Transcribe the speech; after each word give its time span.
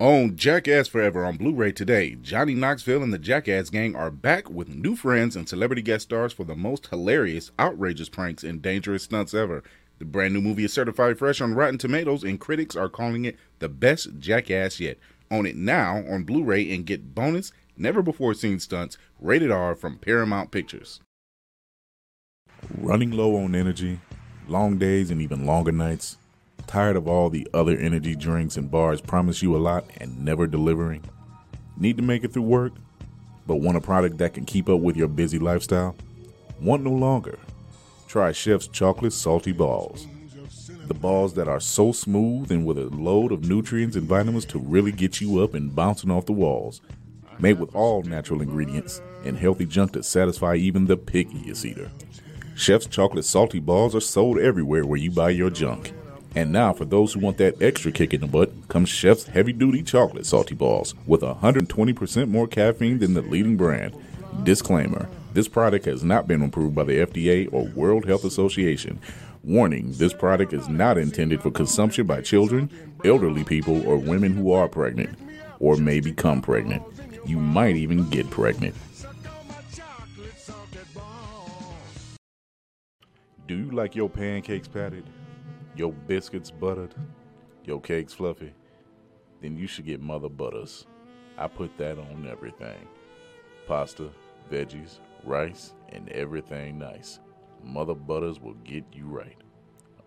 On 0.00 0.36
Jackass 0.36 0.86
Forever 0.86 1.24
on 1.24 1.38
Blu 1.38 1.52
ray 1.52 1.72
today, 1.72 2.14
Johnny 2.14 2.54
Knoxville 2.54 3.02
and 3.02 3.12
the 3.12 3.18
Jackass 3.18 3.68
Gang 3.68 3.96
are 3.96 4.12
back 4.12 4.48
with 4.48 4.68
new 4.68 4.94
friends 4.94 5.34
and 5.34 5.48
celebrity 5.48 5.82
guest 5.82 6.04
stars 6.04 6.32
for 6.32 6.44
the 6.44 6.54
most 6.54 6.86
hilarious, 6.86 7.50
outrageous 7.58 8.08
pranks 8.08 8.44
and 8.44 8.62
dangerous 8.62 9.02
stunts 9.02 9.34
ever. 9.34 9.64
The 9.98 10.04
brand 10.04 10.34
new 10.34 10.40
movie 10.40 10.62
is 10.62 10.72
certified 10.72 11.18
fresh 11.18 11.40
on 11.40 11.54
Rotten 11.54 11.78
Tomatoes, 11.78 12.22
and 12.22 12.38
critics 12.38 12.76
are 12.76 12.88
calling 12.88 13.24
it 13.24 13.36
the 13.58 13.68
best 13.68 14.20
Jackass 14.20 14.78
yet. 14.78 14.98
Own 15.32 15.46
it 15.46 15.56
now 15.56 16.04
on 16.08 16.22
Blu 16.22 16.44
ray 16.44 16.72
and 16.72 16.86
get 16.86 17.12
bonus, 17.12 17.50
never 17.76 18.00
before 18.00 18.34
seen 18.34 18.60
stunts, 18.60 18.98
rated 19.18 19.50
R 19.50 19.74
from 19.74 19.98
Paramount 19.98 20.52
Pictures. 20.52 21.00
Running 22.72 23.10
low 23.10 23.34
on 23.34 23.56
energy, 23.56 23.98
long 24.46 24.78
days, 24.78 25.10
and 25.10 25.20
even 25.20 25.44
longer 25.44 25.72
nights. 25.72 26.17
Tired 26.68 26.96
of 26.96 27.08
all 27.08 27.30
the 27.30 27.48
other 27.54 27.78
energy 27.78 28.14
drinks 28.14 28.58
and 28.58 28.70
bars 28.70 29.00
promise 29.00 29.42
you 29.42 29.56
a 29.56 29.58
lot 29.58 29.86
and 29.96 30.22
never 30.22 30.46
delivering? 30.46 31.02
Need 31.78 31.96
to 31.96 32.02
make 32.02 32.24
it 32.24 32.34
through 32.34 32.42
work, 32.42 32.74
but 33.46 33.56
want 33.56 33.78
a 33.78 33.80
product 33.80 34.18
that 34.18 34.34
can 34.34 34.44
keep 34.44 34.68
up 34.68 34.80
with 34.80 34.94
your 34.94 35.08
busy 35.08 35.38
lifestyle? 35.38 35.96
Want 36.60 36.84
no 36.84 36.90
longer? 36.90 37.38
Try 38.06 38.32
Chef's 38.32 38.68
Chocolate 38.68 39.14
Salty 39.14 39.50
Balls. 39.50 40.06
The 40.86 40.92
balls 40.92 41.32
that 41.34 41.48
are 41.48 41.58
so 41.58 41.90
smooth 41.90 42.52
and 42.52 42.66
with 42.66 42.76
a 42.76 42.94
load 42.94 43.32
of 43.32 43.48
nutrients 43.48 43.96
and 43.96 44.06
vitamins 44.06 44.44
to 44.46 44.58
really 44.58 44.92
get 44.92 45.22
you 45.22 45.42
up 45.42 45.54
and 45.54 45.74
bouncing 45.74 46.10
off 46.10 46.26
the 46.26 46.32
walls. 46.32 46.82
Made 47.38 47.58
with 47.58 47.74
all 47.74 48.02
natural 48.02 48.42
ingredients 48.42 49.00
and 49.24 49.38
healthy 49.38 49.64
junk 49.64 49.92
to 49.92 50.02
satisfy 50.02 50.56
even 50.56 50.84
the 50.84 50.98
pickiest 50.98 51.64
eater. 51.64 51.90
Chef's 52.54 52.86
Chocolate 52.86 53.24
Salty 53.24 53.58
Balls 53.58 53.94
are 53.94 54.00
sold 54.00 54.38
everywhere 54.38 54.84
where 54.84 54.98
you 54.98 55.10
buy 55.10 55.30
your 55.30 55.48
junk. 55.48 55.94
And 56.38 56.52
now, 56.52 56.72
for 56.72 56.84
those 56.84 57.12
who 57.14 57.18
want 57.18 57.38
that 57.38 57.60
extra 57.60 57.90
kick 57.90 58.14
in 58.14 58.20
the 58.20 58.28
butt, 58.28 58.68
comes 58.68 58.88
Chef's 58.88 59.24
Heavy 59.24 59.52
Duty 59.52 59.82
Chocolate 59.82 60.24
Salty 60.24 60.54
Balls 60.54 60.94
with 61.04 61.22
120% 61.22 62.28
more 62.28 62.46
caffeine 62.46 63.00
than 63.00 63.14
the 63.14 63.22
leading 63.22 63.56
brand. 63.56 63.92
Disclaimer 64.44 65.08
this 65.32 65.48
product 65.48 65.86
has 65.86 66.04
not 66.04 66.28
been 66.28 66.40
approved 66.42 66.76
by 66.76 66.84
the 66.84 67.04
FDA 67.04 67.52
or 67.52 67.64
World 67.64 68.06
Health 68.06 68.24
Association. 68.24 69.00
Warning 69.42 69.90
this 69.94 70.12
product 70.12 70.52
is 70.52 70.68
not 70.68 70.96
intended 70.96 71.42
for 71.42 71.50
consumption 71.50 72.06
by 72.06 72.20
children, 72.20 72.70
elderly 73.04 73.42
people, 73.42 73.84
or 73.84 73.96
women 73.96 74.36
who 74.36 74.52
are 74.52 74.68
pregnant 74.68 75.18
or 75.58 75.76
may 75.76 75.98
become 75.98 76.40
pregnant. 76.40 76.84
You 77.26 77.38
might 77.38 77.74
even 77.74 78.08
get 78.10 78.30
pregnant. 78.30 78.76
Do 83.48 83.56
you 83.56 83.72
like 83.72 83.96
your 83.96 84.08
pancakes 84.08 84.68
patted? 84.68 85.02
Your 85.78 85.92
biscuits 85.92 86.50
buttered? 86.50 86.92
Your 87.64 87.80
cakes 87.80 88.12
fluffy? 88.12 88.52
Then 89.40 89.56
you 89.56 89.68
should 89.68 89.86
get 89.86 90.00
Mother 90.00 90.28
Butters. 90.28 90.86
I 91.38 91.46
put 91.46 91.78
that 91.78 92.00
on 92.00 92.26
everything 92.28 92.88
pasta, 93.68 94.10
veggies, 94.50 94.98
rice, 95.22 95.74
and 95.90 96.08
everything 96.08 96.80
nice. 96.80 97.20
Mother 97.62 97.94
Butters 97.94 98.40
will 98.40 98.56
get 98.64 98.82
you 98.92 99.04
right. 99.04 99.36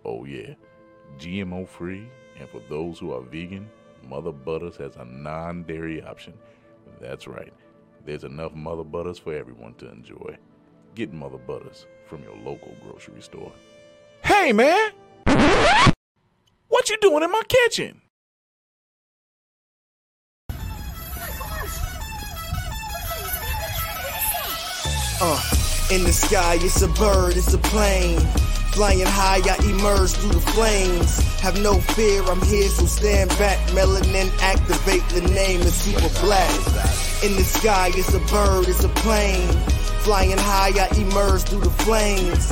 Oh, 0.04 0.26
yeah. 0.26 0.56
GMO 1.18 1.66
free, 1.66 2.06
and 2.38 2.50
for 2.50 2.62
those 2.68 3.00
who 3.00 3.14
are 3.14 3.22
vegan, 3.22 3.70
Mother 4.10 4.34
Butters 4.34 4.76
has 4.76 4.98
a 4.98 5.06
non 5.06 5.64
dairy 5.64 6.04
option. 6.04 6.34
That's 7.00 7.28
right. 7.28 7.54
There's 8.06 8.26
enough 8.26 8.54
Mother 8.54 8.84
Butters 8.84 9.20
for 9.20 9.34
everyone 9.34 9.76
to 9.76 9.90
enjoy. 9.90 10.38
Get 10.96 11.14
Mother 11.14 11.38
Butters 11.38 11.86
from 12.08 12.24
your 12.24 12.36
local 12.44 12.76
grocery 12.84 13.22
store. 13.22 13.54
Hey, 14.22 14.52
man! 14.52 14.92
You 16.92 16.98
doing 16.98 17.24
in 17.24 17.32
my 17.32 17.42
kitchen? 17.48 18.02
Uh, 25.22 25.42
in 25.90 26.04
the 26.04 26.12
sky, 26.12 26.58
it's 26.60 26.82
a 26.82 26.90
bird, 26.90 27.38
it's 27.38 27.54
a 27.54 27.58
plane. 27.60 28.20
Flying 28.74 29.06
high, 29.06 29.40
I 29.40 29.56
emerge 29.70 30.12
through 30.12 30.32
the 30.32 30.42
flames. 30.52 31.18
Have 31.40 31.62
no 31.62 31.80
fear, 31.80 32.24
I'm 32.24 32.42
here, 32.42 32.68
so 32.68 32.86
stand 32.86 33.30
back. 33.40 33.58
Melanin 33.70 34.30
activate, 34.42 35.08
the 35.14 35.22
name 35.34 35.62
is 35.62 35.74
super 35.74 36.10
black. 36.20 36.52
In 37.24 37.38
the 37.38 37.46
sky, 37.46 37.92
it's 37.94 38.14
a 38.14 38.20
bird, 38.30 38.68
it's 38.68 38.84
a 38.84 38.90
plane. 38.90 39.48
Flying 40.04 40.38
high, 40.38 40.74
I 40.76 40.90
emerge 40.98 41.44
through 41.44 41.62
the 41.62 41.70
flames. 41.70 42.52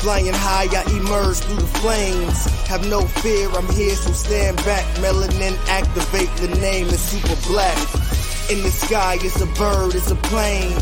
Flying 0.00 0.34
high, 0.34 0.68
I 0.70 0.82
emerge 0.96 1.38
through 1.38 1.56
the 1.56 1.66
flames. 1.78 2.44
Have 2.66 2.86
no 2.88 3.00
fear, 3.00 3.48
I'm 3.50 3.66
here, 3.72 3.96
so 3.96 4.12
stand 4.12 4.56
back. 4.58 4.84
Melanin 4.96 5.56
activate, 5.68 6.30
the 6.36 6.48
name 6.60 6.86
is 6.86 7.00
super 7.00 7.34
black. 7.48 7.76
In 8.50 8.62
the 8.62 8.70
sky, 8.70 9.18
it's 9.20 9.40
a 9.40 9.46
bird, 9.58 9.94
it's 9.94 10.10
a 10.10 10.16
plane. 10.16 10.78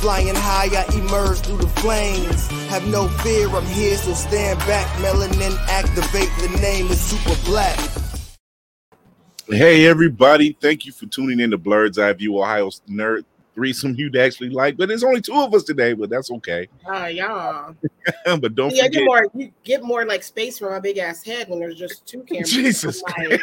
Flying 0.00 0.34
high, 0.34 0.68
I 0.72 0.84
emerge 0.94 1.38
through 1.38 1.58
the 1.58 1.68
flames. 1.80 2.48
Have 2.68 2.86
no 2.88 3.08
fear, 3.08 3.48
I'm 3.48 3.64
here, 3.66 3.96
so 3.96 4.12
stand 4.12 4.58
back. 4.60 4.86
Melanin 4.98 5.56
activate, 5.68 6.30
the 6.42 6.58
name 6.60 6.88
is 6.88 7.00
super 7.00 7.40
black. 7.46 7.78
Hey 9.48 9.86
everybody, 9.86 10.56
thank 10.60 10.84
you 10.86 10.92
for 10.92 11.06
tuning 11.06 11.38
in 11.38 11.52
to 11.52 11.58
Blerd's 11.58 12.00
Eye 12.00 12.12
View 12.14 12.36
Ohio's 12.36 12.82
Nerd 12.90 13.24
threesome 13.56 13.94
you'd 13.96 14.14
actually 14.16 14.50
like, 14.50 14.76
but 14.76 14.86
there's 14.86 15.02
only 15.02 15.20
two 15.20 15.34
of 15.34 15.52
us 15.54 15.64
today, 15.64 15.94
but 15.94 16.08
that's 16.10 16.30
okay. 16.30 16.68
Uh, 16.88 17.06
yeah. 17.06 17.72
but 18.24 18.54
don't 18.54 18.72
yeah, 18.72 18.84
forget, 18.84 18.92
get 18.92 19.04
more, 19.04 19.26
you 19.34 19.52
get 19.64 19.82
more 19.82 20.04
like 20.04 20.22
space 20.22 20.58
for 20.58 20.70
my 20.70 20.78
big 20.78 20.98
ass 20.98 21.24
head 21.24 21.48
when 21.48 21.58
there's 21.58 21.78
just 21.78 22.06
two 22.06 22.22
cameras. 22.28 22.52
Jesus. 22.52 23.02
I'm, 23.16 23.30
like, 23.30 23.40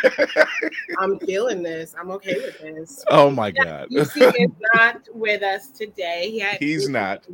I'm 1.00 1.20
feeling 1.20 1.62
this. 1.64 1.94
I'm 2.00 2.12
okay 2.12 2.36
with 2.36 2.60
this. 2.60 3.04
oh 3.10 3.30
my 3.30 3.52
god, 3.52 3.90
UC 3.90 4.34
is 4.40 4.52
not 4.76 5.02
with 5.14 5.44
us 5.44 5.70
today. 5.70 6.30
He 6.32 6.66
He's 6.66 6.86
he 6.86 6.94
not. 6.94 7.26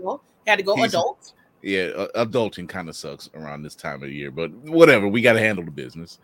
Had 0.48 0.56
to 0.58 0.64
go 0.64 0.76
He's- 0.76 0.90
adult. 0.90 1.34
yeah, 1.62 1.92
uh, 1.96 2.26
adulting 2.26 2.68
kind 2.68 2.90
of 2.90 2.96
sucks 2.96 3.30
around 3.36 3.62
this 3.62 3.76
time 3.76 4.02
of 4.02 4.10
year, 4.10 4.32
but 4.32 4.52
whatever, 4.54 5.08
we 5.08 5.22
got 5.22 5.34
to 5.34 5.40
handle 5.40 5.66
the 5.66 5.72
business. 5.72 6.18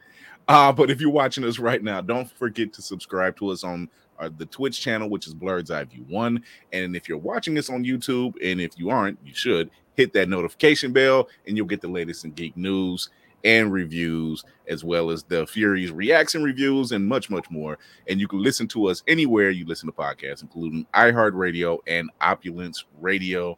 Uh, 0.48 0.72
but 0.72 0.90
if 0.90 1.02
you're 1.02 1.10
watching 1.12 1.44
us 1.44 1.60
right 1.60 1.84
now, 1.84 2.02
don't 2.02 2.32
forget 2.32 2.72
to 2.74 2.82
subscribe 2.82 3.36
to 3.38 3.50
us 3.50 3.64
on 3.64 3.90
uh, 4.20 4.30
the 4.38 4.46
Twitch 4.46 4.80
channel, 4.82 5.10
which 5.10 5.28
is 5.28 5.34
Blerd's 5.34 5.72
Eye 5.72 5.84
View 5.84 6.06
One. 6.08 6.44
And 6.74 6.96
if 6.96 7.08
you're 7.08 7.18
watching 7.18 7.54
this 7.54 7.70
on 7.70 7.84
YouTube, 7.84 8.34
and 8.44 8.62
if 8.62 8.78
you 8.78 8.90
aren't, 8.90 9.20
you 9.26 9.34
should 9.34 9.70
hit 9.96 10.14
that 10.14 10.30
notification 10.30 10.94
bell, 10.94 11.30
and 11.48 11.56
you'll 11.58 11.66
get 11.66 11.82
the 11.82 11.88
latest 11.88 12.26
in 12.26 12.32
geek 12.32 12.56
news 12.58 13.10
and 13.46 13.72
reviews, 13.72 14.44
as 14.68 14.84
well 14.84 15.12
as 15.12 15.24
the 15.24 15.46
Fury's 15.46 15.92
reaction 15.92 16.44
reviews 16.44 16.92
and 16.92 17.08
much, 17.08 17.30
much 17.30 17.50
more. 17.52 17.78
And 18.10 18.20
you 18.20 18.28
can 18.28 18.42
listen 18.42 18.68
to 18.70 18.88
us 18.88 19.04
anywhere 19.08 19.52
you 19.52 19.66
listen 19.66 19.88
to 19.88 19.94
podcasts, 19.94 20.42
including 20.42 20.88
iHeartRadio 20.96 21.78
and 21.86 22.10
Opulence 22.22 22.86
Radio. 23.00 23.58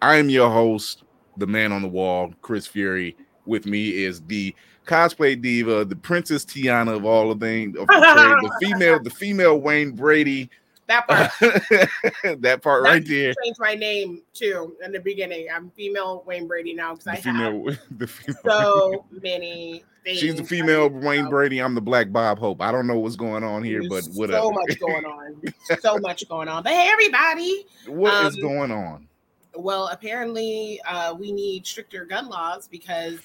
I 0.00 0.16
am 0.16 0.30
your 0.30 0.50
host, 0.50 1.02
the 1.36 1.48
man 1.48 1.72
on 1.72 1.82
the 1.82 1.88
wall, 1.88 2.32
Chris 2.42 2.66
Fury. 2.66 3.16
With 3.44 3.66
me 3.66 4.04
is 4.04 4.20
the 4.22 4.54
cosplay 4.88 5.40
diva, 5.40 5.84
the 5.84 5.94
Princess 5.94 6.44
Tiana 6.44 6.96
of 6.96 7.04
all 7.04 7.32
the 7.34 7.46
things, 7.46 7.76
of 7.76 7.86
the, 7.86 8.56
female, 8.60 9.00
the 9.00 9.10
female 9.10 9.60
Wayne 9.60 9.92
Brady. 9.92 10.50
That 10.88 11.06
part. 11.06 11.30
that 12.40 12.62
part 12.62 12.82
right 12.82 13.06
there. 13.06 13.34
Change 13.44 13.56
my 13.58 13.74
name 13.74 14.22
too 14.32 14.74
in 14.82 14.90
the 14.90 15.00
beginning. 15.00 15.48
I'm 15.54 15.70
female 15.72 16.24
Wayne 16.26 16.48
Brady 16.48 16.72
now 16.72 16.94
because 16.94 17.06
I 17.06 17.16
have 17.16 17.24
the 17.98 18.06
female. 18.06 18.40
so 18.46 19.04
many 19.22 19.84
things. 20.02 20.18
She's 20.18 20.36
the 20.36 20.44
female 20.44 20.88
Wayne 20.88 21.28
Brady. 21.28 21.58
I'm 21.60 21.74
the 21.74 21.82
Black 21.82 22.10
Bob 22.10 22.38
Hope. 22.38 22.62
I 22.62 22.72
don't 22.72 22.86
know 22.86 22.98
what's 22.98 23.16
going 23.16 23.44
on 23.44 23.62
here, 23.62 23.82
but 23.82 24.04
there's 24.04 24.16
whatever. 24.16 24.44
So 24.44 24.50
much 24.50 24.80
going 24.80 25.04
on. 25.04 25.54
so 25.80 25.98
much 25.98 26.26
going 26.26 26.48
on. 26.48 26.62
But 26.62 26.72
hey, 26.72 26.88
everybody. 26.90 27.66
What 27.86 28.24
is 28.24 28.36
um, 28.36 28.40
going 28.40 28.70
on? 28.72 29.08
Well, 29.54 29.88
apparently, 29.88 30.80
uh, 30.88 31.12
we 31.12 31.32
need 31.32 31.66
stricter 31.66 32.06
gun 32.06 32.30
laws 32.30 32.66
because 32.66 33.18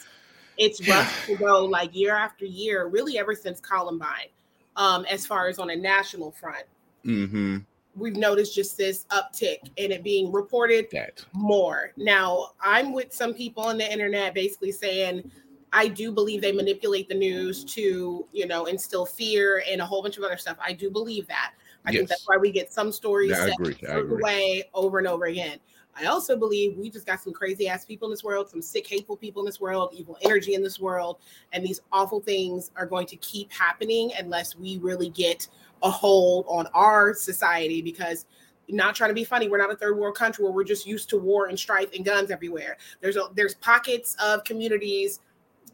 it's 0.58 0.88
rough 0.88 1.26
to 1.28 1.36
go 1.36 1.66
like 1.66 1.96
year 1.96 2.16
after 2.16 2.46
year, 2.46 2.88
really 2.88 3.18
ever 3.18 3.36
since 3.36 3.60
Columbine, 3.60 4.28
um, 4.76 5.06
as 5.10 5.26
far 5.26 5.48
as 5.48 5.60
on 5.60 5.70
a 5.70 5.76
national 5.76 6.32
front. 6.32 6.66
Mm-hmm. 7.06 7.58
We've 7.96 8.16
noticed 8.16 8.56
just 8.56 8.76
this 8.78 9.06
uptick 9.12 9.60
in 9.78 9.92
it 9.92 10.04
being 10.04 10.32
reported 10.32 10.88
That. 10.92 11.24
more. 11.34 11.92
Now, 11.96 12.50
I'm 12.62 12.92
with 12.92 13.14
some 13.14 13.34
people 13.34 13.64
on 13.64 13.78
the 13.78 13.92
internet 13.92 14.34
basically 14.34 14.72
saying 14.72 15.30
I 15.72 15.88
do 15.88 16.12
believe 16.12 16.42
they 16.42 16.52
manipulate 16.52 17.08
the 17.08 17.16
news 17.16 17.64
to, 17.66 18.28
you 18.32 18.48
know, 18.48 18.66
instill 18.66 19.06
fear 19.06 19.64
and 19.70 19.82
a 19.82 19.86
whole 19.86 20.02
bunch 20.02 20.18
of 20.18 20.24
other 20.24 20.38
stuff. 20.38 20.58
I 20.60 20.74
do 20.74 20.90
believe 20.90 21.28
that. 21.28 21.54
I 21.86 21.92
think 21.92 22.08
that's 22.08 22.28
why 22.28 22.38
we 22.38 22.52
get 22.52 22.72
some 22.72 22.92
stories 22.92 23.32
Yeah, 23.32 23.44
I 23.44 23.48
set 23.50 23.60
agree. 23.60 23.76
a 23.88 23.92
I 23.92 23.98
agree. 24.00 24.24
way 24.24 24.64
over 24.74 25.00
and 25.00 25.08
over 25.08 25.26
again. 25.26 25.60
I 25.96 26.06
also 26.06 26.36
believe 26.36 26.78
we 26.78 26.90
just 26.90 27.06
got 27.06 27.22
some 27.22 27.34
crazy 27.34 27.68
ass 27.68 27.86
people 27.86 28.08
in 28.08 28.12
this 28.12 28.24
world, 28.24 28.50
some 28.50 28.62
sick, 28.62 28.88
hateful 28.88 29.16
people 29.16 29.42
in 29.42 29.46
this 29.46 29.62
world, 29.62 29.94
evil 29.94 30.18
energy 30.22 30.56
in 30.56 30.64
this 30.64 30.80
world, 30.80 31.18
and 31.52 31.64
these 31.64 31.82
awful 31.92 32.20
things 32.20 32.72
are 32.76 32.86
going 32.86 33.08
to 33.08 33.16
keep 33.18 33.52
happening 33.52 34.12
unless 34.18 34.56
we 34.56 34.78
really 34.80 35.10
get 35.10 35.48
a 35.84 35.90
hold 35.90 36.46
on 36.48 36.68
our 36.74 37.14
society 37.14 37.82
because 37.82 38.26
not 38.70 38.96
trying 38.96 39.10
to 39.10 39.14
be 39.14 39.26
funny 39.26 39.50
we're 39.50 39.58
not 39.58 39.72
a 39.72 39.76
third 39.76 39.98
world 39.98 40.16
country 40.16 40.44
where 40.44 40.54
we're 40.54 40.64
just 40.64 40.88
used 40.88 41.10
to 41.10 41.18
war 41.18 41.48
and 41.48 41.60
strife 41.60 41.90
and 41.94 42.06
guns 42.06 42.32
everywhere. 42.32 42.78
There's 43.02 43.18
a, 43.18 43.28
there's 43.36 43.56
pockets 43.56 44.16
of 44.24 44.44
communities 44.46 45.20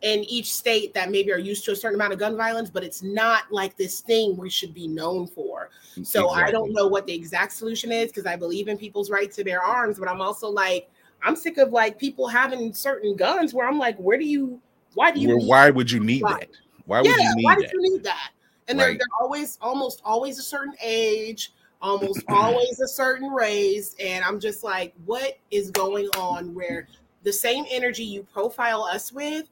in 0.02 0.24
each 0.26 0.54
state 0.54 0.94
that 0.94 1.12
maybe 1.12 1.32
are 1.32 1.38
used 1.40 1.66
to 1.66 1.72
a 1.72 1.76
certain 1.76 1.96
amount 1.96 2.14
of 2.14 2.20
gun 2.20 2.38
violence 2.38 2.70
but 2.70 2.84
it's 2.84 3.04
not 3.04 3.44
like 3.52 3.76
this 3.76 4.00
thing 4.00 4.38
we 4.38 4.50
should 4.50 4.74
be 4.74 4.88
known 4.88 5.28
for 5.28 5.70
so 6.04 6.30
i 6.30 6.50
don't 6.50 6.72
know 6.74 6.88
what 6.88 7.06
the 7.06 7.14
exact 7.14 7.52
solution 7.52 7.92
is 7.92 8.08
because 8.08 8.26
i 8.26 8.36
believe 8.36 8.68
in 8.68 8.78
people's 8.78 9.10
right 9.12 9.32
to 9.32 9.44
bear 9.44 9.62
arms 9.62 10.00
but 10.00 10.08
i'm 10.08 10.22
also 10.22 10.48
like 10.48 10.90
i'm 11.24 11.36
sick 11.36 11.58
of 11.58 11.72
like 11.74 12.00
people 12.00 12.28
having 12.28 12.74
certain 12.74 13.16
guns 13.16 13.54
where 13.54 13.68
i'm 13.68 13.78
like 13.78 13.98
where 13.98 14.18
do 14.18 14.26
you 14.26 14.62
why 14.94 15.12
do 15.12 15.20
you 15.20 15.30
Well, 15.30 15.38
need 15.38 15.48
why 15.48 15.70
would 15.70 15.92
you 15.92 16.00
need 16.00 16.24
that? 16.24 16.50
Why 16.86 17.02
would 17.02 17.08
yeah, 17.08 17.30
you 17.30 17.36
need 17.36 17.44
why 17.44 17.56
that? 17.56 17.62
did 17.62 17.72
you 17.74 17.82
need 17.82 18.04
that? 18.04 18.32
And 18.68 18.80
they're, 18.80 18.94
they're 18.94 19.08
always, 19.20 19.58
almost 19.62 20.02
always 20.06 20.38
a 20.38 20.44
certain 20.44 20.76
age, 20.84 21.54
almost 21.82 22.24
always 22.30 22.80
a 22.80 22.88
certain 22.88 23.30
race. 23.30 23.96
And 24.00 24.24
I'm 24.24 24.40
just 24.40 24.64
like, 24.64 24.94
what 25.06 25.38
is 25.52 25.72
going 25.72 26.08
on 26.18 26.54
where 26.54 26.88
the 27.24 27.34
same 27.34 27.66
energy 27.70 28.04
you 28.04 28.24
profile 28.24 28.84
us 28.84 29.12
with, 29.12 29.50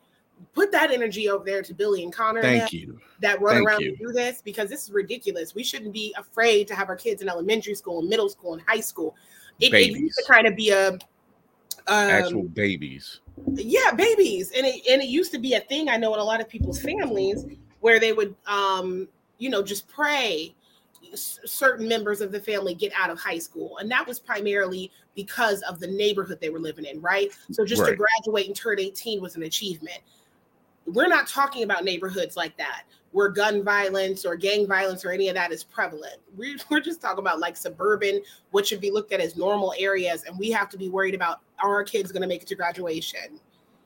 put 0.53 0.71
that 0.71 0.91
energy 0.91 1.29
over 1.29 1.45
there 1.45 1.61
to 1.61 1.73
Billy 1.73 2.03
and 2.03 2.11
Connor 2.13 2.41
Thank 2.41 2.73
you. 2.73 2.99
that 3.21 3.41
run 3.41 3.55
Thank 3.55 3.67
around 3.67 3.81
you. 3.81 3.89
and 3.89 3.97
do 3.99 4.11
this 4.11 4.41
because 4.41 4.69
this 4.69 4.83
is 4.83 4.91
ridiculous. 4.91 5.55
We 5.55 5.63
shouldn't 5.63 5.93
be 5.93 6.13
afraid 6.17 6.67
to 6.67 6.75
have 6.75 6.89
our 6.89 6.95
kids 6.95 7.21
in 7.21 7.29
elementary 7.29 7.75
school, 7.75 7.99
and 7.99 8.09
middle 8.09 8.29
school, 8.29 8.53
and 8.53 8.61
high 8.67 8.79
school. 8.79 9.15
It, 9.59 9.73
it 9.73 9.91
used 9.91 10.17
to 10.17 10.31
kind 10.31 10.45
of 10.47 10.55
be 10.55 10.69
a 10.69 10.97
um, 11.87 12.09
Actual 12.09 12.43
babies. 12.43 13.21
yeah 13.53 13.91
babies 13.91 14.51
and 14.55 14.65
it 14.65 14.85
and 14.89 15.01
it 15.01 15.07
used 15.07 15.31
to 15.31 15.39
be 15.39 15.53
a 15.53 15.59
thing 15.61 15.87
i 15.87 15.95
know 15.95 16.13
in 16.13 16.19
a 16.19 16.23
lot 16.23 16.41
of 16.41 16.49
people's 16.49 16.81
families 16.81 17.45
where 17.79 17.97
they 17.99 18.11
would 18.11 18.35
um 18.45 19.07
you 19.37 19.49
know 19.49 19.63
just 19.63 19.87
pray 19.87 20.53
certain 21.13 21.87
members 21.87 22.19
of 22.19 22.33
the 22.33 22.39
family 22.39 22.73
get 22.73 22.91
out 22.97 23.09
of 23.09 23.17
high 23.17 23.37
school 23.37 23.77
and 23.77 23.89
that 23.89 24.05
was 24.05 24.19
primarily 24.19 24.91
because 25.15 25.61
of 25.61 25.79
the 25.79 25.87
neighborhood 25.87 26.37
they 26.41 26.49
were 26.49 26.59
living 26.59 26.83
in 26.83 26.99
right 26.99 27.31
so 27.51 27.63
just 27.63 27.85
to 27.85 27.95
graduate 27.95 28.47
and 28.47 28.55
turn 28.55 28.79
18 28.79 29.21
was 29.21 29.37
an 29.37 29.43
achievement 29.43 29.99
we're 30.87 31.07
not 31.07 31.27
talking 31.27 31.63
about 31.63 31.83
neighborhoods 31.83 32.35
like 32.37 32.57
that 32.57 32.83
where 33.11 33.29
gun 33.29 33.63
violence 33.63 34.25
or 34.25 34.35
gang 34.35 34.67
violence 34.67 35.03
or 35.03 35.11
any 35.11 35.27
of 35.27 35.35
that 35.35 35.51
is 35.51 35.63
prevalent. 35.63 36.17
We're, 36.35 36.57
we're 36.69 36.79
just 36.79 37.01
talking 37.01 37.19
about 37.19 37.39
like 37.39 37.57
suburban, 37.57 38.21
what 38.51 38.67
should 38.67 38.81
be 38.81 38.91
looked 38.91 39.11
at 39.11 39.19
as 39.19 39.35
normal 39.35 39.73
areas. 39.77 40.23
And 40.23 40.37
we 40.37 40.51
have 40.51 40.69
to 40.69 40.77
be 40.77 40.89
worried 40.89 41.15
about 41.15 41.41
are 41.63 41.73
our 41.73 41.83
kids 41.83 42.11
going 42.11 42.21
to 42.21 42.27
make 42.27 42.41
it 42.41 42.47
to 42.49 42.55
graduation? 42.55 43.39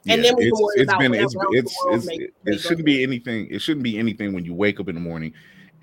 And 0.08 0.24
then 0.24 0.36
we 0.36 0.48
it's, 0.48 0.60
worry 0.60 0.76
it's 0.78 0.92
about 0.92 1.00
been 1.00 1.14
it's 1.14 1.36
it's, 1.52 1.78
it's 1.86 2.34
it, 2.46 2.60
shouldn't 2.60 2.86
be 2.86 3.04
anything 3.04 3.48
it 3.52 3.60
shouldn't 3.60 3.84
be 3.84 4.00
anything 4.00 4.34
when 4.34 4.44
you 4.44 4.52
wake 4.52 4.80
up 4.80 4.90
in 4.90 4.96
the 4.96 5.02
morning 5.02 5.32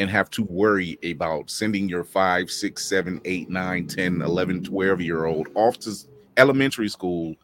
and 0.01 0.11
have 0.11 0.29
to 0.31 0.43
worry 0.43 0.99
about 1.05 1.49
sending 1.49 1.89
your 1.89 2.03
five 2.03 2.51
six 2.51 2.85
seven 2.85 3.21
eight 3.25 3.49
nine 3.49 3.87
10 3.87 4.21
11 4.23 4.65
12 4.65 5.01
year 5.01 5.27
old 5.27 5.47
off 5.55 5.79
to 5.79 5.95
elementary 6.37 6.89
school 6.89 7.37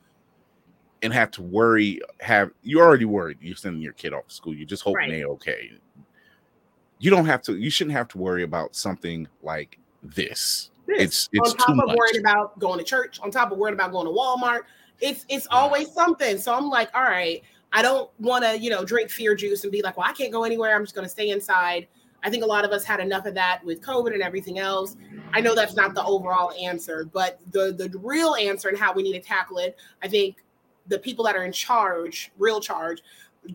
and 1.05 1.13
have 1.13 1.31
to 1.31 1.43
worry 1.43 2.01
have 2.21 2.51
you 2.63 2.81
already 2.81 3.05
worried 3.05 3.39
you're 3.41 3.55
sending 3.55 3.81
your 3.81 3.93
kid 3.93 4.13
off 4.13 4.27
to 4.27 4.35
school 4.35 4.55
you're 4.55 4.67
just 4.67 4.83
hoping 4.83 4.97
Right. 4.97 5.11
they 5.11 5.25
okay 5.25 5.71
you 6.99 7.11
don't 7.11 7.27
have 7.27 7.43
to 7.43 7.57
you 7.57 7.71
shouldn't 7.71 7.95
have 7.95 8.09
to 8.09 8.19
worry 8.19 8.43
about 8.43 8.75
something 8.75 9.29
like 9.43 9.79
this 10.03 10.71
This, 10.87 11.01
it's 11.03 11.29
it's 11.33 11.51
on 11.51 11.57
top 11.57 11.67
too 11.67 11.73
of 11.73 11.77
much 11.89 11.97
worrying 11.97 12.21
about 12.21 12.59
going 12.59 12.79
to 12.79 12.85
church, 12.85 13.21
on 13.21 13.31
top 13.31 13.53
of 13.53 13.59
worried 13.59 13.75
about 13.75 13.93
going 13.93 14.07
to 14.07 14.13
Walmart, 14.13 14.63
it's 15.01 15.25
it's 15.29 15.47
always 15.51 15.91
something. 15.93 16.39
So 16.39 16.55
I'm 16.55 16.69
like, 16.69 16.91
all 16.95 17.03
right, 17.03 17.43
I 17.73 17.83
don't 17.83 18.11
want 18.19 18.45
to, 18.45 18.59
you 18.59 18.71
know, 18.71 18.85
drink 18.85 19.11
fear 19.11 19.35
juice 19.35 19.65
and 19.65 19.73
be 19.73 19.83
like, 19.83 19.97
well, 19.97 20.07
I 20.09 20.13
can't 20.13 20.33
go 20.33 20.45
anywhere. 20.45 20.75
I'm 20.75 20.83
just 20.83 20.95
going 20.95 21.07
to 21.07 21.11
stay 21.11 21.31
inside. 21.31 21.89
I 22.23 22.31
think 22.31 22.43
a 22.43 22.47
lot 22.47 22.65
of 22.65 22.71
us 22.71 22.85
had 22.85 23.01
enough 23.01 23.27
of 23.27 23.35
that 23.35 23.63
with 23.65 23.83
COVID 23.83 24.15
and 24.15 24.23
everything 24.23 24.59
else. 24.59 24.97
I 25.33 25.41
know 25.41 25.55
that's 25.55 25.75
not 25.75 25.95
the 25.95 26.05
overall 26.05 26.53
answer, 26.53 27.05
but 27.13 27.41
the 27.51 27.73
the 27.73 27.99
real 27.99 28.35
answer 28.35 28.69
and 28.69 28.79
how 28.79 28.93
we 28.95 29.03
need 29.03 29.15
to 29.15 29.21
tackle 29.21 29.59
it, 29.59 29.77
I 30.03 30.09
think 30.09 30.37
the 30.89 30.99
people 30.99 31.25
that 31.25 31.37
are 31.37 31.45
in 31.45 31.53
charge, 31.53 32.31
real 32.39 32.61
charge, 32.61 33.03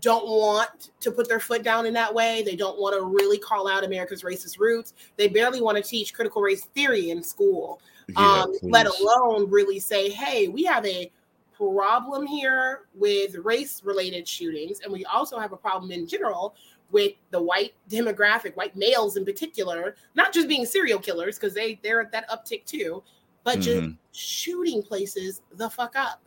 don't 0.02 0.28
want 0.28 0.92
to 1.00 1.12
put 1.12 1.28
their 1.28 1.40
foot 1.40 1.64
down 1.64 1.86
in 1.86 1.94
that 1.94 2.14
way. 2.14 2.44
They 2.44 2.56
don't 2.56 2.80
want 2.80 2.96
to 2.96 3.06
really 3.06 3.40
call 3.40 3.68
out 3.68 3.84
America's 3.84 4.22
racist 4.22 4.60
roots. 4.60 4.94
They 5.18 5.28
barely 5.28 5.62
want 5.62 5.78
to 5.78 5.84
teach 5.84 6.14
critical 6.14 6.42
race 6.42 6.66
theory 6.76 7.10
in 7.10 7.24
school, 7.24 7.82
Yeah, 8.10 8.44
um, 8.44 8.54
let 8.64 8.86
alone 8.86 9.50
really 9.50 9.80
say, 9.80 10.10
hey, 10.10 10.48
we 10.48 10.64
have 10.64 10.86
a 10.86 11.12
problem 11.56 12.26
here 12.26 12.82
with 12.94 13.36
race 13.38 13.82
related 13.84 14.28
shootings. 14.28 14.80
And 14.82 14.94
we 14.94 15.06
also 15.06 15.40
have 15.40 15.54
a 15.54 15.58
problem 15.58 15.92
in 15.92 16.08
general 16.08 16.56
with 16.92 17.14
the 17.32 17.42
white 17.42 17.74
demographic, 17.90 18.56
white 18.56 18.76
males 18.76 19.18
in 19.18 19.26
particular, 19.26 19.96
not 20.16 20.34
just 20.34 20.48
being 20.48 20.66
serial 20.66 21.00
killers, 21.00 21.38
because 21.38 21.54
they, 21.54 21.80
they're 21.84 22.02
at 22.02 22.12
that 22.12 22.30
uptick 22.30 22.66
too, 22.66 23.04
but 23.44 23.60
just 23.60 23.82
Mhm. 23.82 23.98
shooting 24.12 24.82
places 24.82 25.42
the 25.56 25.70
fuck 25.70 25.96
up. 25.96 26.22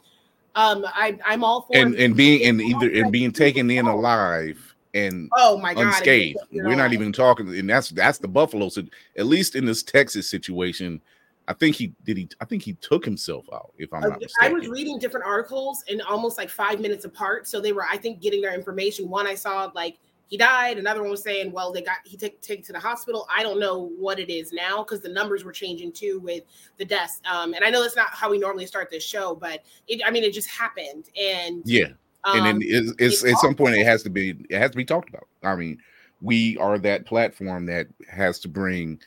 Um, 0.55 0.85
I 0.87 1.19
I'm 1.25 1.45
all 1.45 1.63
for 1.63 1.77
and 1.77 1.95
and 1.95 2.17
being 2.17 2.45
and 2.45 2.61
either 2.61 2.91
and 2.91 3.11
being 3.11 3.33
taken 3.33 3.71
in 3.71 3.87
alive 3.87 4.73
and 4.95 5.31
oh 5.37 5.59
my 5.59 5.75
god, 5.75 5.87
unscathed. 5.87 6.39
We're 6.53 6.75
not 6.75 6.93
even 6.93 7.13
talking, 7.13 7.49
and 7.57 7.69
that's 7.69 7.91
that's 7.91 8.19
the 8.19 8.29
Buffalo. 8.29 8.69
So 8.69 8.83
at 9.17 9.27
least 9.27 9.57
in 9.57 9.65
this 9.65 9.83
Texas 9.83 10.29
situation, 10.29 11.01
I 11.49 11.55
think 11.55 11.77
he 11.77 11.95
did. 12.05 12.17
He 12.17 12.29
I 12.41 12.45
think 12.45 12.63
he 12.63 12.75
took 12.75 13.05
himself 13.05 13.47
out. 13.53 13.73
If 13.79 13.93
I'm 13.93 14.03
not 14.03 14.23
I 14.41 14.49
was 14.49 14.69
reading 14.69 14.99
different 14.99 15.27
articles 15.27 15.85
and 15.89 16.03
almost 16.03 16.39
like 16.39 16.51
five 16.51 16.81
minutes 16.81 17.05
apart. 17.05 17.49
So 17.49 17.61
they 17.61 17.73
were, 17.73 17.85
I 17.91 17.97
think, 17.97 18.21
getting 18.21 18.41
their 18.41 18.55
information. 18.55 19.09
One 19.09 19.27
I 19.27 19.35
saw 19.35 19.71
like 19.75 19.99
he 20.33 20.39
died. 20.39 20.79
Another 20.79 21.03
one 21.03 21.11
was 21.11 21.23
saying, 21.23 21.53
well, 21.53 21.71
they 21.71 21.83
got 21.83 21.99
he 22.05 22.17
took 22.17 22.41
taken 22.41 22.65
to 22.65 22.73
the 22.73 22.79
hospital. 22.81 23.29
I 23.31 23.43
don't 23.43 23.61
know 23.61 23.91
what 23.99 24.19
it 24.19 24.31
is 24.31 24.51
now 24.51 24.83
because 24.83 25.03
the 25.03 25.11
numbers 25.11 25.45
were 25.45 25.53
changing 25.53 25.93
too 25.93 26.21
with 26.21 26.45
the 26.79 26.87
deaths. 26.87 27.21
Um, 27.31 27.53
and 27.53 27.62
I 27.62 27.69
know 27.69 27.83
that's 27.83 27.97
not 27.97 28.09
how 28.09 28.31
we 28.31 28.39
normally 28.39 28.65
start 28.65 28.89
this 28.91 29.05
show, 29.05 29.35
but 29.35 29.62
it, 29.89 30.01
I 30.07 30.11
mean, 30.11 30.25
it 30.25 30.33
just 30.33 30.49
happened. 30.49 31.11
And 31.21 31.61
yeah, 31.67 31.89
um, 32.25 32.39
and 32.39 32.47
then 32.47 32.59
it's, 32.62 32.93
it's, 32.93 33.23
it's 33.25 33.35
at 33.35 33.39
some 33.41 33.55
point 33.55 33.77
it 33.77 33.85
has 33.85 34.03
to 34.05 34.09
be 34.09 34.31
it 34.49 34.57
has 34.57 34.71
to 34.71 34.77
be 34.79 34.87
talked 34.87 35.11
about. 35.11 35.29
I 35.43 35.55
mean, 35.55 35.77
we 36.23 36.57
are 36.57 36.79
that 36.79 37.05
platform 37.05 37.67
that 37.67 37.89
has 38.09 38.39
to 38.39 38.49
bring. 38.49 39.03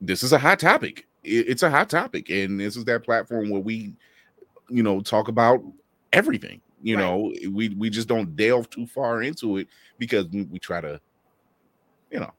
This 0.00 0.22
is 0.22 0.32
a 0.32 0.38
hot 0.38 0.60
topic. 0.60 1.06
It- 1.24 1.46
it's 1.46 1.62
a 1.62 1.68
hot 1.68 1.90
topic, 1.90 2.30
and 2.30 2.58
this 2.58 2.74
is 2.74 2.86
that 2.86 3.04
platform 3.04 3.50
where 3.50 3.60
we, 3.60 3.92
you 4.70 4.82
know, 4.82 5.02
talk 5.02 5.28
about 5.28 5.62
everything. 6.14 6.62
You 6.82 6.96
Right. 6.96 7.02
know, 7.02 7.32
we 7.50 7.70
we 7.70 7.90
just 7.90 8.08
don't 8.08 8.36
delve 8.36 8.70
too 8.70 8.86
far 8.86 9.22
into 9.22 9.56
it 9.58 9.68
because 9.98 10.26
we, 10.28 10.44
we 10.44 10.58
try 10.58 10.80
to, 10.80 11.00
you 12.10 12.20
know, 12.20 12.32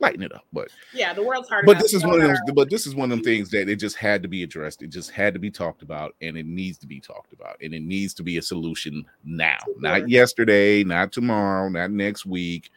lighten 0.00 0.22
it 0.22 0.32
up. 0.34 0.44
But 0.52 0.68
yeah, 0.92 1.12
the 1.14 1.22
world's 1.22 1.48
hard. 1.48 1.64
but 1.64 1.78
this 1.78 1.94
is 1.94 2.04
one 2.04 2.20
of 2.20 2.26
them. 2.26 2.36
But 2.54 2.70
this 2.70 2.86
is 2.86 2.94
one 2.96 3.10
of 3.12 3.16
them 3.18 3.24
things 3.24 3.50
that 3.50 3.68
it 3.68 3.76
just 3.76 3.96
had 3.96 4.20
to 4.22 4.28
be 4.28 4.42
addressed. 4.42 4.82
It 4.82 4.88
just 4.88 5.10
had 5.12 5.32
to 5.34 5.40
be 5.40 5.50
talked 5.50 5.82
about, 5.82 6.16
and 6.20 6.36
it 6.36 6.46
needs 6.46 6.76
to 6.78 6.86
be 6.88 6.98
talked 7.00 7.32
about, 7.32 7.56
and 7.62 7.72
it 7.72 7.82
needs 7.82 8.14
to 8.14 8.22
be 8.24 8.38
a 8.38 8.42
solution 8.42 9.04
now, 9.24 9.58
Sure. 9.64 9.74
not 9.80 10.08
yesterday, 10.08 10.82
not 10.84 11.12
tomorrow, 11.12 11.68
not 11.68 11.90
next 11.92 12.26
week. 12.26 12.70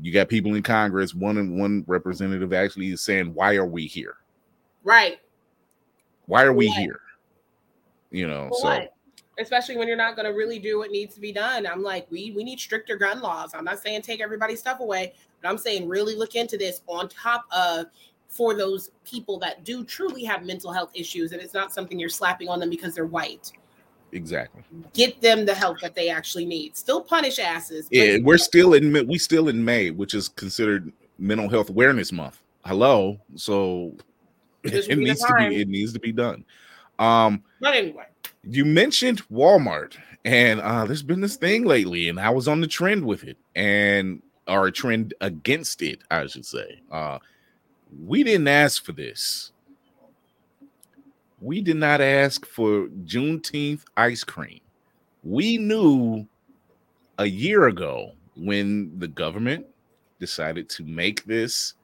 You 0.00 0.12
got 0.12 0.28
people 0.28 0.54
in 0.54 0.62
Congress. 0.62 1.14
One 1.14 1.36
and 1.38 1.58
one 1.58 1.84
representative 1.86 2.52
actually 2.52 2.88
is 2.90 3.00
saying, 3.00 3.32
"Why 3.34 3.54
are 3.56 3.66
we 3.66 3.86
here? 3.86 4.16
right. 4.82 5.20
Why 6.26 6.42
are 6.44 6.52
we 6.52 6.68
What? 6.68 6.78
here?" 6.78 7.00
You 8.10 8.26
know. 8.26 8.48
For 8.48 8.58
so 8.58 8.68
what? 8.68 8.94
Especially 9.38 9.76
when 9.76 9.88
you're 9.88 9.96
not 9.96 10.14
going 10.14 10.26
to 10.26 10.36
really 10.36 10.58
do 10.58 10.78
what 10.78 10.90
needs 10.90 11.14
to 11.14 11.20
be 11.20 11.32
done. 11.32 11.66
I'm 11.66 11.82
like, 11.82 12.06
we 12.10 12.32
we 12.32 12.44
need 12.44 12.60
stricter 12.60 12.96
gun 12.96 13.20
laws. 13.20 13.52
I'm 13.54 13.64
not 13.64 13.78
saying 13.80 14.02
take 14.02 14.20
everybody's 14.20 14.60
stuff 14.60 14.80
away, 14.80 15.14
but 15.40 15.48
I'm 15.48 15.56
saying 15.58 15.88
really 15.88 16.14
look 16.14 16.34
into 16.34 16.58
this 16.58 16.82
on 16.86 17.08
top 17.08 17.44
of 17.50 17.86
for 18.28 18.54
those 18.54 18.90
people 19.04 19.38
that 19.38 19.64
do 19.64 19.84
truly 19.84 20.24
have 20.24 20.44
mental 20.44 20.72
health 20.72 20.90
issues, 20.94 21.32
and 21.32 21.40
it's 21.40 21.54
not 21.54 21.72
something 21.72 21.98
you're 21.98 22.08
slapping 22.08 22.48
on 22.48 22.60
them 22.60 22.70
because 22.70 22.94
they're 22.94 23.06
white. 23.06 23.52
exactly. 24.12 24.62
Get 24.92 25.20
them 25.20 25.44
the 25.46 25.54
help 25.54 25.80
that 25.80 25.94
they 25.94 26.08
actually 26.10 26.44
need. 26.46 26.76
Still 26.76 27.00
punish 27.00 27.38
asses. 27.38 27.88
Yeah, 27.90 28.18
we're 28.22 28.38
still 28.38 28.74
in 28.74 29.06
we 29.06 29.18
still 29.18 29.48
in 29.48 29.64
May, 29.64 29.90
which 29.90 30.14
is 30.14 30.28
considered 30.28 30.92
Mental 31.18 31.48
Health 31.48 31.70
Awareness 31.70 32.12
Month. 32.12 32.42
Hello, 32.64 33.18
so 33.34 33.94
it 34.62 34.72
would 34.74 34.88
be 34.88 34.94
the 34.94 35.04
needs 35.04 35.24
to 35.24 35.34
be 35.34 35.60
it 35.60 35.68
needs 35.68 35.92
to 35.94 36.00
be 36.00 36.12
done. 36.12 36.44
Um, 36.98 37.42
But 37.60 37.74
anyway, 37.74 38.06
you 38.44 38.64
mentioned 38.64 39.22
Walmart, 39.28 39.96
and 40.24 40.60
uh, 40.60 40.84
there's 40.84 41.02
been 41.02 41.20
this 41.20 41.36
thing 41.36 41.64
lately, 41.64 42.08
and 42.08 42.18
I 42.18 42.30
was 42.30 42.48
on 42.48 42.60
the 42.60 42.66
trend 42.66 43.04
with 43.04 43.24
it, 43.24 43.36
and 43.54 44.22
or 44.48 44.66
a 44.66 44.72
trend 44.72 45.14
against 45.20 45.82
it, 45.82 46.02
I 46.10 46.26
should 46.26 46.46
say. 46.46 46.80
Uh, 46.90 47.18
we 48.04 48.24
didn't 48.24 48.48
ask 48.48 48.84
for 48.84 48.92
this. 48.92 49.52
We 51.40 51.60
did 51.60 51.76
not 51.76 52.00
ask 52.00 52.46
for 52.46 52.88
Juneteenth 53.04 53.84
ice 53.96 54.24
cream. 54.24 54.60
We 55.22 55.58
knew 55.58 56.26
a 57.18 57.26
year 57.26 57.68
ago 57.68 58.12
when 58.36 58.98
the 58.98 59.08
government 59.08 59.66
decided 60.18 60.68
to 60.70 60.84
make 60.84 61.24
this 61.24 61.74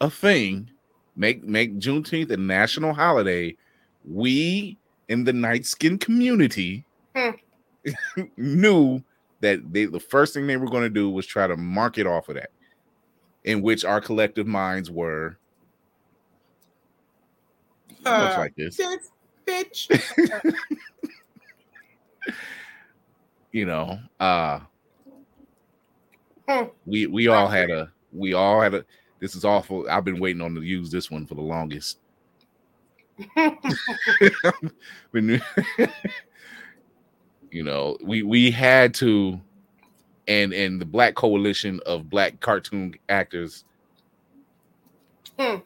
a 0.00 0.10
thing, 0.10 0.70
make 1.16 1.44
make 1.44 1.78
Juneteenth 1.78 2.30
a 2.30 2.36
national 2.36 2.92
holiday. 2.94 3.56
We 4.04 4.78
in 5.08 5.24
the 5.24 5.32
night 5.32 5.66
skin 5.66 5.98
community 5.98 6.84
Hmm. 7.16 7.30
knew 8.36 9.02
that 9.40 9.60
they 9.72 9.84
the 9.86 10.00
first 10.00 10.32
thing 10.34 10.46
they 10.46 10.56
were 10.56 10.68
going 10.70 10.82
to 10.84 10.90
do 10.90 11.10
was 11.10 11.26
try 11.26 11.46
to 11.46 11.56
market 11.56 12.06
off 12.06 12.28
of 12.28 12.36
that, 12.36 12.50
in 13.44 13.60
which 13.62 13.84
our 13.84 14.00
collective 14.00 14.46
minds 14.46 14.90
were 14.90 15.36
much 18.04 18.32
Uh, 18.32 18.36
like 18.38 18.54
this. 18.56 18.76
this 18.76 19.10
bitch. 19.46 20.54
you 23.52 23.66
know 23.66 23.98
uh 24.20 24.60
Hmm. 26.48 26.64
we 26.84 27.06
we 27.06 27.28
all 27.28 27.48
had 27.48 27.70
a 27.70 27.90
we 28.12 28.34
all 28.34 28.60
had 28.60 28.74
a 28.74 28.84
this 29.20 29.34
is 29.34 29.44
awful 29.46 29.86
i've 29.88 30.04
been 30.04 30.20
waiting 30.20 30.42
on 30.42 30.54
to 30.54 30.60
use 30.60 30.90
this 30.90 31.10
one 31.10 31.26
for 31.26 31.34
the 31.36 31.40
longest 31.40 32.00
You 37.54 37.62
know 37.62 37.96
we 38.02 38.24
we 38.24 38.50
had 38.50 38.94
to 38.94 39.40
and 40.26 40.52
and 40.52 40.80
the 40.80 40.84
black 40.84 41.14
coalition 41.14 41.78
of 41.86 42.10
black 42.10 42.40
cartoon 42.40 42.96
actors. 43.08 43.64
Hmm. 45.38 45.56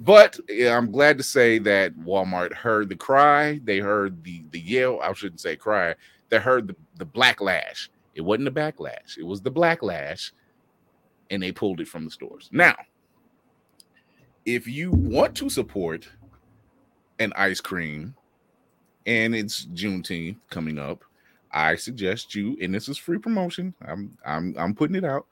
but 0.00 0.38
i'm 0.70 0.90
glad 0.90 1.16
to 1.16 1.24
say 1.24 1.58
that 1.58 1.96
walmart 1.98 2.54
heard 2.54 2.88
the 2.88 2.96
cry. 2.96 3.60
They 3.64 3.80
heard 3.80 4.24
the 4.24 4.42
the 4.50 4.60
yell. 4.60 4.98
I 5.02 5.12
shouldn't 5.12 5.40
say 5.40 5.56
cry. 5.56 5.94
They 6.30 6.38
heard 6.38 6.68
the, 6.68 6.76
the 6.96 7.06
backlash. 7.06 7.88
It 8.14 8.22
wasn't 8.22 8.54
the 8.54 8.60
backlash. 8.60 9.18
It 9.18 9.24
was 9.24 9.42
the 9.42 9.52
backlash. 9.52 10.32
And 11.30 11.42
they 11.42 11.52
pulled 11.52 11.80
it 11.80 11.88
from 11.88 12.06
the 12.06 12.10
stores. 12.10 12.48
Now 12.50 12.76
if 14.46 14.66
you 14.66 14.90
want 14.90 15.36
to 15.36 15.50
support 15.50 16.08
an 17.18 17.32
ice 17.36 17.60
cream 17.60 18.14
and 19.06 19.34
it's 19.34 19.66
juneteenth 19.66 20.36
coming 20.50 20.78
up 20.78 21.02
i 21.52 21.74
suggest 21.76 22.34
you 22.34 22.56
and 22.62 22.74
this 22.74 22.88
is 22.88 22.96
free 22.96 23.18
promotion 23.18 23.74
i'm 23.86 24.16
i'm 24.24 24.54
i'm 24.58 24.74
putting 24.74 24.96
it 24.96 25.04
out 25.04 25.26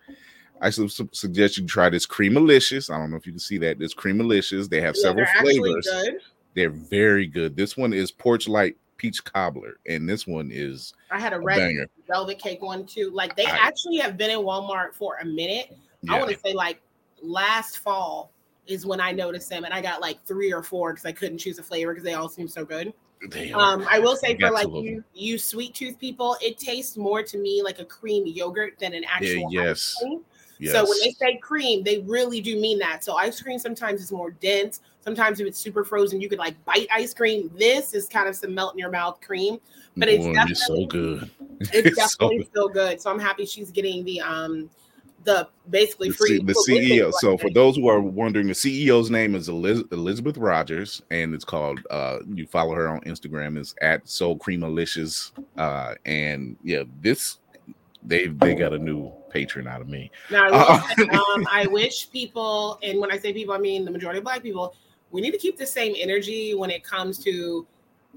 I 0.63 0.69
su- 0.69 0.89
su- 0.89 1.09
suggest 1.13 1.57
you 1.57 1.65
try 1.67 1.89
this 1.89 2.07
Creamalicious. 2.07 2.95
I 2.95 2.99
don't 2.99 3.11
know 3.11 3.17
if 3.17 3.25
you 3.27 3.33
can 3.33 3.39
see 3.39 3.57
that. 3.57 3.79
This 3.79 3.95
Creamalicious. 3.95 4.69
They 4.69 4.83
have 4.83 4.95
Yeah, 4.95 5.03
several 5.05 5.27
flavors. 5.41 5.89
good. 5.91 6.19
They're 6.53 6.69
very 6.69 7.27
good. 7.27 7.57
This 7.57 7.79
one 7.79 7.95
is 7.95 8.11
Porch 8.13 8.47
Light 8.47 8.77
Peach 8.99 9.25
Cobbler, 9.25 9.79
and 9.87 10.07
this 10.07 10.27
one 10.27 10.51
is 10.53 10.93
I 11.11 11.19
had 11.19 11.33
a 11.33 11.37
a 11.37 11.41
red 11.41 11.57
banger. 11.57 11.87
velvet 12.07 12.39
cake 12.39 12.61
one 12.61 12.85
too. 12.85 13.11
Like 13.11 13.37
they 13.37 13.47
I- 13.47 13.57
actually 13.57 13.97
have 14.01 14.19
been 14.19 14.31
in 14.31 14.41
Walmart 14.41 14.93
for 14.93 15.17
a 15.23 15.25
minute. 15.25 15.75
I 16.11 16.19
want 16.19 16.31
to 16.31 16.39
say 16.39 16.53
like 16.53 16.83
last 17.23 17.79
fall 17.79 18.31
is 18.71 18.87
when 18.87 19.01
I 19.01 19.13
noticed 19.13 19.49
them, 19.51 19.65
and 19.65 19.75
I 19.75 19.81
got 19.81 20.01
like 20.01 20.25
three 20.25 20.53
or 20.53 20.63
four 20.63 20.93
because 20.93 21.07
I 21.07 21.13
couldn't 21.13 21.39
choose 21.39 21.59
a 21.59 21.63
flavor 21.63 21.93
because 21.93 22.05
they 22.05 22.15
all 22.15 22.29
seem 22.29 22.49
so 22.49 22.65
good. 22.65 22.93
Um, 23.55 23.87
I 23.91 23.99
will 23.99 24.17
say 24.17 24.37
for 24.39 24.51
like 24.51 24.69
you, 24.69 25.05
you 25.13 25.39
sweet 25.39 25.75
tooth 25.75 25.99
people, 25.99 26.37
it 26.41 26.59
tastes 26.59 26.97
more 26.97 27.23
to 27.23 27.37
me 27.37 27.63
like 27.63 27.79
a 27.79 27.85
cream 27.85 28.27
yogurt 28.27 28.79
than 28.79 28.95
an 28.95 29.05
actual 29.05 29.47
ice 29.49 29.53
yes, 29.53 29.97
cream. 30.01 30.21
yes. 30.59 30.73
So 30.73 30.85
when 30.85 30.99
they 31.01 31.11
say 31.11 31.37
cream, 31.37 31.85
they 31.85 31.99
really 31.99 32.41
do 32.41 32.59
mean 32.59 32.79
that. 32.79 33.05
So 33.05 33.17
ice 33.17 33.41
cream 33.41 33.59
sometimes 33.59 34.01
is 34.01 34.11
more 34.11 34.31
dense. 34.31 34.81
Sometimes 35.03 35.39
if 35.41 35.47
it's 35.47 35.59
super 35.59 35.85
frozen, 35.85 36.21
you 36.21 36.31
could 36.31 36.39
like 36.39 36.63
bite 36.65 36.89
ice 36.91 37.13
cream. 37.13 37.51
This 37.59 37.93
is 37.93 38.07
kind 38.07 38.27
of 38.27 38.37
some 38.37 38.55
melt 38.55 38.73
in 38.75 38.79
your 38.79 38.91
mouth 38.91 39.21
cream, 39.21 39.59
but 39.99 40.09
it's 40.09 40.25
Boy, 40.25 40.33
definitely 40.33 40.55
so 40.55 40.87
good. 40.87 41.31
it's 41.61 41.71
It's 41.99 42.15
so 42.15 42.29
good. 42.31 42.47
still 42.47 42.69
good. 42.69 43.01
So 43.03 43.11
I'm 43.11 43.19
happy 43.19 43.45
she's 43.45 43.71
getting 43.71 44.03
the 44.05 44.23
um 44.23 44.71
the 45.25 45.49
basically 45.69 46.09
the, 46.09 46.15
free 46.15 46.33
the 46.35 46.39
publicity 46.39 46.91
CEO. 46.91 47.13
So 47.13 47.37
for 47.37 47.51
those 47.51 47.77
who 47.77 47.89
are 47.89 48.01
wondering, 48.01 48.47
the 48.47 48.55
CEO's 48.55 49.11
name 49.11 49.35
is 49.35 49.49
Eliz- 49.49 49.85
Elizabeth 49.93 50.37
Rogers, 50.37 51.03
and 51.11 51.35
it's 51.35 51.45
called. 51.45 51.81
Uh, 51.91 52.19
you 52.35 52.47
follow 52.47 52.75
her 52.75 52.89
on 52.89 53.01
Instagram 53.03 53.59
is 53.59 53.75
at 53.83 54.09
Soul 54.09 54.39
Creamalicious. 54.39 55.33
Uh, 55.57 55.95
and 56.07 56.57
yeah, 56.63 56.85
this 57.01 57.39
they 58.03 58.29
they 58.29 58.55
got 58.55 58.73
a 58.73 58.79
new 58.79 59.13
patron 59.31 59.67
out 59.67 59.81
of 59.81 59.89
me. 59.89 60.11
Now, 60.31 60.47
I, 60.47 60.51
Uh, 60.51 60.81
say, 60.97 61.09
um, 61.09 61.47
I 61.53 61.67
wish 61.67 62.11
people, 62.11 62.79
and 62.83 62.99
when 62.99 63.13
I 63.13 63.19
say 63.19 63.33
people, 63.33 63.55
I 63.55 63.59
mean 63.59 63.85
the 63.85 63.91
majority 63.91 64.19
of 64.19 64.25
Black 64.25 64.43
people, 64.43 64.75
we 65.11 65.21
need 65.21 65.33
to 65.33 65.39
keep 65.39 65.59
the 65.59 65.67
same 65.67 65.95
energy 65.99 66.55
when 66.55 66.71
it 66.71 66.83
comes 66.83 67.19
to 67.25 67.67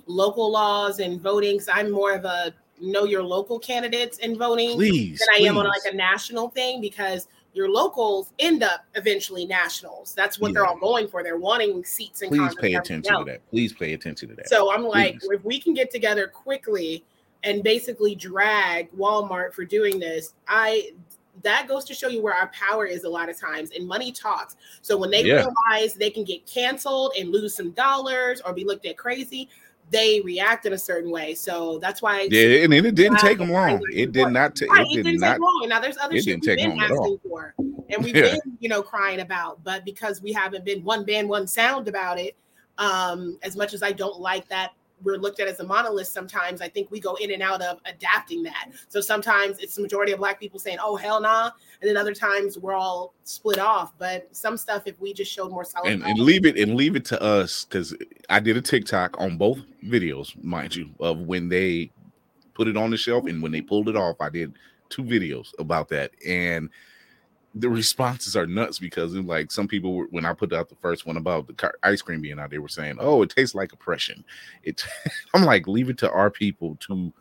local 0.06 0.52
laws 0.52 1.00
and 1.00 1.22
voting. 1.22 1.60
So 1.60 1.72
I'm 1.74 1.92
more 1.92 2.14
of 2.14 2.26
a 2.26 2.54
know 2.82 3.06
your 3.06 3.24
local 3.24 3.60
candidates 3.60 4.18
in 4.20 4.38
voting 4.38 4.72
Please, 4.74 5.20
than 5.20 5.44
I 5.44 5.48
am 5.48 5.58
on 5.58 5.66
like 5.66 5.82
a 5.92 5.96
national 5.96 6.50
thing 6.50 6.82
because 6.82 7.28
your 7.54 7.70
locals 7.70 8.34
end 8.40 8.64
up 8.64 8.86
eventually 8.96 9.46
nationals. 9.46 10.14
That's 10.16 10.40
what 10.40 10.54
they're 10.54 10.66
all 10.66 10.80
going 10.80 11.08
for. 11.08 11.24
They're 11.24 11.38
wanting 11.38 11.86
seats 11.86 12.24
in 12.24 12.30
Please 12.30 12.56
pay 12.56 12.74
attention 12.74 13.16
to 13.20 13.24
that. 13.26 13.48
Please 13.50 13.74
pay 13.74 13.94
attention 13.94 14.30
to 14.30 14.36
that. 14.36 14.50
So 14.50 14.74
I'm 14.74 14.84
like, 14.84 15.20
Please. 15.20 15.30
if 15.32 15.46
we 15.46 15.60
can 15.60 15.74
get 15.74 15.92
together 15.92 16.28
quickly 16.28 17.04
and 17.44 17.64
basically 17.64 18.16
drag 18.16 18.92
Walmart 18.94 19.54
for 19.54 19.66
doing 19.66 20.00
this, 20.00 20.34
I 20.48 20.94
that 21.42 21.68
goes 21.68 21.84
to 21.86 21.94
show 21.94 22.08
you 22.08 22.22
where 22.22 22.34
our 22.34 22.48
power 22.48 22.86
is 22.86 23.06
a 23.06 23.10
lot 23.10 23.28
of 23.28 23.40
times 23.40 23.72
and 23.76 23.88
money 23.88 24.12
talks 24.12 24.56
so 24.84 24.96
when 24.96 25.10
they 25.10 25.24
Yeah. 25.24 25.46
realize 25.72 25.96
they 25.96 26.12
can 26.12 26.24
get 26.24 26.46
canceled 26.46 27.14
and 27.18 27.32
lose 27.32 27.56
some 27.56 27.72
dollars 27.72 28.40
or 28.46 28.54
be 28.54 28.64
looked 28.64 28.86
at 28.86 28.98
crazy 28.98 29.50
they 29.94 30.20
react 30.22 30.66
in 30.66 30.74
a 30.74 30.78
certain 30.78 31.12
way 31.12 31.34
so 31.34 31.80
that's 31.80 32.02
why 32.02 32.28
Yeah, 32.30 32.64
and, 32.64 32.74
it 32.74 32.96
didn't 32.96 33.20
take 33.20 33.38
them 33.38 33.50
long. 33.50 33.82
It 33.92 34.12
did 34.12 34.30
not 34.30 34.56
take. 34.56 34.70
Right, 34.72 34.86
It 34.90 34.96
did 34.96 35.04
didn't 35.04 35.22
not. 35.22 35.34
take 35.34 35.42
long. 35.42 35.66
Now 35.70 35.80
there's 35.80 35.98
other 35.98 36.16
it 36.16 36.24
shit 36.24 36.42
we've 36.42 36.58
been 36.58 36.80
asking 36.80 37.20
for, 37.28 37.54
and 37.90 38.04
we've 38.04 38.16
Yeah. 38.16 38.32
been, 38.32 38.58
you 38.60 38.70
know, 38.70 38.82
crying 38.82 39.22
about, 39.22 39.64
but 39.64 39.86
because 39.86 40.22
we 40.22 40.34
haven't 40.34 40.66
been 40.66 40.84
one 40.84 41.06
band, 41.06 41.30
one 41.30 41.48
sound 41.48 41.88
about 41.88 42.20
it, 42.20 42.36
um, 42.78 43.38
as 43.44 43.56
much 43.56 43.74
as 43.74 43.84
I 43.84 43.92
don't 43.92 44.20
like 44.20 44.48
that 44.50 44.72
we're 45.04 45.18
looked 45.18 45.40
at 45.40 45.48
as 45.48 45.60
a 45.60 45.64
monolith 45.64 46.08
sometimes, 46.08 46.62
I 46.62 46.70
think 46.70 46.90
we 46.90 47.00
go 47.00 47.16
in 47.16 47.32
and 47.32 47.42
out 47.44 47.62
of 47.62 47.80
adapting 47.86 48.44
that. 48.44 48.70
So 48.88 49.02
sometimes 49.02 49.60
it's 49.60 49.76
the 49.76 49.82
majority 49.82 50.12
of 50.14 50.20
black 50.20 50.40
people 50.40 50.60
saying, 50.60 50.78
"Oh 50.82 50.96
hell 50.96 51.22
nah," 51.22 51.52
and 51.84 51.90
then 51.90 51.98
other 51.98 52.14
times 52.14 52.58
we're 52.58 52.74
all 52.74 53.14
split 53.26 53.60
off. 53.60 53.92
But 53.98 54.34
some 54.34 54.56
stuff, 54.56 54.84
if 54.86 54.98
we 55.02 55.14
just 55.14 55.30
showed 55.30 55.52
more 55.52 55.66
solid, 55.66 55.92
and, 55.92 56.02
and 56.02 56.18
leave 56.18 56.46
it 56.46 56.58
and 56.58 56.76
leave 56.76 56.96
it 56.96 57.04
to 57.06 57.22
us 57.22 57.66
because 57.66 57.94
I 58.30 58.40
did 58.40 58.56
a 58.56 58.62
TikTok 58.62 59.20
on 59.20 59.38
both 59.38 59.60
videos, 59.84 60.42
mind 60.42 60.78
you, 60.78 60.90
of 61.02 61.20
when 61.20 61.50
they 61.50 61.92
put 62.54 62.70
it 62.70 62.78
on 62.78 62.90
the 62.90 62.96
shelf 62.96 63.26
and 63.26 63.44
when 63.44 63.52
they 63.52 63.60
pulled 63.60 63.90
it 63.90 63.98
off. 63.98 64.16
I 64.22 64.30
did 64.30 64.54
two 64.88 65.04
videos 65.04 65.50
about 65.60 65.90
that, 65.90 66.12
and 66.26 66.70
the 67.54 67.70
responses 67.70 68.38
are 68.38 68.48
nuts 68.48 68.80
because 68.80 69.14
like 69.16 69.52
some 69.52 69.68
people 69.68 69.94
were, 69.94 70.08
when 70.10 70.26
I 70.26 70.32
put 70.32 70.54
out 70.54 70.70
the 70.70 70.76
first 70.76 71.06
one 71.06 71.18
about 71.18 71.48
the 71.48 71.54
car, 71.54 71.76
ice 71.84 72.02
cream 72.02 72.22
being 72.22 72.40
out, 72.40 72.50
they 72.50 72.60
were 72.60 72.70
saying, 72.70 72.96
"Oh, 72.98 73.24
it 73.24 73.30
tastes 73.30 73.56
like 73.56 73.74
oppression." 73.74 74.24
It, 74.64 74.86
I'm 75.34 75.44
like, 75.44 75.68
leave 75.68 75.90
it 75.90 75.98
to 75.98 76.12
our 76.12 76.32
people 76.32 76.78
to. 76.88 77.12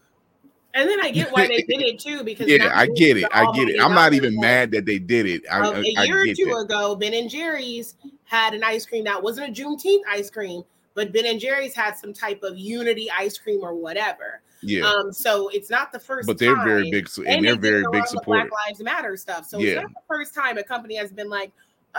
And 0.74 0.88
then 0.88 1.00
I 1.00 1.10
get 1.10 1.30
why 1.32 1.46
they 1.46 1.62
did 1.62 1.80
it 1.80 1.98
too 1.98 2.22
because 2.24 2.48
Yeah, 2.48 2.70
I 2.74 2.86
get 2.86 3.16
it. 3.16 3.26
I 3.32 3.50
get 3.54 3.68
it. 3.68 3.80
I'm 3.80 3.94
not 3.94 4.12
even 4.14 4.38
mad 4.40 4.70
that 4.72 4.86
they 4.86 4.98
did 4.98 5.26
it. 5.26 5.42
I, 5.50 5.60
Um, 5.60 5.74
I- 5.76 5.78
a 5.78 6.00
I 6.00 6.04
year 6.04 6.22
or 6.22 6.26
two 6.34 6.44
that. 6.46 6.56
ago, 6.64 6.96
Ben 6.96 7.14
and 7.14 7.28
Jerry's 7.28 7.94
had 8.24 8.54
an 8.54 8.62
ice 8.64 8.86
cream 8.86 9.04
that 9.04 9.22
wasn't 9.22 9.48
a 9.48 9.62
Juneteenth 9.62 10.02
ice 10.08 10.30
cream, 10.30 10.62
but 10.94 11.12
Ben 11.12 11.26
and 11.26 11.38
Jerry's 11.40 11.74
had 11.74 11.96
some 11.96 12.12
type 12.12 12.42
of 12.42 12.56
unity 12.58 13.10
ice 13.10 13.36
cream 13.38 13.60
or 13.62 13.74
whatever. 13.74 14.40
Yeah, 14.64 14.84
Um, 14.84 15.12
so 15.12 15.48
it's 15.48 15.70
not 15.70 15.90
the 15.92 15.98
first 15.98 16.26
but 16.28 16.38
they're 16.38 16.54
very 16.64 16.84
time. 16.84 16.90
big, 16.92 17.08
and, 17.18 17.26
And 17.28 17.44
they're 17.44 17.56
very 17.56 17.82
big 17.82 17.94
lot 17.94 17.96
of 17.96 18.02
the 18.04 18.08
supporters. 18.10 18.48
Black 18.50 18.68
Lives 18.68 18.80
Matter 18.82 19.16
stuff. 19.16 19.46
So 19.46 19.58
Yeah. 19.58 19.72
it's 19.72 19.82
not 19.82 19.90
the 19.92 20.00
first 20.08 20.34
time 20.34 20.56
a 20.56 20.62
company 20.62 20.94
has 20.94 21.10
been 21.12 21.28
like, 21.28 21.50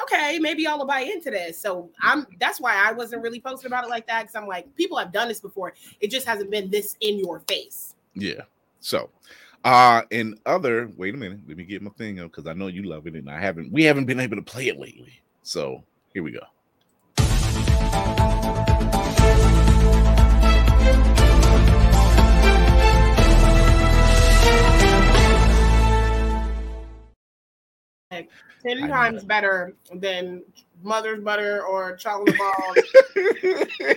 okay, 0.01 0.39
maybe 0.39 0.63
y'all 0.63 0.77
will 0.79 0.85
buy 0.85 1.01
into 1.01 1.29
this. 1.29 1.59
So 1.59 1.89
I'm 2.01 2.25
that's 2.39 2.61
why 2.61 2.73
I 2.75 2.93
wasn't 2.93 3.21
really 3.21 3.41
posting 3.41 3.67
about 3.67 3.83
it 3.83 3.89
like 3.89 4.07
that 4.07 4.21
because 4.23 4.35
I'm 4.35 4.47
like, 4.47 4.73
people 4.75 4.97
have 4.97 5.11
done 5.11 5.27
this 5.27 5.41
before. 5.41 5.73
It 5.99 6.09
just 6.09 6.25
hasn't 6.25 6.49
been 6.49 6.71
this 6.71 6.95
in 7.01 7.19
your 7.19 7.41
face. 7.49 7.95
Yeah. 8.15 8.41
So, 8.83 9.09
uh, 9.63 10.01
and 10.11 10.37
other, 10.45 10.91
wait 10.97 11.13
a 11.13 11.17
minute, 11.17 11.39
let 11.47 11.55
me 11.55 11.63
get 11.63 11.81
my 11.81 11.89
thing 11.91 12.19
up 12.19 12.31
because 12.31 12.47
I 12.47 12.53
know 12.53 12.67
you 12.67 12.83
love 12.83 13.07
it, 13.07 13.15
and 13.15 13.29
I 13.29 13.39
haven't, 13.39 13.71
we 13.71 13.85
haven't 13.85 14.05
been 14.05 14.19
able 14.19 14.35
to 14.35 14.41
play 14.41 14.67
it 14.67 14.77
lately. 14.77 15.21
So 15.41 15.81
here 16.13 16.21
we 16.21 16.31
go. 16.31 16.41
Ten 28.11 28.89
times 28.89 29.23
better 29.23 29.75
than 29.93 30.43
mother's 30.83 31.23
butter 31.23 31.63
or 31.63 31.95
chocolate 31.95 32.37
balls. 32.37 32.77
I 33.15 33.15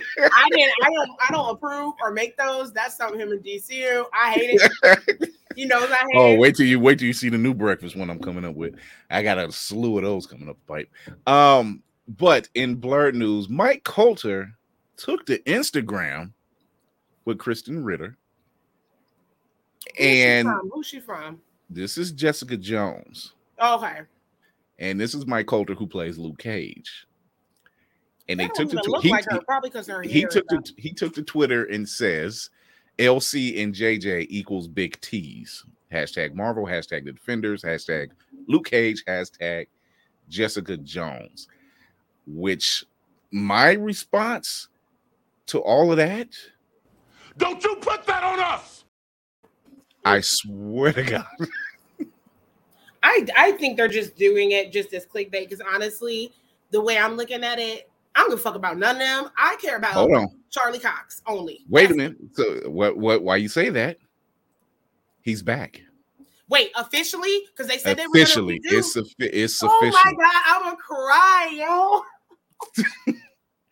didn't. 0.51 0.73
I 0.83 0.89
don't. 0.93 1.11
I 1.29 1.31
don't 1.31 1.49
approve 1.49 1.93
or 2.01 2.11
make 2.11 2.37
those. 2.37 2.71
That's 2.73 2.97
something 2.97 3.19
him 3.19 3.31
and 3.31 3.43
DCU. 3.43 4.05
I 4.13 4.31
hate 4.31 4.61
it. 4.83 5.29
He 5.55 5.65
knows 5.65 5.89
I 5.89 5.95
hate 5.95 6.13
oh, 6.13 6.33
it. 6.33 6.37
wait 6.37 6.55
till 6.55 6.67
you 6.67 6.79
wait 6.79 6.99
till 6.99 7.07
you 7.07 7.13
see 7.13 7.29
the 7.29 7.37
new 7.37 7.51
breakfast 7.51 7.95
one 7.95 8.11
I'm 8.11 8.19
coming 8.19 8.45
up 8.45 8.53
with. 8.53 8.75
I 9.09 9.23
got 9.23 9.39
a 9.39 9.51
slew 9.51 9.97
of 9.97 10.03
those 10.03 10.27
coming 10.27 10.47
up 10.49 10.57
the 10.67 10.71
pipe. 10.71 10.91
Um, 11.25 11.81
but 12.07 12.47
in 12.53 12.77
Blerd 12.77 13.15
news, 13.15 13.49
Mike 13.49 13.83
Colter 13.83 14.51
took 14.97 15.25
to 15.25 15.39
Instagram 15.45 16.31
with 17.25 17.39
Krysten 17.39 17.83
Ritter, 17.83 18.17
Who's 19.87 20.05
she 20.05 20.21
and 20.21 20.47
from? 20.47 20.69
who's 20.71 20.85
she 20.85 20.99
from? 20.99 21.41
this 21.71 21.97
is 21.97 22.11
Jessica 22.11 22.55
Jones. 22.55 23.33
Okay. 23.59 24.01
And 24.79 24.99
this 24.99 25.15
is 25.15 25.25
Mike 25.25 25.47
Colter 25.47 25.73
who 25.73 25.87
plays 25.87 26.17
Luke 26.17 26.37
Cage. 26.37 27.07
And 28.29 28.39
they 28.39 28.47
took 28.47 28.69
don't 28.69 28.71
to 28.71 28.77
even 28.79 28.91
look 28.91 29.03
he, 29.03 29.09
like 29.09 29.25
her, 29.29 29.39
probably 29.41 29.69
because 29.69 29.87
her 29.87 30.01
he 30.01 30.21
took 30.23 30.45
is 30.51 30.71
to 30.71 30.73
he 30.77 30.91
took 30.91 31.13
to 31.15 31.23
Twitter 31.23 31.63
and 31.65 31.87
says 31.87 32.49
LC 32.99 33.63
and 33.63 33.73
JJ 33.73 34.27
equals 34.29 34.67
big 34.67 34.99
T's. 35.01 35.63
Hashtag 35.91 36.33
Marvel, 36.33 36.65
hashtag 36.65 37.05
the 37.05 37.13
defenders, 37.13 37.63
hashtag 37.63 38.09
Luke 38.47 38.65
Cage, 38.65 39.03
hashtag 39.07 39.67
Jessica 40.27 40.75
Jones. 40.77 41.47
Which 42.25 42.83
my 43.31 43.71
response 43.71 44.67
to 45.47 45.59
all 45.59 45.91
of 45.91 45.97
that, 45.97 46.27
Don't 47.37 47.63
you 47.63 47.77
put 47.77 48.05
that 48.05 48.23
on 48.23 48.39
us! 48.39 48.83
I 50.03 50.19
swear 50.19 50.91
to 50.93 51.03
God. 51.03 51.25
I 53.03 53.25
I 53.37 53.51
think 53.53 53.77
they're 53.77 53.87
just 53.87 54.15
doing 54.15 54.51
it 54.51 54.71
just 54.71 54.93
as 54.93 55.05
clickbait. 55.05 55.49
Because 55.49 55.61
honestly, 55.73 56.31
the 56.71 56.81
way 56.81 56.97
I'm 56.97 57.15
looking 57.15 57.43
at 57.43 57.59
it, 57.59 57.89
I 58.15 58.19
don't 58.21 58.29
give 58.29 58.39
a 58.39 58.41
fuck 58.41 58.55
about 58.55 58.77
none 58.77 58.95
of 58.95 58.99
them. 59.01 59.29
I 59.37 59.55
care 59.61 59.77
about 59.77 59.93
Hold 59.93 60.13
on. 60.13 60.27
Charlie 60.49 60.79
Cox 60.79 61.21
only. 61.27 61.65
Wait 61.69 61.91
a 61.91 61.93
That's- 61.93 61.97
minute. 61.97 62.17
So 62.33 62.69
what 62.69 62.97
what 62.97 63.23
why 63.23 63.35
you 63.37 63.47
say 63.49 63.69
that? 63.69 63.97
He's 65.21 65.41
back. 65.41 65.81
Wait, 66.49 66.71
officially? 66.77 67.41
Because 67.51 67.67
they 67.67 67.77
said 67.77 67.99
Officially. 67.99 68.61
they 68.63 68.75
were 68.75 68.79
It's 68.79 68.95
offi- 68.95 69.13
it's 69.19 69.61
Oh 69.61 69.67
official. 69.79 69.99
my 70.05 70.13
god, 70.13 70.43
I'm 70.45 70.61
gonna 70.63 70.77
cry, 70.77 71.49
yo. 71.53 73.13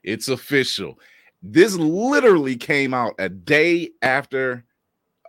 It's 0.03 0.27
official. 0.27 0.99
This 1.41 1.75
literally 1.75 2.55
came 2.55 2.93
out 2.93 3.15
a 3.17 3.29
day 3.29 3.89
after 4.01 4.63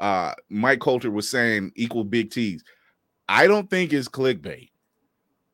uh 0.01 0.35
Mike 0.51 0.81
Colter 0.81 1.11
was 1.11 1.29
saying 1.31 1.73
equal 1.77 2.05
big 2.05 2.31
T's. 2.31 2.63
I 3.29 3.47
don't 3.47 3.69
think 3.69 3.93
it's 3.93 4.09
clickbait. 4.09 4.71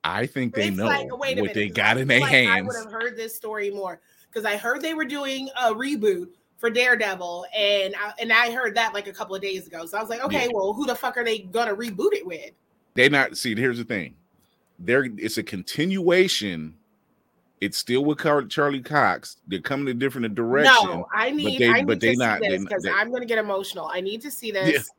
I 0.04 0.26
think 0.26 0.54
they 0.54 0.70
know 0.70 0.86
like, 0.86 1.10
what 1.16 1.34
minute, 1.36 1.54
they 1.54 1.68
got 1.68 1.96
in 1.96 2.08
their 2.08 2.20
like 2.20 2.32
I 2.32 2.60
would 2.60 2.74
have 2.76 2.90
heard 2.90 3.16
this 3.16 3.34
story 3.36 3.70
more 3.70 4.00
because 4.28 4.44
I 4.44 4.56
heard 4.56 4.82
they 4.82 4.94
were 4.94 5.04
doing 5.04 5.48
a 5.60 5.72
reboot 5.72 6.28
for 6.58 6.70
Daredevil, 6.70 7.46
and 7.56 7.94
I, 8.00 8.12
and 8.20 8.32
I 8.32 8.52
heard 8.52 8.74
that 8.76 8.94
like 8.94 9.06
a 9.06 9.12
couple 9.12 9.34
of 9.34 9.42
days 9.42 9.66
ago. 9.66 9.86
So 9.86 9.98
I 9.98 10.00
was 10.00 10.10
like, 10.10 10.24
okay, 10.24 10.46
Yeah. 10.46 10.52
well, 10.54 10.72
who 10.72 10.86
the 10.86 10.94
fuck 10.94 11.16
are 11.16 11.24
they 11.24 11.40
gonna 11.40 11.74
reboot 11.74 12.12
it 12.12 12.26
with? 12.26 12.50
They 12.94 13.08
not 13.08 13.36
see. 13.36 13.54
Here's 13.54 13.78
the 13.78 13.84
thing. 13.84 14.14
There, 14.78 15.04
it's 15.16 15.38
a 15.38 15.42
continuation. 15.42 16.74
It's 17.60 17.78
still 17.78 18.04
with 18.04 18.18
Charlie 18.48 18.80
Cox. 18.80 19.36
They're 19.46 19.60
coming 19.60 19.86
a 19.88 19.94
different 19.94 20.34
direction. 20.34 20.74
No, 20.84 21.06
I 21.14 21.30
need, 21.30 21.60
they- 21.60 21.68
I 21.68 21.72
need 21.74 21.86
but 21.86 22.00
to 22.00 22.06
they 22.06 22.12
see 22.14 22.18
not- 22.18 22.40
this 22.40 22.60
because 22.60 22.84
I'm 22.92 23.12
gonna 23.12 23.24
get 23.24 23.38
emotional. 23.38 23.88
I 23.92 24.00
need 24.00 24.20
to 24.22 24.30
see 24.32 24.50
this. 24.50 24.90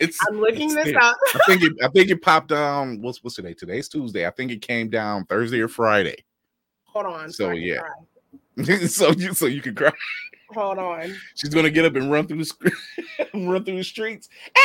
It's. 0.00 0.18
I'm 0.28 0.40
looking 0.40 0.70
it's 0.76 0.86
this 0.86 0.96
up. 0.96 1.16
I 1.34 1.40
think 1.46 1.62
it. 1.62 1.72
I 1.82 1.88
think 1.88 2.10
it 2.10 2.22
popped 2.22 2.48
down. 2.48 3.00
What's 3.02 3.22
what's 3.22 3.36
today? 3.36 3.54
Today's 3.54 3.88
Tuesday. 3.88 4.26
I 4.26 4.30
think 4.30 4.50
it 4.50 4.62
came 4.62 4.88
down 4.88 5.26
Thursday 5.26 5.60
or 5.60 5.68
Friday. 5.68 6.24
Hold 6.84 7.06
on. 7.06 7.30
So, 7.30 7.50
yeah. 7.50 7.82
so 8.88 9.10
you 9.10 9.34
so 9.34 9.46
you 9.46 9.60
can 9.60 9.74
cry. 9.74 9.92
Hold 10.54 10.78
on. 10.78 11.14
She's 11.36 11.54
gonna 11.54 11.70
get 11.70 11.84
up 11.84 11.94
and 11.94 12.10
run 12.10 12.26
through 12.26 12.38
the 12.38 12.44
sc- 12.44 12.72
run 13.34 13.62
through 13.62 13.76
the 13.76 13.84
streets. 13.84 14.28
Ah! 14.58 14.62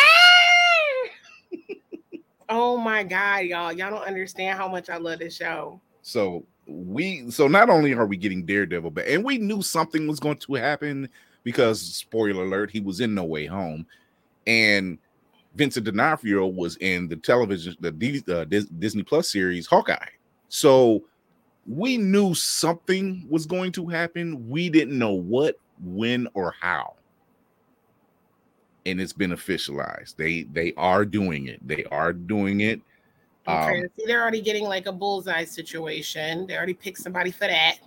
Oh 2.47 2.77
my 2.77 3.03
god, 3.03 3.45
y'all! 3.45 3.73
Y'all 3.73 3.89
don't 3.89 4.07
understand 4.07 4.57
how 4.57 4.67
much 4.67 4.89
I 4.89 4.97
love 4.97 5.19
this 5.19 5.35
show. 5.35 5.81
So 6.01 6.45
we 6.67 7.29
so 7.29 7.47
not 7.47 7.69
only 7.69 7.93
are 7.93 8.05
we 8.05 8.17
getting 8.17 8.45
Daredevil 8.45 8.91
but 8.91 9.05
and 9.07 9.23
we 9.23 9.37
knew 9.37 9.61
something 9.61 10.07
was 10.07 10.19
going 10.19 10.37
to 10.37 10.53
happen 10.53 11.09
because 11.43 11.81
spoiler 11.81 12.43
alert, 12.43 12.71
he 12.71 12.79
was 12.79 13.01
in 13.01 13.13
No 13.13 13.23
Way 13.23 13.45
Home, 13.45 13.85
and 14.47 14.97
Vincent 15.55 15.85
D'Onofrio 15.85 16.45
was 16.47 16.77
in 16.77 17.07
the 17.07 17.15
television 17.15 17.75
the 17.79 17.91
D, 17.91 18.21
uh, 18.29 18.43
Disney 18.45 19.03
Plus 19.03 19.31
series 19.31 19.65
Hawkeye. 19.65 19.95
So 20.49 21.03
we 21.67 21.97
knew 21.97 22.33
something 22.33 23.25
was 23.29 23.45
going 23.45 23.71
to 23.73 23.87
happen. 23.87 24.47
We 24.49 24.69
didn't 24.69 24.97
know 24.97 25.13
what, 25.13 25.55
when, 25.81 26.27
or 26.33 26.53
how. 26.59 26.95
And 28.85 29.01
it's 29.01 29.13
been 29.13 29.31
officialized. 29.31 30.15
They 30.15 30.43
they 30.43 30.73
are 30.77 31.05
doing 31.05 31.47
it. 31.47 31.65
They 31.67 31.85
are 31.85 32.13
doing 32.13 32.61
it. 32.61 32.81
Um, 33.47 33.83
see, 33.97 34.05
they're 34.05 34.21
already 34.21 34.41
getting 34.41 34.63
like 34.65 34.85
a 34.87 34.91
bullseye 34.91 35.43
situation. 35.45 36.45
They 36.47 36.55
already 36.57 36.73
picked 36.73 36.97
somebody 36.99 37.29
for 37.31 37.47
that, 37.47 37.77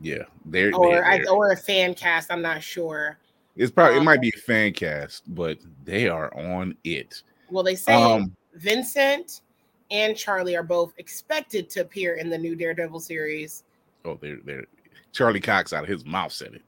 Yeah, 0.00 0.22
they're, 0.46 0.72
or 0.74 0.94
they're- 0.94 1.04
I, 1.04 1.16
they're- 1.18 1.28
or 1.30 1.50
a 1.52 1.56
fan 1.56 1.94
cast. 1.94 2.30
I'm 2.32 2.42
not 2.42 2.62
sure. 2.62 3.18
It's 3.58 3.70
probably 3.72 3.96
it 3.96 3.98
Um, 4.00 4.04
might 4.06 4.20
be 4.20 4.32
a 4.34 4.38
fan 4.40 4.72
cast, 4.72 5.22
but 5.34 5.58
they 5.84 6.08
are 6.08 6.32
on 6.36 6.74
it. 6.84 7.22
Well, 7.50 7.64
they 7.64 7.74
say 7.74 7.92
Um, 7.92 8.34
Vincent 8.54 9.42
and 9.90 10.16
Charlie 10.16 10.56
are 10.56 10.62
both 10.62 10.92
expected 10.98 11.68
to 11.70 11.80
appear 11.80 12.14
in 12.14 12.30
the 12.30 12.38
new 12.38 12.54
Daredevil 12.54 13.00
series. 13.00 13.64
oh, 14.04 14.16
they're 14.20 14.38
they're 14.44 14.64
Charlie 15.12 15.40
Cox 15.40 15.72
out 15.72 15.82
of 15.82 15.88
his 15.88 16.04
mouth 16.06 16.32
said 16.32 16.54
it. 16.54 16.62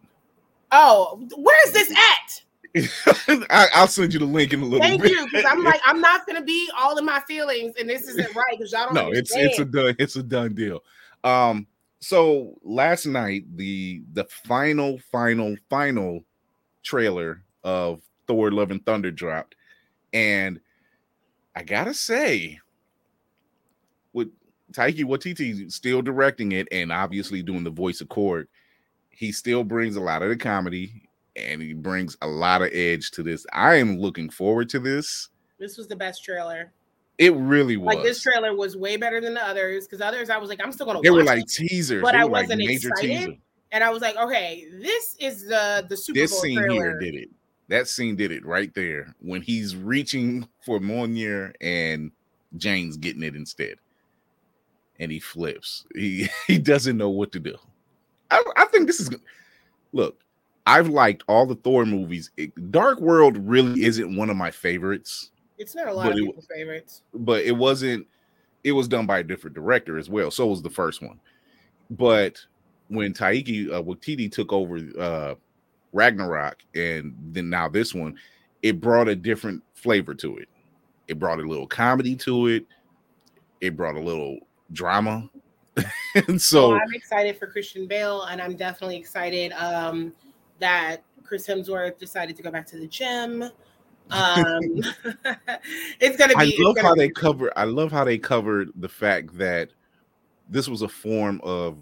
Oh, 0.72 1.26
where's 1.36 1.72
this 1.72 1.90
at? 1.92 2.42
I, 3.50 3.68
will 3.80 3.86
send 3.88 4.12
you 4.12 4.20
the 4.20 4.24
link 4.24 4.52
in 4.52 4.60
a 4.60 4.64
little 4.64 4.78
bit. 4.80 4.88
Thank 4.88 5.02
bit. 5.02 5.10
you, 5.12 5.24
because 5.26 5.44
I'm 5.44 5.64
like, 5.64 5.80
I'm 5.84 6.00
not 6.10 6.26
gonna 6.26 6.42
be 6.42 6.70
all 6.76 6.96
in 6.98 7.04
my 7.04 7.20
feelings, 7.20 7.74
and 7.78 7.88
this 7.88 8.02
isn't 8.08 8.34
right 8.34 8.52
because 8.52 8.72
y'all 8.72 8.86
don't. 8.86 8.94
no, 8.94 9.10
it's 9.12 9.34
it's 9.34 9.58
a 9.58 9.64
done 9.64 9.94
it's 9.98 10.16
a 10.16 10.22
done 10.22 10.54
deal. 10.54 10.80
Um, 11.24 11.66
so 12.00 12.58
last 12.62 13.06
night 13.06 13.44
the 13.56 14.02
the 14.12 14.24
final 14.24 14.98
final 15.12 15.56
final 15.68 16.24
trailer 16.82 17.42
of 17.64 18.00
Thor: 18.26 18.50
Love 18.50 18.70
and 18.70 18.84
Thunder 18.84 19.10
dropped, 19.10 19.54
and 20.12 20.60
I 21.54 21.62
gotta 21.62 21.94
say, 21.94 22.58
with 24.12 24.28
Taika 24.72 25.04
Waititi 25.04 25.70
still 25.70 26.02
directing 26.02 26.52
it 26.52 26.68
and 26.72 26.92
obviously 26.92 27.42
doing 27.42 27.64
the 27.64 27.70
voice 27.70 28.00
of 28.00 28.08
Korg, 28.08 28.46
he 29.10 29.32
still 29.32 29.64
brings 29.64 29.96
a 29.96 30.00
lot 30.00 30.22
of 30.22 30.28
the 30.28 30.36
comedy 30.36 31.08
and 31.36 31.60
he 31.62 31.72
brings 31.72 32.16
a 32.22 32.26
lot 32.26 32.62
of 32.62 32.70
edge 32.72 33.10
to 33.12 33.22
this. 33.22 33.46
I 33.52 33.76
am 33.76 33.98
looking 33.98 34.30
forward 34.30 34.68
to 34.70 34.78
this. 34.78 35.28
This 35.58 35.76
was 35.76 35.86
the 35.86 35.96
best 35.96 36.24
trailer. 36.24 36.72
It 37.18 37.34
really 37.34 37.76
was. 37.76 37.94
Like 37.94 38.02
this 38.02 38.22
trailer 38.22 38.54
was 38.56 38.76
way 38.76 38.96
better 38.96 39.20
than 39.20 39.34
the 39.34 39.46
others 39.46 39.86
because 39.86 40.00
others 40.00 40.30
I 40.30 40.38
was 40.38 40.48
like, 40.48 40.60
I'm 40.62 40.72
still 40.72 40.86
gonna. 40.86 41.00
they 41.02 41.10
watch 41.10 41.18
were 41.18 41.24
like 41.24 41.42
it. 41.42 41.48
teasers, 41.48 42.02
but 42.02 42.12
they 42.12 42.18
I 42.18 42.24
were 42.24 42.30
like 42.30 42.42
wasn't 42.44 42.66
major 42.66 42.88
excited. 42.88 43.10
teasers. 43.10 43.34
And 43.72 43.84
I 43.84 43.90
was 43.90 44.02
like, 44.02 44.16
okay, 44.16 44.66
this 44.80 45.16
is 45.20 45.46
the 45.46 45.84
the 45.88 45.96
Super 45.96 46.18
This 46.20 46.32
Bowl 46.32 46.40
scene 46.40 46.70
here 46.70 46.98
did 46.98 47.14
it. 47.14 47.28
That 47.68 47.86
scene 47.86 48.16
did 48.16 48.32
it 48.32 48.44
right 48.44 48.74
there 48.74 49.14
when 49.20 49.42
he's 49.42 49.76
reaching 49.76 50.48
for 50.66 50.80
Mjolnir 50.80 51.52
and 51.60 52.10
Jane's 52.56 52.96
getting 52.96 53.22
it 53.22 53.36
instead, 53.36 53.76
and 54.98 55.10
he 55.12 55.20
flips. 55.20 55.86
He 55.94 56.28
he 56.46 56.58
doesn't 56.58 56.96
know 56.96 57.10
what 57.10 57.32
to 57.32 57.38
do. 57.40 57.56
I, 58.30 58.42
I 58.56 58.64
think 58.66 58.86
this 58.86 59.00
is 59.00 59.08
good. 59.08 59.20
Look, 59.92 60.20
I've 60.66 60.88
liked 60.88 61.24
all 61.28 61.46
the 61.46 61.56
Thor 61.56 61.84
movies. 61.86 62.30
It- 62.36 62.70
Dark 62.70 63.00
World 63.00 63.36
really 63.38 63.84
isn't 63.84 64.16
one 64.16 64.30
of 64.30 64.36
my 64.36 64.50
favorites, 64.50 65.30
It's 65.58 65.74
not 65.74 65.88
a 65.88 65.92
lot 65.94 66.12
of 66.12 66.18
it- 66.18 66.24
people's 66.26 66.46
favorites. 66.46 67.02
but 67.14 67.42
it 67.44 67.52
wasn't. 67.56 68.06
It 68.62 68.72
was 68.72 68.88
done 68.88 69.06
by 69.06 69.20
a 69.20 69.24
different 69.24 69.54
director 69.54 69.96
as 69.96 70.10
well. 70.10 70.30
So 70.30 70.46
was 70.48 70.60
the 70.62 70.68
first 70.70 71.02
one. 71.02 71.18
But 71.88 72.44
when 72.90 73.14
Taika 73.14 73.72
uh, 73.72 73.82
Waititi 73.82 74.30
took 74.30 74.52
over 74.52 74.78
uh, 74.98 75.34
Ragnarok, 75.92 76.58
and 76.74 77.14
then 77.32 77.48
now 77.48 77.68
this 77.68 77.94
one, 77.94 78.16
it 78.62 78.80
brought 78.80 79.08
a 79.08 79.16
different 79.16 79.62
flavor 79.74 80.12
to 80.14 80.36
it. 80.36 80.48
It 81.08 81.18
brought 81.18 81.38
a 81.38 81.42
little 81.42 81.66
comedy 81.66 82.16
to 82.16 82.48
it. 82.48 82.66
It 83.60 83.76
brought 83.76 83.94
a 83.94 84.00
little 84.00 84.38
drama, 84.72 85.30
and 86.26 86.40
so 86.40 86.70
So 86.70 86.74
I'm 86.74 86.92
excited 86.92 87.38
for 87.38 87.46
Christian 87.46 87.86
Bale, 87.86 88.22
and 88.24 88.42
I'm 88.42 88.56
definitely 88.56 88.96
excited 88.96 89.52
um, 89.52 90.12
that 90.58 90.98
Chris 91.22 91.46
Hemsworth 91.46 91.98
decided 91.98 92.36
to 92.36 92.42
go 92.42 92.50
back 92.50 92.66
to 92.66 92.76
the 92.76 92.88
gym. 92.88 93.44
Um, 94.10 94.60
it's 96.00 96.16
gonna 96.16 96.36
be. 96.36 96.58
I 96.58 96.62
love 96.62 96.78
how 96.78 96.94
be- 96.94 97.00
they 97.02 97.08
cover. 97.08 97.52
I 97.56 97.64
love 97.64 97.92
how 97.92 98.04
they 98.04 98.18
covered 98.18 98.70
the 98.74 98.88
fact 98.88 99.36
that 99.38 99.70
this 100.48 100.68
was 100.68 100.82
a 100.82 100.88
form 100.88 101.40
of 101.44 101.76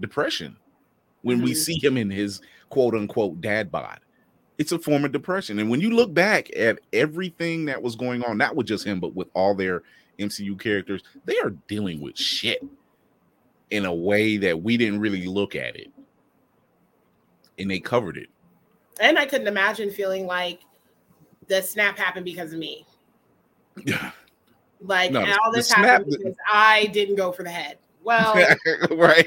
depression. 0.00 0.56
When 1.22 1.42
we 1.42 1.52
Mhm. 1.52 1.56
see 1.56 1.78
him 1.78 1.96
in 1.96 2.10
his 2.10 2.40
quote 2.70 2.94
unquote 2.94 3.40
dad 3.40 3.70
bod, 3.70 4.00
it's 4.58 4.72
a 4.72 4.78
form 4.78 5.04
of 5.04 5.12
depression. 5.12 5.58
And 5.58 5.70
when 5.70 5.80
you 5.80 5.90
look 5.90 6.12
back 6.14 6.48
at 6.56 6.78
everything 6.92 7.66
that 7.66 7.82
was 7.82 7.96
going 7.96 8.22
on, 8.24 8.38
not 8.38 8.56
with 8.56 8.66
just 8.66 8.86
him, 8.86 9.00
but 9.00 9.14
with 9.14 9.28
all 9.34 9.54
their 9.54 9.82
MCU 10.18 10.56
characters, 10.56 11.02
they 11.24 11.38
are 11.38 11.50
dealing 11.68 12.00
with 12.00 12.16
shit 12.18 12.62
in 13.70 13.84
a 13.84 13.94
way 13.94 14.36
that 14.38 14.62
we 14.62 14.76
didn't 14.76 15.00
really 15.00 15.26
look 15.26 15.54
at 15.54 15.76
it, 15.76 15.88
and 17.58 17.70
they 17.70 17.80
covered 17.80 18.16
it. 18.16 18.28
and 19.00 19.18
I 19.18 19.24
couldn't 19.24 19.46
imagine 19.46 19.90
feeling 19.90 20.26
like 20.26 20.60
the 21.48 21.62
snap 21.62 21.96
happened 21.96 22.26
because 22.26 22.52
of 22.52 22.58
me. 22.58 22.84
Yeah. 23.84 24.10
Like 24.82 25.10
No, 25.12 25.26
the- 25.26 25.38
all 25.44 25.52
this 25.52 25.70
happened 25.70 26.10
because 26.18 26.34
I 26.50 26.86
didn't 26.86 27.16
go 27.16 27.32
for 27.32 27.42
the 27.42 27.50
head. 27.50 27.76
Well, 28.02 28.34
right? 28.92 29.26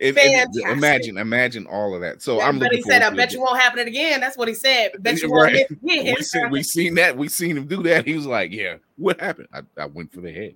And- 0.00 0.16
and 0.16 0.16
Fantastic. 0.16 0.66
imagine, 0.66 1.18
imagine 1.18 1.66
all 1.66 1.94
of 1.94 2.00
that. 2.02 2.20
So 2.22 2.40
I'm 2.40 2.58
but 2.58 2.72
he 2.72 2.82
said, 2.82 3.02
"I 3.02 3.10
bet 3.10 3.30
it. 3.30 3.34
you 3.34 3.40
won't 3.40 3.58
happen 3.58 3.78
it 3.80 3.88
again." 3.88 4.20
That's 4.20 4.36
what 4.36 4.46
he 4.48 4.54
said. 4.54 4.92
Bet 5.02 5.20
you 5.22 5.30
won't 5.30 5.52
Right. 5.52 5.70
again. 5.70 6.14
we 6.16 6.22
seen 6.22 6.50
we 6.50 6.62
seen 6.62 6.94
that 6.96 7.16
we 7.16 7.28
seen 7.28 7.56
him 7.56 7.66
do 7.66 7.82
that. 7.84 8.04
He 8.06 8.14
was 8.14 8.26
like, 8.26 8.52
"Yeah, 8.52 8.76
what 8.96 9.18
happened? 9.20 9.48
I, 9.52 9.62
I 9.78 9.86
went 9.86 10.12
for 10.12 10.20
the 10.20 10.32
head. 10.32 10.54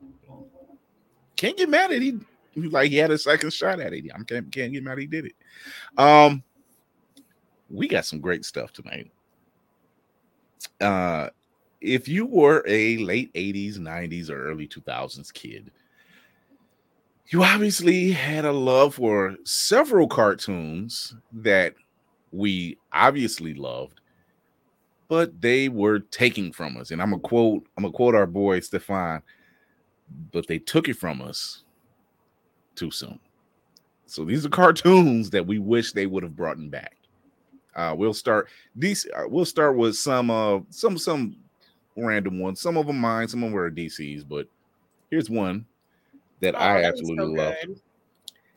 Can't 1.36 1.56
get 1.56 1.68
mad 1.68 1.90
at 1.92 2.02
he. 2.02 2.18
He 2.52 2.62
like 2.68 2.90
he 2.90 2.96
had 2.98 3.10
a 3.10 3.18
second 3.18 3.52
shot 3.52 3.80
at 3.80 3.92
it. 3.92 4.04
I 4.14 4.22
can't 4.22 4.52
can't 4.52 4.72
get 4.72 4.84
mad 4.84 4.98
he 4.98 5.06
did 5.06 5.26
it. 5.26 5.34
Um, 5.98 6.42
we 7.70 7.88
got 7.88 8.04
some 8.04 8.20
great 8.20 8.44
stuff 8.44 8.72
tonight. 8.72 9.10
Uh, 10.80 11.28
if 11.80 12.08
you 12.08 12.26
were 12.26 12.62
a 12.68 12.98
late 12.98 13.32
'80s, 13.34 13.78
'90s, 13.78 14.30
or 14.30 14.44
early 14.48 14.68
2000s 14.68 15.32
kid, 15.32 15.70
you 17.28 17.42
obviously 17.42 18.12
had 18.12 18.44
a 18.44 18.52
love 18.52 18.96
for 18.96 19.36
several 19.44 20.06
cartoons 20.06 21.14
that 21.32 21.74
we 22.32 22.76
obviously 22.92 23.54
loved 23.54 24.00
but 25.08 25.40
they 25.40 25.68
were 25.68 26.00
taking 26.00 26.52
from 26.52 26.76
us. 26.76 26.90
And 26.90 27.00
I'm 27.00 27.10
gonna 27.10 27.20
quote, 27.20 27.66
I'm 27.76 27.84
gonna 27.84 27.92
quote 27.92 28.14
our 28.14 28.26
boy 28.26 28.60
Stefan, 28.60 29.22
but 30.32 30.46
they 30.46 30.58
took 30.58 30.88
it 30.88 30.96
from 30.96 31.22
us 31.22 31.62
too 32.74 32.90
soon. 32.90 33.18
So 34.06 34.24
these 34.24 34.44
are 34.44 34.50
cartoons 34.50 35.30
that 35.30 35.46
we 35.46 35.58
wish 35.58 35.92
they 35.92 36.06
would 36.06 36.22
have 36.22 36.36
brought 36.36 36.58
back. 36.70 36.96
Uh, 37.74 37.94
we'll 37.96 38.14
start 38.14 38.48
these. 38.76 39.06
Uh, 39.16 39.24
we'll 39.26 39.44
start 39.44 39.76
with 39.76 39.96
some 39.96 40.30
uh 40.30 40.60
some 40.70 40.96
some 40.96 41.36
random 41.96 42.38
ones. 42.38 42.60
Some 42.60 42.76
of 42.76 42.86
them 42.86 42.98
mine, 42.98 43.28
some 43.28 43.42
of 43.42 43.50
them 43.50 43.58
are 43.58 43.70
DC's, 43.70 44.24
but 44.24 44.46
here's 45.10 45.30
one 45.30 45.66
that 46.44 46.54
Oh, 46.54 46.58
I 46.58 46.82
that 46.82 46.84
absolutely 46.84 47.36
so 47.36 47.54
good. 47.64 47.80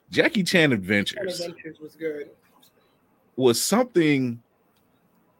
Jackie 0.10 0.44
Chan 0.44 0.72
Adventures 0.72 1.40
Adventures 1.40 1.80
was 1.80 1.96
good. 1.96 2.30
was 3.36 3.62
something 3.62 4.42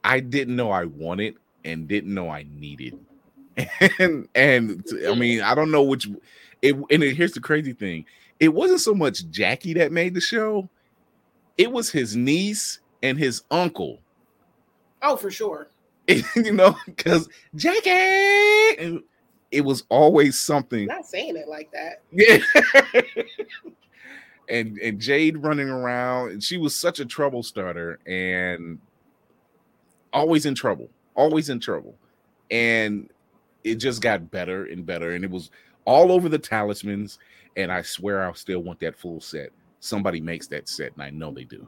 I 0.04 0.20
didn't 0.20 0.56
know 0.56 0.70
I 0.70 0.84
wanted 0.84 1.36
and 1.64 1.88
didn't 1.88 2.12
know 2.12 2.30
I 2.30 2.46
needed. 2.50 2.98
And 3.98 4.28
and 4.36 4.84
I 5.08 5.14
mean, 5.16 5.40
I 5.40 5.54
don't 5.54 5.72
know 5.72 5.82
which 5.82 6.08
it 6.62 6.76
and 6.76 7.02
it, 7.02 7.16
here's 7.16 7.32
the 7.32 7.40
crazy 7.40 7.72
thing. 7.72 8.04
It 8.38 8.54
wasn't 8.54 8.80
so 8.80 8.94
much 8.94 9.28
Jackie 9.30 9.74
that 9.74 9.90
made 9.90 10.14
the 10.14 10.20
show. 10.20 10.68
It 11.56 11.72
was 11.72 11.90
his 11.90 12.14
niece 12.14 12.78
and 13.02 13.18
his 13.18 13.42
uncle. 13.50 13.98
Oh, 15.02 15.16
for 15.16 15.30
sure. 15.30 15.68
you 16.36 16.52
know, 16.52 16.76
because 16.86 17.28
Jackie 17.56 17.90
and 18.78 19.02
it 19.50 19.62
was 19.62 19.84
always 19.88 20.38
something 20.38 20.86
Not 20.86 21.06
saying 21.06 21.36
it 21.36 21.48
like 21.48 21.70
that. 21.72 22.02
yeah. 22.12 22.38
and 24.48 24.78
and 24.78 25.00
Jade 25.00 25.38
running 25.38 25.68
around, 25.68 26.32
and 26.32 26.42
she 26.42 26.56
was 26.56 26.74
such 26.74 27.00
a 27.00 27.04
trouble 27.06 27.42
starter 27.42 27.98
and 28.06 28.78
always 30.12 30.46
in 30.46 30.54
trouble, 30.54 30.88
always 31.14 31.48
in 31.50 31.60
trouble. 31.60 31.94
And 32.50 33.10
it 33.64 33.76
just 33.76 34.00
got 34.00 34.30
better 34.30 34.64
and 34.64 34.86
better. 34.86 35.12
And 35.12 35.24
it 35.24 35.30
was 35.30 35.50
all 35.84 36.10
over 36.12 36.28
the 36.28 36.38
talismans. 36.38 37.18
And 37.56 37.70
I 37.72 37.82
swear 37.82 38.26
I 38.28 38.32
still 38.32 38.60
want 38.60 38.80
that 38.80 38.98
full 38.98 39.20
set. 39.20 39.50
Somebody 39.80 40.20
makes 40.20 40.46
that 40.48 40.68
set, 40.68 40.92
and 40.94 41.02
I 41.02 41.10
know 41.10 41.30
they 41.32 41.44
do. 41.44 41.66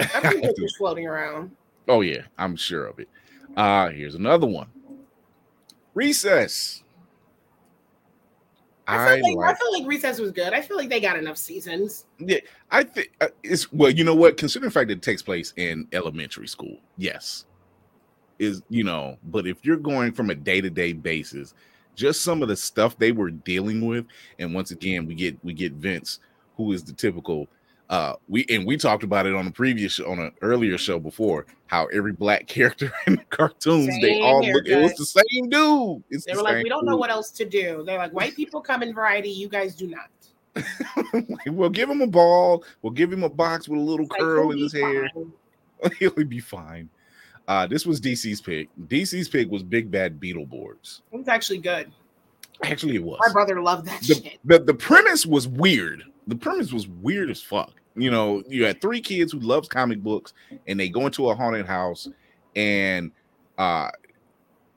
I 0.00 0.06
think 0.06 0.44
it 0.44 0.54
was 0.60 0.74
floating 0.76 1.06
around. 1.06 1.50
oh, 1.88 2.00
yeah, 2.00 2.22
I'm 2.38 2.56
sure 2.56 2.86
of 2.86 2.98
it. 2.98 3.08
Uh 3.56 3.90
here's 3.90 4.14
another 4.14 4.46
one. 4.46 4.68
Recess. 5.94 6.81
I 8.88 9.16
feel, 9.16 9.22
like, 9.22 9.36
like- 9.36 9.54
I 9.54 9.58
feel 9.58 9.72
like 9.72 9.88
Recess 9.88 10.18
was 10.18 10.32
good. 10.32 10.52
I 10.52 10.60
feel 10.60 10.76
like 10.76 10.88
they 10.88 11.00
got 11.00 11.16
enough 11.16 11.36
seasons. 11.36 12.06
Yeah, 12.18 12.38
I 12.70 12.82
think 12.82 13.12
uh, 13.20 13.28
it's 13.42 13.72
well. 13.72 13.90
You 13.90 14.04
know 14.04 14.14
what? 14.14 14.36
Considering 14.36 14.68
the 14.68 14.72
fact 14.72 14.88
that 14.88 14.98
it 14.98 15.02
takes 15.02 15.22
place 15.22 15.52
in 15.56 15.86
elementary 15.92 16.48
school, 16.48 16.78
yes, 16.96 17.46
is 18.38 18.62
you 18.68 18.84
know. 18.84 19.16
But 19.24 19.46
if 19.46 19.64
you're 19.64 19.76
going 19.76 20.12
from 20.12 20.30
a 20.30 20.34
day 20.34 20.60
to 20.60 20.70
day 20.70 20.92
basis, 20.92 21.54
just 21.94 22.22
some 22.22 22.42
of 22.42 22.48
the 22.48 22.56
stuff 22.56 22.98
they 22.98 23.12
were 23.12 23.30
dealing 23.30 23.86
with, 23.86 24.06
and 24.38 24.54
once 24.54 24.70
again, 24.72 25.06
we 25.06 25.14
get 25.14 25.42
we 25.44 25.52
get 25.52 25.72
Vince, 25.74 26.18
who 26.56 26.72
is 26.72 26.82
the 26.82 26.92
typical. 26.92 27.48
Uh, 27.92 28.14
we 28.26 28.46
and 28.48 28.66
we 28.66 28.78
talked 28.78 29.02
about 29.04 29.26
it 29.26 29.34
on 29.34 29.46
a 29.46 29.50
previous 29.50 29.92
show, 29.92 30.10
on 30.10 30.18
an 30.18 30.32
earlier 30.40 30.78
show 30.78 30.98
before 30.98 31.44
how 31.66 31.84
every 31.88 32.12
black 32.12 32.46
character 32.48 32.90
in 33.06 33.16
the 33.16 33.24
cartoons 33.24 33.94
they 34.00 34.18
all 34.22 34.40
look 34.40 34.66
it 34.66 34.80
was 34.82 34.94
the 34.94 35.04
same 35.04 35.50
dude. 35.50 36.02
It's 36.08 36.24
They 36.24 36.32
the 36.32 36.38
were 36.38 36.42
like, 36.42 36.62
we 36.64 36.70
don't 36.70 36.86
know 36.86 36.96
what 36.96 37.10
else 37.10 37.30
to 37.32 37.44
do. 37.44 37.84
They're 37.84 37.98
like, 37.98 38.12
white 38.12 38.34
people 38.34 38.62
come 38.62 38.82
in 38.82 38.94
variety. 38.94 39.28
You 39.28 39.46
guys 39.46 39.76
do 39.76 39.88
not. 39.88 40.08
we'll 41.46 41.68
give 41.68 41.90
him 41.90 42.00
a 42.00 42.06
ball. 42.06 42.64
We'll 42.80 42.94
give 42.94 43.12
him 43.12 43.24
a 43.24 43.28
box 43.28 43.68
with 43.68 43.78
a 43.78 43.82
little 43.82 44.06
Like, 44.08 44.20
curl 44.20 44.52
in 44.52 44.58
his 44.58 44.72
hair. 44.72 45.10
He'll 45.98 46.12
be 46.12 46.40
fine. 46.40 46.88
Uh, 47.46 47.66
this 47.66 47.84
was 47.84 48.00
DC's 48.00 48.40
pick. 48.40 48.70
DC's 48.86 49.28
pick 49.28 49.50
was 49.50 49.62
Big 49.62 49.90
Bad 49.90 50.18
Beetleborgs. 50.18 51.02
It 51.12 51.18
was 51.18 51.28
actually 51.28 51.58
good. 51.58 51.92
Actually, 52.64 52.96
it 52.96 53.04
was. 53.04 53.20
My 53.26 53.32
brother 53.34 53.60
loved 53.60 53.86
that 53.86 54.00
The, 54.00 54.14
shit. 54.14 54.38
the, 54.46 54.60
the 54.60 54.74
premise 54.74 55.26
was 55.26 55.46
weird. 55.46 56.04
The 56.26 56.36
premise 56.36 56.72
was 56.72 56.88
weird 56.88 57.28
as 57.28 57.42
fuck. 57.42 57.72
You 57.94 58.10
know, 58.10 58.42
you 58.48 58.64
had 58.64 58.80
three 58.80 59.00
kids 59.00 59.32
who 59.32 59.40
loves 59.40 59.68
comic 59.68 60.02
books, 60.02 60.32
and 60.66 60.78
they 60.80 60.88
go 60.88 61.06
into 61.06 61.28
a 61.28 61.34
haunted 61.34 61.66
house, 61.66 62.08
and 62.56 63.12
uh 63.58 63.90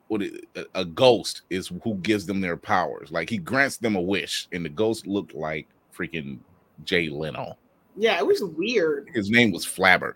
what 0.08 0.22
a, 0.22 0.66
a 0.76 0.86
ghost 0.86 1.42
is 1.50 1.72
who 1.84 1.96
gives 1.96 2.26
them 2.26 2.42
their 2.42 2.58
powers. 2.58 3.12
Like 3.12 3.30
he 3.30 3.38
grants 3.38 3.78
them 3.78 3.96
a 3.96 4.02
wish, 4.02 4.48
and 4.52 4.64
the 4.64 4.70
ghost 4.70 5.08
looked 5.08 5.34
like 5.34 5.68
freaking 5.96 6.40
Jay 6.84 7.10
Leno. 7.10 7.58
Yeah, 7.96 8.18
it 8.18 8.28
was 8.28 8.44
weird. 8.44 9.10
His 9.14 9.30
name 9.30 9.52
was 9.52 9.66
Flabber. 9.66 10.16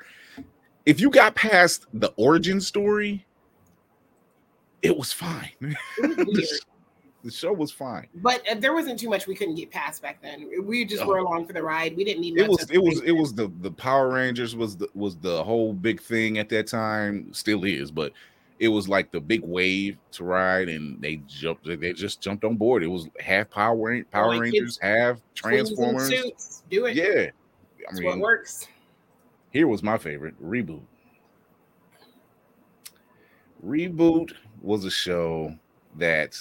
If 0.85 0.99
you 0.99 1.09
got 1.09 1.35
past 1.35 1.85
the 1.93 2.13
origin 2.17 2.59
story, 2.61 3.25
it 4.81 4.95
was 4.95 5.11
fine. 5.11 5.51
It 5.97 6.27
was 6.27 6.61
the, 7.21 7.25
weird. 7.27 7.33
sh- 7.33 7.35
the 7.35 7.47
show 7.47 7.53
was 7.53 7.71
fine. 7.71 8.07
But 8.15 8.47
uh, 8.49 8.55
there 8.55 8.73
wasn't 8.73 8.99
too 8.99 9.09
much 9.09 9.27
we 9.27 9.35
couldn't 9.35 9.55
get 9.55 9.71
past 9.71 10.01
back 10.01 10.21
then. 10.21 10.49
We 10.65 10.85
just 10.85 11.03
Oh. 11.03 11.07
were 11.07 11.17
along 11.17 11.47
for 11.47 11.53
the 11.53 11.63
ride. 11.63 11.95
We 11.95 12.03
didn't 12.03 12.21
need 12.21 12.37
It 12.37 12.47
was 12.49 12.69
it 12.71 12.77
was 12.81 13.01
it 13.01 13.11
was 13.11 13.33
the 13.33 13.51
the 13.61 13.71
Power 13.71 14.09
Rangers 14.13 14.55
was 14.55 14.77
the 14.77 14.87
was 14.93 15.15
the 15.17 15.43
whole 15.43 15.73
big 15.73 16.01
thing 16.01 16.37
at 16.39 16.49
that 16.49 16.67
time, 16.67 17.33
still 17.33 17.63
is, 17.65 17.91
but 17.91 18.11
it 18.59 18.67
was 18.67 18.89
like 18.89 19.09
the 19.11 19.21
big 19.21 19.41
wave 19.41 19.97
to 20.11 20.23
ride, 20.25 20.67
and 20.67 21.01
they 21.01 21.17
jumped. 21.27 21.65
They 21.65 21.93
just 21.93 22.19
jumped 22.21 22.43
on 22.43 22.57
board. 22.57 22.83
It 22.83 22.87
was 22.87 23.07
half 23.19 23.49
Power 23.49 24.03
Power 24.11 24.27
Like 24.33 24.41
Rangers, 24.41 24.77
half 24.81 25.21
Transformers. 25.33 26.09
suits. 26.09 26.63
Do 26.69 26.85
it. 26.87 26.95
Yeah, 26.95 27.05
I 27.05 27.31
That's 27.89 28.03
what 28.03 28.15
mean, 28.15 28.19
works. 28.19 28.67
here 29.51 29.67
was 29.67 29.81
my 29.81 29.97
favorite 29.97 30.35
reboot. 30.45 30.81
Reboot 33.65 34.33
was 34.61 34.85
a 34.85 34.91
show 34.91 35.55
that 35.97 36.35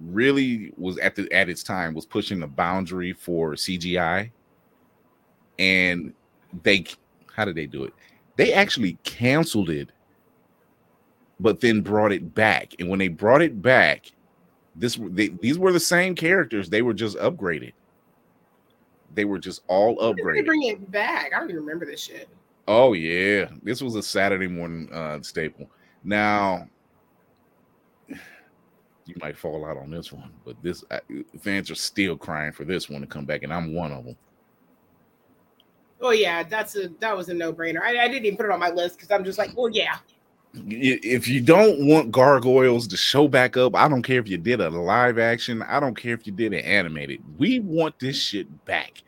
really 0.00 0.72
was 0.76 0.98
at 0.98 1.14
the 1.14 1.30
at 1.32 1.48
its 1.48 1.62
time 1.62 1.94
was 1.94 2.06
pushing 2.06 2.40
the 2.40 2.46
boundary 2.46 3.12
for 3.12 3.54
CGI, 3.54 4.30
and 5.58 6.12
they 6.62 6.84
how 7.34 7.44
did 7.44 7.56
they 7.56 7.66
do 7.66 7.84
it? 7.84 7.92
They 8.36 8.52
actually 8.52 8.98
canceled 9.04 9.70
it, 9.70 9.90
but 11.38 11.60
then 11.60 11.82
brought 11.82 12.12
it 12.12 12.34
back. 12.34 12.74
And 12.78 12.88
when 12.88 12.98
they 12.98 13.08
brought 13.08 13.42
it 13.42 13.60
back, 13.60 14.12
this 14.76 14.98
they, 15.00 15.28
these 15.28 15.58
were 15.58 15.72
the 15.72 15.80
same 15.80 16.14
characters. 16.14 16.68
They 16.68 16.82
were 16.82 16.94
just 16.94 17.16
upgraded. 17.18 17.72
They 19.14 19.24
were 19.24 19.38
just 19.38 19.62
all 19.66 19.96
did 19.96 20.16
they 20.16 20.22
upgraded. 20.22 20.46
bring 20.46 20.62
it 20.64 20.90
back? 20.90 21.32
I 21.34 21.40
don't 21.40 21.50
even 21.50 21.62
remember 21.62 21.84
this 21.84 22.02
shit. 22.02 22.28
Oh 22.68 22.92
yeah, 22.92 23.46
this 23.62 23.82
was 23.82 23.96
a 23.96 24.02
Saturday 24.02 24.46
morning 24.46 24.88
uh, 24.92 25.20
staple. 25.22 25.68
Now, 26.04 26.68
you 29.10 29.16
might 29.20 29.36
fall 29.36 29.66
out 29.66 29.76
on 29.76 29.90
this 29.90 30.12
one, 30.12 30.30
but 30.44 30.56
this 30.62 30.84
uh, 30.90 31.00
fans 31.40 31.70
are 31.70 31.74
still 31.74 32.16
crying 32.16 32.52
for 32.52 32.64
this 32.64 32.88
one 32.88 33.00
to 33.00 33.06
come 33.06 33.24
back, 33.24 33.42
and 33.42 33.52
I'm 33.52 33.74
one 33.74 33.92
of 33.92 34.04
them. 34.04 34.16
Oh 36.00 36.10
yeah, 36.12 36.42
that's 36.42 36.76
a 36.76 36.88
that 37.00 37.16
was 37.16 37.28
a 37.28 37.34
no 37.34 37.52
brainer. 37.52 37.82
I, 37.82 38.04
I 38.04 38.08
didn't 38.08 38.24
even 38.24 38.36
put 38.36 38.46
it 38.46 38.52
on 38.52 38.60
my 38.60 38.70
list 38.70 38.96
because 38.96 39.10
I'm 39.10 39.24
just 39.24 39.38
like, 39.38 39.50
well, 39.56 39.68
yeah, 39.68 39.98
If 40.54 41.28
you 41.28 41.40
don't 41.40 41.86
want 41.86 42.10
gargoyles 42.10 42.86
to 42.88 42.96
show 42.96 43.28
back 43.28 43.56
up, 43.56 43.76
I 43.76 43.88
don't 43.88 44.02
care 44.02 44.18
if 44.18 44.28
you 44.28 44.38
did 44.38 44.60
a 44.60 44.70
live 44.70 45.18
action. 45.18 45.62
I 45.62 45.80
don't 45.80 45.96
care 45.96 46.14
if 46.14 46.26
you 46.26 46.32
did 46.32 46.52
it 46.54 46.64
animated. 46.64 47.20
We 47.38 47.60
want 47.60 47.98
this 47.98 48.16
shit 48.16 48.64
back. 48.64 49.02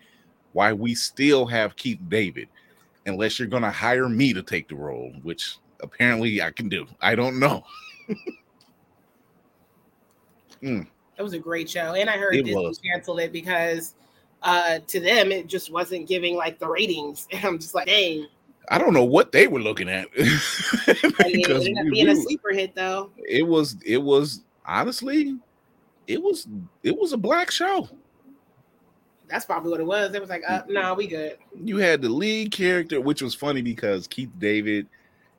Why 0.52 0.72
we 0.72 0.94
still 0.94 1.46
have 1.46 1.76
Keith 1.76 2.00
David, 2.08 2.48
unless 3.06 3.38
you're 3.38 3.48
gonna 3.48 3.70
hire 3.70 4.08
me 4.08 4.34
to 4.34 4.42
take 4.42 4.68
the 4.68 4.76
role, 4.76 5.12
which 5.22 5.56
apparently 5.80 6.42
I 6.42 6.50
can 6.50 6.68
do. 6.68 6.86
I 7.00 7.14
don't 7.14 7.38
know. 7.38 7.64
that 10.62 11.22
was 11.22 11.32
a 11.34 11.38
great 11.38 11.68
show. 11.68 11.94
And 11.94 12.08
I 12.08 12.16
heard 12.16 12.34
It 12.34 12.44
Disney 12.44 12.66
was. 12.66 12.78
canceled 12.78 13.20
it 13.20 13.32
because 13.32 13.94
uh 14.42 14.78
to 14.88 14.98
them 15.00 15.30
it 15.30 15.46
just 15.46 15.70
wasn't 15.72 16.08
giving 16.08 16.36
like 16.36 16.58
the 16.58 16.68
ratings. 16.68 17.26
And 17.32 17.44
I'm 17.44 17.58
just 17.58 17.74
like, 17.74 17.86
dang. 17.86 18.26
I 18.68 18.78
don't 18.78 18.94
know 18.94 19.04
what 19.04 19.32
they 19.32 19.48
were 19.48 19.60
looking 19.60 19.88
at. 19.88 20.08
It 20.16 21.50
ended 21.50 21.78
up 21.78 21.92
being 21.92 22.08
a 22.08 22.16
sleeper 22.16 22.50
hit 22.52 22.74
though. 22.74 23.10
it 23.28 23.46
was 23.46 23.76
it 23.84 23.98
was 23.98 24.42
honestly 24.66 25.36
it 26.06 26.20
was 26.22 26.46
it 26.82 26.96
was 26.96 27.12
a 27.12 27.16
black 27.16 27.50
show. 27.50 27.88
That's 29.28 29.44
probably 29.46 29.70
what 29.70 29.80
it 29.80 29.86
was. 29.86 30.14
It 30.14 30.20
was 30.20 30.28
like, 30.28 30.42
uh, 30.46 30.60
no, 30.68 30.92
we 30.92 31.06
good. 31.06 31.38
You 31.64 31.78
had 31.78 32.02
the 32.02 32.08
lead 32.10 32.52
character, 32.52 33.00
which 33.00 33.22
was 33.22 33.34
funny 33.34 33.62
because 33.62 34.06
Keith 34.06 34.28
David 34.38 34.86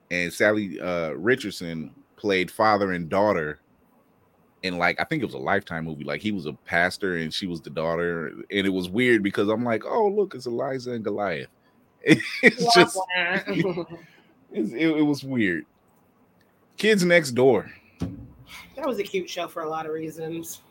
and 0.10 0.32
Salli 0.32 0.82
uh, 0.82 1.16
Richardson 1.16 1.94
played 2.16 2.50
father 2.50 2.94
and 2.94 3.08
daughter 3.08 3.60
in 4.64 4.78
like 4.78 5.00
I 5.00 5.04
think 5.04 5.22
it 5.22 5.26
was 5.26 5.36
a 5.36 5.40
lifetime 5.40 5.86
movie. 5.86 6.04
Like 6.04 6.22
he 6.22 6.32
was 6.32 6.46
a 6.46 6.54
pastor 6.54 7.18
and 7.18 7.34
she 7.34 7.46
was 7.48 7.62
the 7.62 7.70
daughter, 7.70 8.28
and 8.28 8.66
it 8.68 8.74
was 8.74 8.90
weird 8.90 9.22
because 9.22 9.50
I'm 9.50 9.64
like, 9.64 9.84
oh 9.86 10.08
look, 10.08 10.34
it's 10.34 10.46
Elisa 10.46 10.92
and 10.92 11.04
Goliath. 11.04 11.50
It's 12.42 12.74
just 12.76 13.00
it, 13.16 13.88
it 14.52 15.06
was 15.06 15.24
weird. 15.24 15.66
Kids 16.78 17.04
next 17.06 17.32
door. 17.32 17.72
that 18.76 18.86
was 18.86 19.00
a 19.00 19.04
cute 19.04 19.30
show 19.30 19.48
for 19.48 19.64
a 19.64 19.70
lot 19.70 19.86
of 19.86 19.94
reasons. 19.94 20.62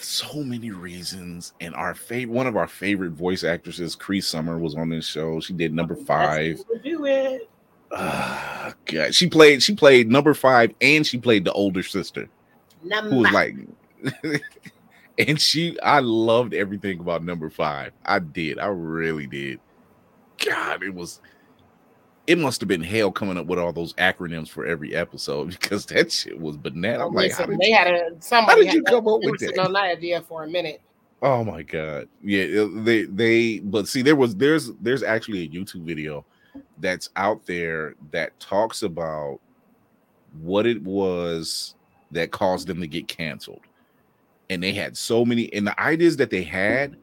so 0.00 0.42
many 0.42 0.70
reasons. 0.70 1.54
And 1.60 1.74
our 1.74 1.94
favorite, 1.94 2.34
one 2.34 2.46
of 2.46 2.56
our 2.56 2.68
favorite 2.68 3.12
voice 3.12 3.42
actresses, 3.42 3.96
Cree 3.96 4.20
Summer, 4.20 4.58
was 4.58 4.74
on 4.74 4.90
this 4.90 5.06
show. 5.06 5.40
She 5.40 5.54
did 5.54 5.72
number 5.74 5.96
five. 5.96 6.60
Do 6.84 7.06
it. 7.06 7.48
Ah, 7.92 8.74
God, 8.84 9.14
she 9.14 9.28
played. 9.28 9.62
She 9.62 9.74
played 9.74 10.08
number 10.08 10.34
five, 10.34 10.72
and 10.80 11.04
she 11.06 11.18
played 11.18 11.44
the 11.44 11.52
older 11.52 11.82
sister, 11.82 12.28
Number 12.82 13.10
who 13.10 13.18
was 13.18 13.32
like. 13.32 13.54
and 15.18 15.40
she, 15.40 15.78
I 15.80 16.00
loved 16.00 16.54
everything 16.54 17.00
about 17.00 17.24
number 17.24 17.50
five. 17.50 17.92
I 18.04 18.18
did. 18.18 18.58
I 18.58 18.66
really 18.66 19.26
did. 19.26 19.60
God, 20.44 20.82
it 20.82 20.94
was. 20.94 21.20
It 22.26 22.38
must 22.38 22.60
have 22.60 22.68
been 22.68 22.82
hell 22.82 23.10
coming 23.10 23.36
up 23.36 23.46
with 23.46 23.58
all 23.58 23.72
those 23.72 23.92
acronyms 23.94 24.48
for 24.48 24.64
every 24.64 24.94
episode 24.94 25.50
because 25.60 25.86
that 25.86 26.12
shit 26.12 26.38
was 26.38 26.56
banana. 26.56 27.06
I'm 27.06 27.12
like, 27.14 27.32
how 27.32 27.46
did 27.46 27.58
they 27.58 27.68
you- 27.68 27.74
had 27.74 27.88
a 27.88 28.10
somebody 28.20 28.64
did 28.64 28.74
you 28.74 28.82
come 28.84 29.08
up 29.08 29.20
with 29.22 29.40
that? 29.40 29.58
on 29.58 29.72
that 29.72 29.84
idea 29.84 30.22
for 30.22 30.44
a 30.44 30.48
minute. 30.48 30.80
Oh 31.22 31.44
my 31.44 31.62
god. 31.62 32.08
Yeah, 32.22 32.66
they 32.76 33.02
they 33.04 33.58
but 33.58 33.88
see 33.88 34.00
there 34.00 34.16
was 34.16 34.36
there's 34.36 34.72
there's 34.76 35.02
actually 35.02 35.44
a 35.44 35.48
YouTube 35.48 35.82
video 35.84 36.24
that's 36.78 37.10
out 37.16 37.44
there 37.44 37.94
that 38.10 38.38
talks 38.40 38.82
about 38.82 39.38
what 40.40 40.66
it 40.66 40.82
was 40.82 41.74
that 42.12 42.30
caused 42.30 42.66
them 42.66 42.80
to 42.80 42.86
get 42.86 43.08
canceled. 43.08 43.62
And 44.48 44.62
they 44.62 44.72
had 44.72 44.96
so 44.96 45.24
many 45.24 45.52
and 45.52 45.66
the 45.66 45.78
ideas 45.80 46.16
that 46.16 46.30
they 46.30 46.42
had 46.42 46.96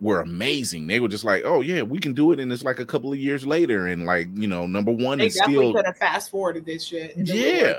were 0.00 0.20
amazing. 0.20 0.86
They 0.86 1.00
were 1.00 1.08
just 1.08 1.24
like, 1.24 1.42
"Oh 1.44 1.60
yeah, 1.60 1.82
we 1.82 1.98
can 1.98 2.12
do 2.12 2.32
it." 2.32 2.38
And 2.40 2.52
it's 2.52 2.62
like 2.64 2.78
a 2.78 2.86
couple 2.86 3.12
of 3.12 3.18
years 3.18 3.46
later, 3.46 3.88
and 3.88 4.04
like 4.06 4.28
you 4.34 4.46
know, 4.46 4.66
number 4.66 4.92
one 4.92 5.18
They 5.18 5.26
is 5.26 5.34
still 5.34 5.72
could 5.72 5.86
have 5.86 5.96
fast 5.96 6.30
forwarded 6.30 6.64
this 6.66 6.84
shit. 6.84 7.14
Yeah. 7.16 7.78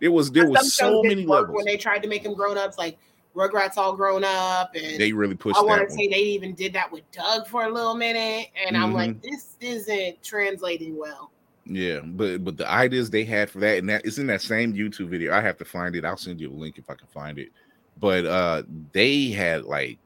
There 0.00 0.12
was 0.12 0.30
there 0.30 0.48
was 0.48 0.72
so 0.72 1.02
many 1.02 1.26
levels. 1.26 1.54
when 1.54 1.66
they 1.66 1.76
tried 1.76 2.02
to 2.02 2.08
make 2.08 2.22
them 2.22 2.34
grown 2.34 2.56
ups, 2.56 2.78
like 2.78 2.96
Rugrats 3.34 3.76
all 3.76 3.94
grown 3.94 4.24
up, 4.24 4.74
and 4.74 4.98
They 4.98 5.12
really 5.12 5.34
pushed 5.34 5.58
I 5.58 5.62
want 5.62 5.86
to 5.88 5.94
say 5.94 6.08
they 6.08 6.20
even 6.20 6.54
did 6.54 6.72
that 6.72 6.90
with 6.90 7.02
Doug 7.12 7.46
for 7.46 7.64
a 7.64 7.68
little 7.70 7.94
minute, 7.94 8.48
and 8.66 8.76
I'm 8.76 8.92
Mhm. 8.92 8.94
like, 8.94 9.22
this 9.22 9.56
isn't 9.60 10.22
translating 10.22 10.96
well. 10.96 11.30
Yeah, 11.72 12.00
but 12.00 12.42
but 12.42 12.56
the 12.56 12.68
ideas 12.68 13.10
they 13.10 13.22
had 13.24 13.48
for 13.48 13.60
that, 13.60 13.78
and 13.78 13.88
that 13.88 14.04
it's 14.04 14.18
in 14.18 14.26
that 14.26 14.42
same 14.42 14.74
YouTube 14.74 15.08
video. 15.08 15.32
I 15.32 15.40
have 15.40 15.56
to 15.58 15.64
find 15.64 15.94
it. 15.94 16.04
I'll 16.04 16.16
send 16.16 16.40
you 16.40 16.50
a 16.50 16.52
link 16.52 16.78
if 16.78 16.90
I 16.90 16.94
can 16.94 17.06
find 17.06 17.38
it. 17.38 17.50
But 17.96 18.26
uh 18.26 18.64
they 18.92 19.28
had 19.28 19.64
like 19.64 19.98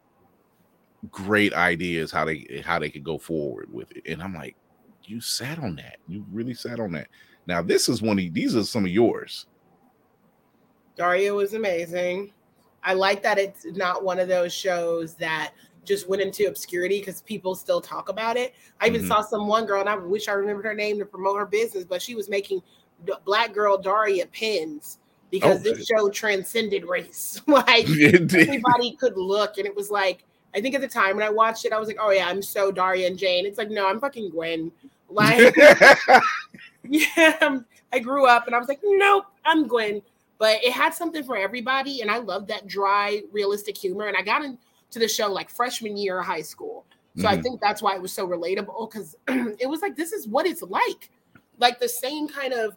great 1.11 1.55
ideas 1.55 2.11
how 2.11 2.25
they 2.27 2.62
how 2.65 2.79
they 2.79 2.91
could 2.91 3.03
go 3.03 3.17
forward 3.17 3.73
with 3.73 3.91
it. 3.93 4.03
And 4.07 4.23
I'm 4.23 4.35
like, 4.35 4.57
you 5.05 5.23
sat 5.23 5.59
on 5.59 5.77
that. 5.77 5.97
You 6.07 6.27
really 6.31 6.53
sat 6.53 6.81
on 6.81 6.93
that. 6.93 7.09
Now 7.47 7.62
this 7.62 7.89
is 7.89 8.03
one 8.03 8.19
of 8.19 8.35
these 8.35 8.55
are 8.55 8.65
some 8.65 8.85
of 8.85 8.91
yours. 8.91 9.47
Daria 10.97 11.33
was 11.33 11.55
amazing. 11.55 12.35
I 12.83 12.93
like 12.93 13.23
that 13.23 13.39
it's 13.39 13.65
not 13.65 14.05
one 14.05 14.19
of 14.19 14.29
those 14.29 14.53
shows 14.53 15.15
that 15.15 15.53
just 15.85 16.09
went 16.09 16.22
into 16.22 16.47
obscurity 16.47 16.99
because 17.01 17.22
people 17.22 17.55
still 17.55 17.80
talk 17.80 18.09
about 18.09 18.37
it. 18.37 18.55
I 18.80 18.87
even 18.87 19.03
Mhm. 19.03 19.09
saw 19.09 19.20
some 19.22 19.47
one 19.47 19.66
girl, 19.66 19.80
and 19.80 19.89
I 19.89 19.97
wish 19.97 20.28
I 20.28 20.32
remembered 20.32 20.64
her 20.64 20.74
name 20.74 20.99
to 20.99 21.05
promote 21.05 21.39
her 21.39 21.47
business, 21.47 21.85
but 21.85 22.01
she 22.03 22.14
was 22.14 22.28
making 22.28 22.62
Black 23.24 23.53
Girl 23.53 23.76
Daria 23.76 24.26
pins 24.26 24.99
because 25.30 25.61
Oh, 25.61 25.62
this 25.62 25.87
show 25.87 26.09
transcended 26.09 26.85
race. 26.85 27.41
like 27.47 27.89
everybody 27.89 28.97
could 28.97 29.16
look, 29.16 29.59
and 29.59 29.66
it 29.66 29.74
was 29.74 29.91
like 29.91 30.24
I 30.57 30.61
think 30.61 30.76
at 30.76 30.80
the 30.80 30.89
time 30.89 31.16
when 31.16 31.26
I 31.26 31.30
watched 31.30 31.64
it, 31.64 31.72
I 31.72 31.80
was 31.80 31.89
like, 31.89 31.99
"Oh 32.01 32.11
yeah, 32.11 32.28
I'm 32.28 32.41
so 32.41 32.70
Daria 32.70 33.09
and 33.09 33.18
Jane." 33.18 33.45
It's 33.45 33.59
like, 33.59 33.70
no, 33.70 33.89
I'm 33.89 33.99
fucking 33.99 34.30
Gwen. 34.30 34.70
Like, 35.09 35.53
yeah, 36.89 37.37
I'm- 37.41 37.66
I 37.93 37.99
grew 38.01 38.26
up, 38.26 38.47
and 38.47 38.57
I 38.57 38.59
was 38.59 38.66
like, 38.68 38.80
nope, 38.82 39.26
I'm 39.45 39.68
Gwen. 39.68 40.03
But 40.39 40.62
it 40.64 40.72
had 40.72 40.93
something 40.95 41.22
for 41.22 41.37
everybody, 41.37 42.01
and 42.01 42.11
I 42.11 42.18
loved 42.18 42.49
that 42.49 42.66
dry, 42.66 43.22
realistic 43.30 43.76
humor. 43.76 44.07
And 44.07 44.16
I 44.16 44.22
got 44.22 44.45
into 44.95 45.05
the 45.05 45.12
show 45.12 45.32
like 45.32 45.51
freshman 45.51 45.97
year 45.97 46.20
of 46.20 46.26
high 46.26 46.42
school, 46.42 46.84
so 47.16 47.28
I 47.28 47.36
Mhm. 47.36 47.42
think 47.42 47.61
that's 47.61 47.82
why 47.82 47.95
it 47.95 48.03
was 48.03 48.12
so 48.12 48.26
relatable 48.26 48.90
because 48.90 49.16
it 49.28 49.68
was 49.68 49.82
like 49.82 49.97
this 49.97 50.12
is 50.12 50.26
what 50.28 50.47
it's 50.47 50.62
like, 50.62 51.11
like 51.59 51.78
the 51.80 51.88
same 51.88 52.28
kind 52.28 52.53
of 52.53 52.76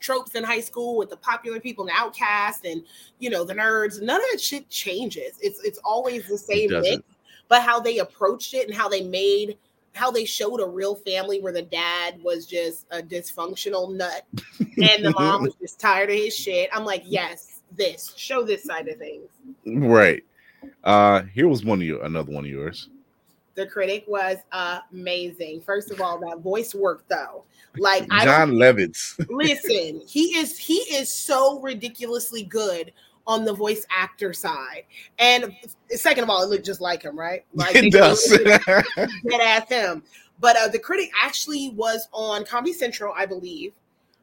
tropes 0.00 0.34
in 0.34 0.42
high 0.42 0.60
school 0.60 0.96
with 0.96 1.10
the 1.10 1.16
popular 1.16 1.60
people 1.60 1.84
and 1.86 1.94
the 1.94 2.00
outcast 2.00 2.64
and 2.64 2.82
you 3.18 3.30
know 3.30 3.44
the 3.44 3.54
nerds. 3.54 4.00
None 4.00 4.16
of 4.16 4.26
that 4.32 4.40
shit 4.40 4.68
changes. 4.70 5.38
It's 5.40 5.62
it's 5.62 5.78
always 5.84 6.26
the 6.28 6.38
same 6.38 6.70
mix, 6.70 7.02
but 7.48 7.62
how 7.62 7.80
they 7.80 7.98
approached 7.98 8.54
it 8.54 8.66
and 8.66 8.74
how 8.76 8.88
they 8.88 9.02
made 9.02 9.58
how 9.92 10.10
they 10.10 10.24
showed 10.24 10.60
a 10.60 10.66
real 10.66 10.94
family 10.94 11.40
where 11.40 11.52
the 11.52 11.62
dad 11.62 12.22
was 12.22 12.46
just 12.46 12.86
a 12.92 13.02
dysfunctional 13.02 13.92
nut 13.94 14.24
and 14.80 15.04
the 15.04 15.10
mom 15.10 15.42
was 15.42 15.54
just 15.60 15.80
tired 15.80 16.08
of 16.10 16.16
his 16.16 16.34
shit. 16.34 16.70
I'm 16.72 16.84
like, 16.84 17.02
yes, 17.06 17.62
this 17.76 18.12
show 18.16 18.42
this 18.44 18.64
side 18.64 18.88
of 18.88 18.98
things. 18.98 19.28
Right. 19.66 20.24
Uh 20.84 21.22
here 21.34 21.48
was 21.48 21.64
one 21.64 21.80
of 21.80 21.86
your 21.86 22.02
another 22.04 22.32
one 22.32 22.44
of 22.44 22.50
yours. 22.50 22.88
The 23.54 23.66
critic 23.66 24.04
was 24.06 24.38
amazing. 24.52 25.60
First 25.60 25.90
of 25.90 26.00
all, 26.00 26.18
that 26.20 26.38
voice 26.40 26.74
work 26.74 27.04
though. 27.08 27.44
Like 27.76 28.06
I 28.10 28.24
Jon 28.24 28.52
Lovitz. 28.52 29.14
listen, 29.30 30.02
he 30.06 30.36
is 30.36 30.58
he 30.58 30.78
is 30.94 31.12
so 31.12 31.60
ridiculously 31.60 32.42
good 32.42 32.92
on 33.26 33.44
the 33.44 33.52
voice 33.52 33.86
actor 33.90 34.32
side. 34.32 34.84
And 35.18 35.54
second 35.90 36.24
of 36.24 36.30
all, 36.30 36.42
it 36.42 36.48
looked 36.48 36.66
just 36.66 36.80
like 36.80 37.02
him, 37.02 37.18
right? 37.18 37.44
Like 37.54 37.76
It 37.76 37.92
does. 37.92 38.26
Dead 38.44 39.40
ass 39.40 39.68
him. 39.68 40.02
But 40.40 40.56
uh, 40.56 40.68
the 40.68 40.78
critic 40.78 41.10
actually 41.22 41.70
was 41.70 42.08
on 42.12 42.44
Comedy 42.44 42.72
Central, 42.72 43.12
I 43.14 43.26
believe. 43.26 43.72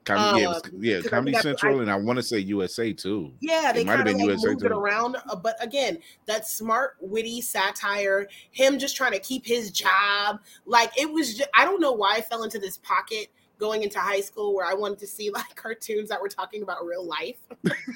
Com- 0.08 0.38
yeah, 0.40 0.48
was- 0.48 0.64
Um, 0.66 0.72
yeah, 0.80 1.02
Comedy 1.02 1.38
Central, 1.38 1.78
I- 1.80 1.82
and 1.82 1.92
I 1.92 1.96
want 1.96 2.18
to 2.18 2.24
say 2.24 2.40
USA 2.40 2.94
too. 2.94 3.34
Yeah, 3.42 3.72
they 3.74 3.84
might 3.84 3.98
have 3.98 4.06
been 4.06 4.18
like 4.18 4.28
USA 4.28 4.48
moved 4.50 4.64
it 4.64 4.72
around. 4.72 5.18
uh, 5.30 5.36
But 5.36 5.56
again, 5.62 6.00
that 6.26 6.48
smart, 6.48 6.96
witty 7.02 7.42
satire, 7.42 8.28
him 8.52 8.80
just 8.80 8.96
trying 8.96 9.12
to 9.12 9.20
keep 9.20 9.46
his 9.46 9.70
job. 9.72 10.40
Like 10.66 10.92
it 10.98 11.12
was, 11.12 11.36
just, 11.36 11.50
I 11.54 11.66
don't 11.66 11.82
know 11.82 11.92
why 11.92 12.16
I 12.16 12.22
fell 12.22 12.44
into 12.44 12.58
this 12.60 12.78
pocket 12.78 13.28
going 13.60 13.84
into 13.84 14.00
high 14.00 14.22
school 14.22 14.54
where 14.56 14.66
I 14.66 14.74
wanted 14.74 15.00
to 15.00 15.08
see 15.08 15.30
like 15.34 15.56
cartoons 15.56 16.10
that 16.10 16.22
were 16.22 16.30
talking 16.30 16.64
about 16.64 16.86
real 16.86 17.06
life. 17.06 17.38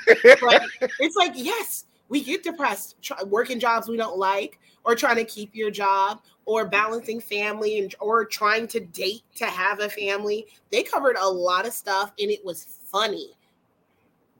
It's 0.07 1.15
like, 1.15 1.31
yes, 1.35 1.85
we 2.09 2.23
get 2.23 2.43
depressed 2.43 2.95
try, 3.01 3.23
working 3.23 3.59
jobs 3.59 3.87
we 3.87 3.95
don't 3.97 4.17
like, 4.17 4.59
or 4.83 4.95
trying 4.95 5.15
to 5.17 5.23
keep 5.23 5.55
your 5.55 5.71
job, 5.71 6.21
or 6.51 6.65
balancing 6.65 7.19
family, 7.21 7.79
and 7.79 7.95
or 7.99 8.25
trying 8.25 8.67
to 8.67 8.79
date 8.79 9.23
to 9.35 9.45
have 9.45 9.79
a 9.79 9.89
family. 9.89 10.47
They 10.71 10.83
covered 10.83 11.15
a 11.19 11.27
lot 11.27 11.65
of 11.65 11.73
stuff, 11.73 12.11
and 12.19 12.29
it 12.29 12.43
was 12.43 12.79
funny. 12.85 13.31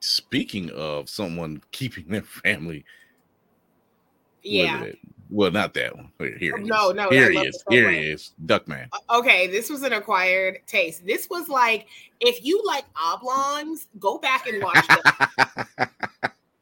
Speaking 0.01 0.69
of 0.71 1.09
someone 1.09 1.61
keeping 1.71 2.05
their 2.07 2.23
family, 2.23 2.83
Yeah. 4.43 4.87
Well, 5.29 5.49
not 5.51 5.73
that 5.75 5.95
one. 5.95 6.11
Here, 6.19 6.57
he 6.57 6.63
No, 6.65 6.89
is. 6.89 6.95
no, 6.95 7.09
Here 7.09 7.31
he 7.31 7.37
is. 7.39 7.63
Here 7.69 7.89
he 7.89 7.99
is. 7.99 8.31
Duckman. 8.45 8.87
Okay, 9.09 9.47
this 9.47 9.69
was 9.69 9.81
an 9.83 9.93
acquired 9.93 10.57
taste. 10.67 11.05
This 11.05 11.29
was 11.29 11.47
like 11.47 11.87
if 12.19 12.43
you 12.43 12.61
like 12.65 12.83
oblongs, 13.01 13.87
go 13.97 14.17
back 14.17 14.47
and 14.47 14.61
watch 14.61 14.85
it 14.89 15.87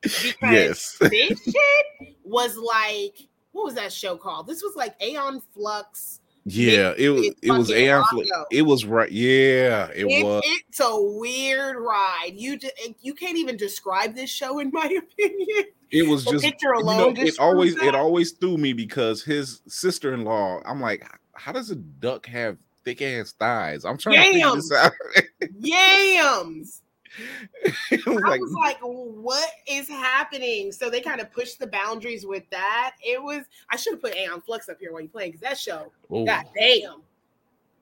because 0.03 0.35
yes. 0.43 0.97
this 0.99 1.43
shit 1.43 2.15
was 2.23 2.57
like 2.57 3.27
what 3.51 3.65
was 3.65 3.75
that 3.75 3.91
show 3.93 4.15
called? 4.17 4.47
This 4.47 4.61
was 4.63 4.75
like 4.75 4.95
Aeon 5.01 5.41
Flux. 5.53 6.19
Yeah, 6.45 6.93
it 6.97 7.09
was. 7.09 7.27
it's 7.27 7.39
It 7.43 7.51
was 7.51 7.69
Aeon. 7.71 7.99
Rocco. 7.99 8.23
Fl- 8.23 8.31
It 8.51 8.61
was 8.63 8.85
right. 8.85 9.11
Yeah, 9.11 9.89
it 9.93 10.05
It- 10.05 10.23
was. 10.25 10.41
it's 10.45 10.79
a 10.79 10.95
weird 11.19 11.75
ride. 11.77 12.31
You 12.35 12.57
just 12.57 12.73
you 13.01 13.13
can't 13.13 13.37
even 13.37 13.57
describe 13.57 14.15
this 14.15 14.29
show 14.29 14.59
in 14.59 14.71
my 14.73 14.85
opinion. 15.19 15.65
It 15.91 16.07
was 16.07 16.23
just. 16.25 16.43
picture 16.45 16.73
you 16.73 16.81
alone 16.81 16.97
know, 16.97 17.13
just 17.25 17.37
it 17.37 17.41
always. 17.41 17.73
proves 17.75 17.87
It 17.87 17.95
always 17.95 18.31
threw 18.31 18.57
me 18.57 18.73
because 18.73 19.23
his 19.23 19.61
sister-in-law. 19.67 20.61
I'm 20.65 20.79
like, 20.79 21.05
how 21.33 21.51
does 21.51 21.71
a 21.71 21.75
duck 21.75 22.25
have 22.27 22.57
thick 22.85 23.01
ass 23.01 23.33
thighs? 23.33 23.85
I'm 23.85 23.97
trying 23.97 24.15
to 24.17 24.31
figure 24.31 24.55
this 24.55 24.71
out. 24.71 24.91
Yams. 25.59 26.81
was 27.91 28.07
I 28.07 28.11
like, 28.29 28.41
was 28.41 28.53
like, 28.53 28.77
what 28.81 29.49
is 29.67 29.87
happening? 29.87 30.71
So 30.71 30.89
they 30.89 31.01
kind 31.01 31.19
of 31.21 31.31
pushed 31.31 31.59
the 31.59 31.67
boundaries 31.67 32.25
with 32.25 32.43
that. 32.51 32.95
It 33.03 33.21
was, 33.21 33.45
I 33.69 33.75
should 33.75 33.93
have 33.93 34.01
put 34.01 34.15
Aeon 34.15 34.41
Flux 34.41 34.69
up 34.69 34.77
here 34.79 34.91
while 34.91 35.01
you 35.01 35.09
playing 35.09 35.31
because 35.31 35.41
that 35.41 35.57
show, 35.57 35.91
oh, 36.09 36.25
god 36.25 36.45
damn, 36.55 37.01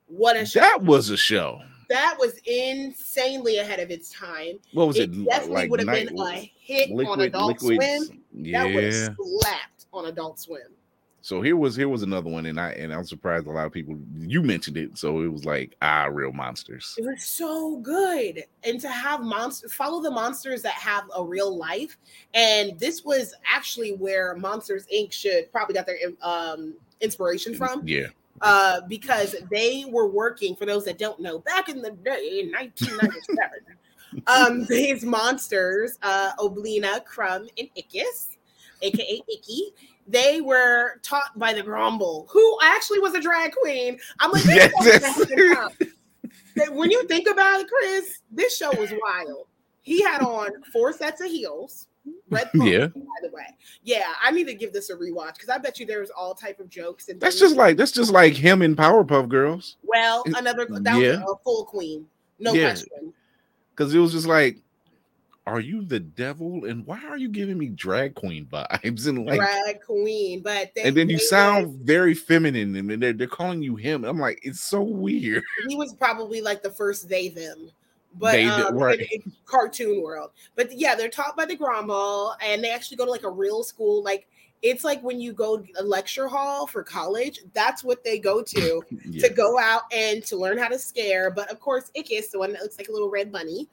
what 0.06 0.36
a 0.36 0.46
show. 0.46 0.60
that 0.60 0.82
was 0.82 1.10
a 1.10 1.16
show. 1.16 1.60
That 1.88 2.16
was 2.18 2.38
insanely 2.44 3.58
ahead 3.58 3.80
of 3.80 3.90
its 3.90 4.10
time. 4.10 4.58
What 4.72 4.88
was 4.88 4.98
It 4.98 5.10
it? 5.10 5.24
definitely 5.24 5.54
like 5.54 5.70
would 5.70 5.80
have 5.80 5.88
been 5.88 6.18
a 6.18 6.52
hit 6.60 6.90
on 6.90 7.20
Adult 7.20 7.62
liquid. 7.62 7.80
Swim. 8.02 8.22
That 8.52 8.64
would 8.74 8.84
have 8.84 9.16
slapped 9.18 9.86
on 9.92 10.06
Adult 10.06 10.38
Swim. 10.38 10.62
So 11.28 11.42
here 11.42 11.58
was 11.58 11.76
here 11.76 11.90
was 11.90 12.02
another 12.02 12.30
one, 12.30 12.46
and 12.46 12.58
I 12.58 12.70
and 12.70 12.90
I'm 12.90 13.04
surprised 13.04 13.46
a 13.46 13.50
lot 13.50 13.66
of 13.66 13.72
people 13.72 13.98
you 14.16 14.42
mentioned 14.42 14.78
it. 14.78 14.96
So 14.96 15.20
it 15.20 15.28
was 15.28 15.44
like 15.44 15.76
ah, 15.82 16.04
real 16.04 16.32
monsters. 16.32 16.94
It 16.96 17.04
was 17.04 17.22
so 17.22 17.76
good. 17.80 18.44
And 18.64 18.80
to 18.80 18.88
have 18.88 19.20
monsters 19.20 19.74
follow 19.74 20.00
the 20.00 20.10
monsters 20.10 20.62
that 20.62 20.72
have 20.72 21.04
a 21.14 21.22
real 21.22 21.54
life. 21.54 21.98
And 22.32 22.80
this 22.80 23.04
was 23.04 23.34
actually 23.46 23.92
where 23.92 24.36
Monsters 24.36 24.86
Inc. 24.90 25.12
should 25.12 25.52
probably 25.52 25.74
got 25.74 25.84
their 25.84 25.98
um 26.22 26.72
inspiration 27.02 27.54
from. 27.54 27.82
Yeah, 27.86 28.06
Uh, 28.40 28.80
because 28.88 29.36
they 29.50 29.84
were 29.86 30.08
working, 30.08 30.56
for 30.56 30.64
those 30.64 30.86
that 30.86 30.96
don't 30.96 31.20
know, 31.20 31.40
back 31.40 31.68
in 31.68 31.82
the 31.82 31.90
day 31.90 32.40
in 32.40 32.52
1997. 32.52 34.24
um, 34.28 34.64
these 34.64 35.04
monsters, 35.04 35.98
uh 36.00 36.30
Oblina, 36.38 37.04
Krumm, 37.04 37.50
and 37.58 37.68
Ickis, 37.76 38.38
aka 38.80 39.22
Icky, 39.28 39.74
they 40.08 40.40
were 40.40 41.00
taught 41.02 41.38
by 41.38 41.52
the 41.52 41.62
Gromble, 41.62 42.26
who 42.30 42.58
actually 42.62 42.98
was 42.98 43.14
a 43.14 43.20
drag 43.20 43.52
queen. 43.52 43.98
I'm 44.20 44.32
like, 44.32 44.44
Yes, 44.46 44.72
show 44.82 45.34
yes. 45.36 45.56
up. 45.58 45.72
When 46.72 46.90
you 46.90 47.06
think 47.06 47.28
about 47.28 47.60
it, 47.60 47.68
Chris, 47.68 48.20
this 48.30 48.56
show 48.56 48.70
was 48.78 48.92
wild. 49.02 49.46
He 49.82 50.02
had 50.02 50.22
on 50.22 50.48
four 50.72 50.92
sets 50.92 51.20
of 51.20 51.30
heels. 51.30 51.86
Red 52.30 52.50
pumps, 52.52 52.66
Yeah. 52.72 52.86
by 52.86 53.18
the 53.22 53.30
way. 53.32 53.44
Yeah, 53.82 54.12
I 54.22 54.30
need 54.30 54.46
to 54.46 54.54
give 54.54 54.72
this 54.72 54.88
a 54.88 54.96
rewatch 54.96 55.34
because 55.34 55.50
I 55.50 55.58
bet 55.58 55.78
you 55.78 55.84
there's 55.84 56.10
all 56.10 56.34
type 56.34 56.58
of 56.58 56.70
jokes 56.70 57.08
and 57.10 57.20
that's 57.20 57.38
just 57.38 57.54
like 57.54 57.76
that's 57.76 57.92
just 57.92 58.10
like 58.12 58.32
him 58.32 58.62
in 58.62 58.74
Powerpuff 58.74 59.28
Girls 59.28 59.76
well, 59.82 60.22
another 60.34 60.66
that 60.70 60.98
yeah. 60.98 61.20
was 61.22 61.36
a 61.38 61.44
full 61.44 61.64
queen, 61.66 62.06
no 62.38 62.54
Yeah. 62.54 62.70
question. 62.70 63.12
because 63.76 63.94
it 63.94 63.98
was 63.98 64.12
just 64.12 64.26
like, 64.26 64.56
are 65.48 65.60
you 65.60 65.84
the 65.84 66.00
devil? 66.00 66.64
And 66.64 66.86
why 66.86 67.02
are 67.06 67.16
you 67.16 67.28
giving 67.28 67.58
me 67.58 67.68
drag 67.68 68.14
queen 68.14 68.46
vibes? 68.46 69.06
And 69.08 69.26
like, 69.26 69.38
drag 69.38 69.82
queen, 69.82 70.40
but 70.42 70.72
they, 70.74 70.82
and 70.82 70.96
then 70.96 71.08
you 71.08 71.18
sound 71.18 71.80
very 71.80 72.14
feminine, 72.14 72.76
and 72.76 73.02
they're, 73.02 73.12
they're 73.12 73.26
calling 73.26 73.62
you 73.62 73.76
him. 73.76 74.04
I'm 74.04 74.18
like, 74.18 74.40
it's 74.42 74.60
so 74.60 74.82
weird. 74.82 75.42
he 75.68 75.76
was 75.76 75.94
probably 75.94 76.40
like 76.40 76.62
the 76.62 76.70
first 76.70 77.08
they 77.08 77.28
them, 77.28 77.70
but 78.18 78.32
They, 78.32 78.44
um, 78.46 78.76
right. 78.76 79.00
in, 79.00 79.06
in 79.12 79.32
cartoon 79.46 80.02
world. 80.02 80.30
But 80.56 80.76
yeah, 80.76 80.94
they're 80.94 81.08
taught 81.08 81.36
by 81.36 81.46
the 81.46 81.56
Gromble, 81.56 82.34
and 82.44 82.62
they 82.62 82.70
actually 82.70 82.96
go 82.96 83.04
to 83.04 83.10
like 83.10 83.24
a 83.24 83.30
real 83.30 83.62
school. 83.62 84.02
Like 84.02 84.26
it's 84.62 84.84
like 84.84 85.02
when 85.02 85.20
you 85.20 85.32
go 85.32 85.58
to 85.58 85.72
a 85.78 85.82
lecture 85.82 86.28
hall 86.28 86.66
for 86.66 86.82
college. 86.82 87.40
That's 87.54 87.84
what 87.84 88.02
they 88.04 88.18
go 88.18 88.42
to 88.42 88.82
Yeah. 89.08 89.28
to 89.28 89.34
go 89.34 89.58
out 89.58 89.82
and 89.92 90.24
to 90.26 90.36
learn 90.36 90.58
how 90.58 90.68
to 90.68 90.78
scare. 90.78 91.30
But 91.30 91.50
of 91.50 91.60
course, 91.60 91.90
Ickis, 91.96 92.30
the 92.30 92.38
one 92.38 92.52
that 92.52 92.62
looks 92.62 92.78
like 92.78 92.88
a 92.88 92.92
little 92.92 93.10
red 93.10 93.30
bunny, 93.30 93.68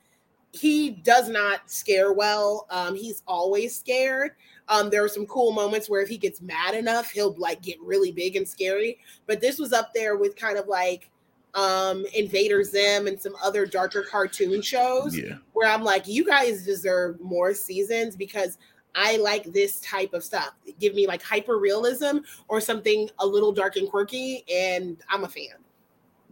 he 0.55 0.91
does 0.91 1.29
not 1.29 1.69
scare 1.69 2.13
well. 2.13 2.67
Um, 2.69 2.95
he's 2.95 3.21
always 3.27 3.77
scared. 3.77 4.31
Um, 4.69 4.89
there 4.89 5.03
are 5.03 5.09
some 5.09 5.25
cool 5.27 5.51
moments 5.51 5.89
where 5.89 6.01
if 6.01 6.09
he 6.09 6.17
gets 6.17 6.41
mad 6.41 6.75
enough, 6.75 7.11
he'll 7.11 7.35
like 7.37 7.61
get 7.61 7.79
really 7.81 8.11
big 8.11 8.35
and 8.35 8.47
scary. 8.47 8.99
But 9.27 9.41
this 9.41 9.59
was 9.59 9.73
up 9.73 9.93
there 9.93 10.17
with 10.17 10.35
kind 10.35 10.57
of 10.57 10.67
like 10.67 11.09
um 11.53 12.05
Invader 12.13 12.63
Zim 12.63 13.07
and 13.07 13.21
some 13.21 13.33
other 13.41 13.65
darker 13.65 14.03
cartoon 14.03 14.61
shows 14.61 15.17
yeah. 15.17 15.35
where 15.53 15.69
I'm 15.69 15.83
like, 15.83 16.07
you 16.07 16.25
guys 16.25 16.63
deserve 16.63 17.19
more 17.21 17.53
seasons 17.53 18.15
because 18.15 18.57
I 18.95 19.17
like 19.17 19.51
this 19.51 19.81
type 19.81 20.13
of 20.13 20.23
stuff. 20.23 20.51
Give 20.79 20.95
me 20.95 21.05
like 21.05 21.21
hyper 21.21 21.57
realism 21.57 22.19
or 22.47 22.61
something 22.61 23.09
a 23.19 23.25
little 23.25 23.51
dark 23.51 23.75
and 23.75 23.89
quirky, 23.89 24.45
and 24.51 24.97
I'm 25.09 25.25
a 25.25 25.27
fan. 25.27 25.57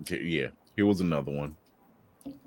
Yeah. 0.10 0.48
Here 0.76 0.86
was 0.86 1.02
another 1.02 1.32
one. 1.32 1.56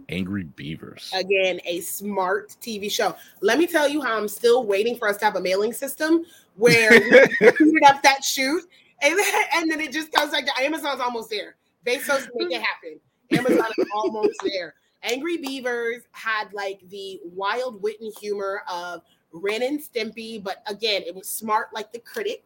Angry 0.09 0.44
Beavers. 0.44 1.11
Again, 1.14 1.61
a 1.64 1.80
smart 1.80 2.57
TV 2.61 2.90
show. 2.90 3.16
Let 3.40 3.59
me 3.59 3.66
tell 3.66 3.88
you 3.88 4.02
how 4.02 4.16
I'm 4.16 4.28
still 4.28 4.64
waiting 4.64 4.96
for 4.96 5.09
us 5.09 5.16
to 5.18 5.24
have 5.24 5.36
a 5.36 5.40
mailing 5.40 5.72
system 5.72 6.24
where 6.57 6.90
we 7.40 7.57
shoot 7.57 7.82
up 7.86 8.02
that 8.02 8.24
shoot, 8.24 8.62
and 9.02 9.18
then, 9.18 9.44
and 9.54 9.70
then 9.70 9.80
it 9.80 9.92
just 9.92 10.12
comes 10.12 10.32
like 10.32 10.46
Amazon's 10.61 11.00
almost 11.00 11.30
there. 11.30 11.57
Bezos 11.84 12.28
make 12.34 12.52
it 12.52 12.62
happen. 12.62 13.00
Amazon 13.32 13.70
is 13.78 13.86
almost 13.94 14.40
there. 14.44 14.74
Angry 15.02 15.36
Beavers 15.36 16.02
had 16.12 16.52
like 16.52 16.80
the 16.88 17.20
wild 17.24 17.82
wit 17.82 18.00
and 18.00 18.12
humor 18.20 18.62
of 18.70 19.02
Ren 19.32 19.62
and 19.62 19.80
Stimpy, 19.80 20.42
but 20.42 20.62
again, 20.66 21.02
it 21.07 21.14
was 21.14 21.28
smart 21.28 21.68
like 21.72 21.92
the 21.92 21.98
critic. 22.00 22.44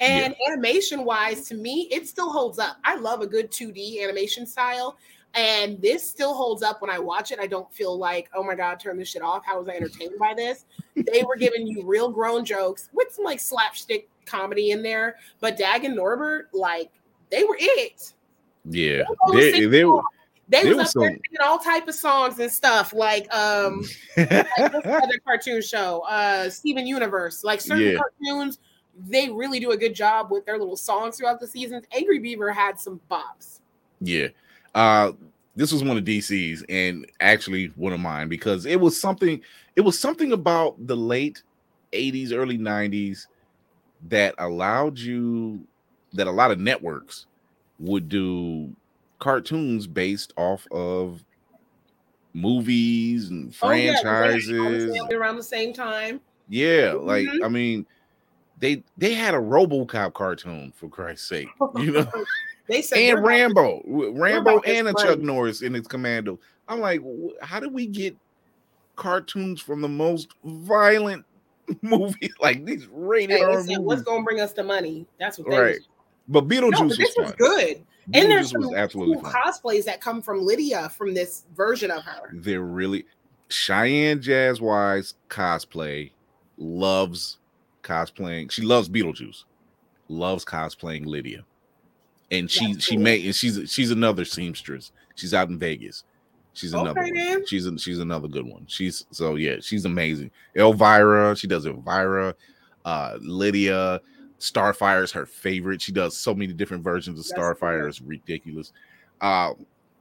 And 0.00 0.34
animation 0.48 1.04
wise, 1.04 1.46
to 1.48 1.54
me, 1.54 1.88
it 1.92 2.08
still 2.08 2.30
holds 2.30 2.58
up. 2.58 2.78
I 2.84 2.96
love 2.96 3.20
a 3.20 3.26
good 3.26 3.52
2D 3.52 4.02
animation 4.02 4.46
style. 4.46 4.96
And 5.34 5.80
this 5.80 6.08
still 6.08 6.34
holds 6.34 6.62
up 6.62 6.82
when 6.82 6.90
I 6.90 6.98
watch 6.98 7.32
it. 7.32 7.38
I 7.40 7.46
don't 7.46 7.72
feel 7.72 7.96
like, 7.96 8.28
oh 8.34 8.42
my 8.42 8.54
God, 8.54 8.78
turn 8.78 8.98
this 8.98 9.08
shit 9.08 9.22
off. 9.22 9.44
How 9.44 9.58
was 9.58 9.68
I 9.68 9.72
entertained 9.72 10.18
by 10.18 10.34
this? 10.34 10.66
They 10.94 11.22
were 11.22 11.36
giving 11.36 11.66
you 11.66 11.84
real 11.84 12.10
grown 12.10 12.44
jokes 12.44 12.90
with 12.92 13.12
some 13.12 13.24
like 13.24 13.40
slapstick 13.40 14.08
comedy 14.26 14.72
in 14.72 14.82
there. 14.82 15.16
But 15.40 15.56
Dag 15.56 15.84
and 15.84 15.96
Norbert, 15.96 16.50
like, 16.52 16.90
they 17.30 17.44
were 17.44 17.56
it. 17.58 18.12
Yeah. 18.64 19.04
They 19.32 19.52
They, 19.52 19.66
they, 19.66 19.82
songs. 19.82 20.04
They 20.48 20.64
was, 20.68 20.76
was 20.76 20.88
up 20.88 21.00
there 21.00 21.10
singing 21.10 21.22
all 21.42 21.58
type 21.58 21.88
of 21.88 21.94
songs 21.94 22.38
and 22.38 22.52
stuff. 22.52 22.92
Like, 22.92 23.32
um, 23.34 23.84
like 24.16 24.46
other 24.60 25.18
cartoon 25.24 25.62
show, 25.62 26.04
uh, 26.08 26.50
Steven 26.50 26.86
Universe. 26.86 27.42
Like 27.42 27.62
certain 27.62 27.92
Yeah. 27.92 27.98
cartoons 27.98 28.58
they 29.08 29.30
really 29.30 29.60
do 29.60 29.70
a 29.70 29.76
good 29.76 29.94
job 29.94 30.30
with 30.30 30.44
their 30.46 30.58
little 30.58 30.76
songs 30.76 31.16
throughout 31.16 31.40
the 31.40 31.46
seasons. 31.46 31.84
Angry 31.92 32.18
Beaver 32.18 32.52
had 32.52 32.78
some 32.78 33.00
bops. 33.10 33.60
Yeah. 34.00 34.28
Uh 34.74 35.12
this 35.54 35.70
was 35.70 35.84
one 35.84 35.98
of 35.98 36.04
DC's 36.04 36.64
and 36.68 37.04
actually 37.20 37.66
one 37.76 37.92
of 37.92 38.00
mine 38.00 38.28
because 38.28 38.64
it 38.64 38.80
was 38.80 38.98
something 38.98 39.40
it 39.76 39.82
was 39.82 39.98
something 39.98 40.32
about 40.32 40.76
the 40.86 40.96
late 40.96 41.42
80s 41.92 42.32
early 42.32 42.56
90s 42.56 43.28
that 44.08 44.34
allowed 44.38 44.98
you 44.98 45.66
that 46.12 46.26
a 46.26 46.30
lot 46.32 46.50
of 46.50 46.58
networks 46.60 47.26
would 47.78 48.08
do 48.08 48.74
cartoons 49.20 49.86
based 49.86 50.32
off 50.36 50.66
of 50.72 51.24
movies 52.34 53.28
and 53.30 53.54
Oh, 53.62 53.70
yeah, 53.72 53.92
'cause 53.92 54.02
they 54.02 54.08
had 54.08 54.42
franchises. 54.42 54.56
Promised 54.56 54.98
Family 54.98 55.14
around 55.16 55.36
the 55.36 55.42
same 55.42 55.72
time. 55.74 56.20
Yeah, 56.48 56.92
like 56.94 57.26
Mhm. 57.26 57.44
I 57.44 57.48
mean, 57.48 57.86
they 58.58 58.84
they 58.96 59.14
had 59.14 59.34
a 59.34 59.38
RoboCop 59.38 60.14
cartoon 60.14 60.72
for 60.76 60.88
Christ's 60.88 61.28
sake, 61.28 61.48
you 61.76 61.92
know, 61.92 62.06
They 62.68 62.82
said 62.82 62.98
and 62.98 63.24
Rambo, 63.24 63.82
w- 63.82 64.12
Rambo, 64.20 64.60
and 64.60 64.88
a. 64.88 64.94
Chuck 64.94 65.18
Norris 65.18 65.62
in 65.62 65.74
his 65.74 65.86
commando. 65.86 66.38
I'm 66.68 66.80
like, 66.80 67.00
how 67.42 67.60
do 67.60 67.68
we 67.68 67.86
get 67.86 68.16
cartoons 68.96 69.60
from 69.60 69.80
the 69.80 69.88
most 69.88 70.28
violent 70.44 71.24
movie 71.82 72.30
like 72.40 72.64
these 72.64 72.86
rated 72.92 73.30
Hey, 73.38 73.44
they 73.66 73.74
R 73.74 73.80
what's 73.80 74.02
gonna 74.02 74.22
bring 74.24 74.40
us 74.40 74.52
the 74.52 74.62
money? 74.64 75.06
That's 75.18 75.38
what 75.38 75.50
they 75.50 75.58
Right. 75.58 75.74
was- 75.76 75.88
But 76.28 76.48
Beetlejuice 76.48 76.72
No, 76.80 76.88
but 76.88 76.98
this 76.98 77.14
was 77.16 77.26
fun. 77.28 77.34
good. 77.38 77.84
And 78.14 78.30
there's 78.30 78.48
Beetlejuice 78.48 78.52
some 78.52 78.60
was 78.62 78.74
absolutely 78.74 79.14
cool 79.16 79.30
fun. 79.30 79.32
cosplays 79.42 79.84
that 79.84 80.00
come 80.00 80.22
from 80.22 80.44
Lydia 80.44 80.88
from 80.90 81.14
this 81.14 81.44
version 81.56 81.90
of 81.90 82.02
her. 82.04 82.30
They're 82.32 82.60
really 82.62 83.06
Cheyenne 83.48 84.20
Jazz 84.22 84.60
Wise 84.60 85.14
cosplay 85.28 86.10
loves 86.58 87.38
cosplaying. 87.82 88.50
She 88.50 88.62
loves 88.62 88.88
Beetlejuice, 88.88 89.44
loves 90.08 90.44
cosplaying 90.44 91.06
Lydia, 91.06 91.44
and 92.32 92.50
she 92.50 92.72
That's 92.72 92.84
she 92.84 92.96
cool. 92.96 93.04
made 93.04 93.24
and 93.24 93.34
she's 93.34 93.70
she's 93.70 93.92
another 93.92 94.24
seamstress. 94.24 94.90
She's 95.14 95.34
out 95.34 95.48
in 95.48 95.58
Vegas. 95.58 96.02
She's 96.54 96.72
another 96.72 97.00
Okay, 97.00 97.34
one. 97.34 97.46
She's 97.46 97.66
a, 97.66 97.78
she's 97.78 97.98
another 98.00 98.28
good 98.28 98.46
one. 98.46 98.64
She's 98.66 99.06
so 99.12 99.36
yeah, 99.36 99.56
she's 99.60 99.84
amazing. 99.84 100.30
Elvira, 100.56 101.36
she 101.36 101.46
does 101.46 101.66
Elvira, 101.66 102.34
uh, 102.84 103.18
Lydia. 103.20 104.00
Starfire 104.40 105.04
is 105.04 105.12
her 105.12 105.24
favorite. 105.24 105.80
She 105.80 105.92
does 105.92 106.16
so 106.16 106.34
many 106.34 106.52
different 106.52 106.82
versions 106.82 107.18
of 107.20 107.24
That's 107.28 107.38
Starfire. 107.60 107.80
cool. 107.80 107.88
It's 107.88 108.00
ridiculous. 108.00 108.72
Uh, 109.20 109.52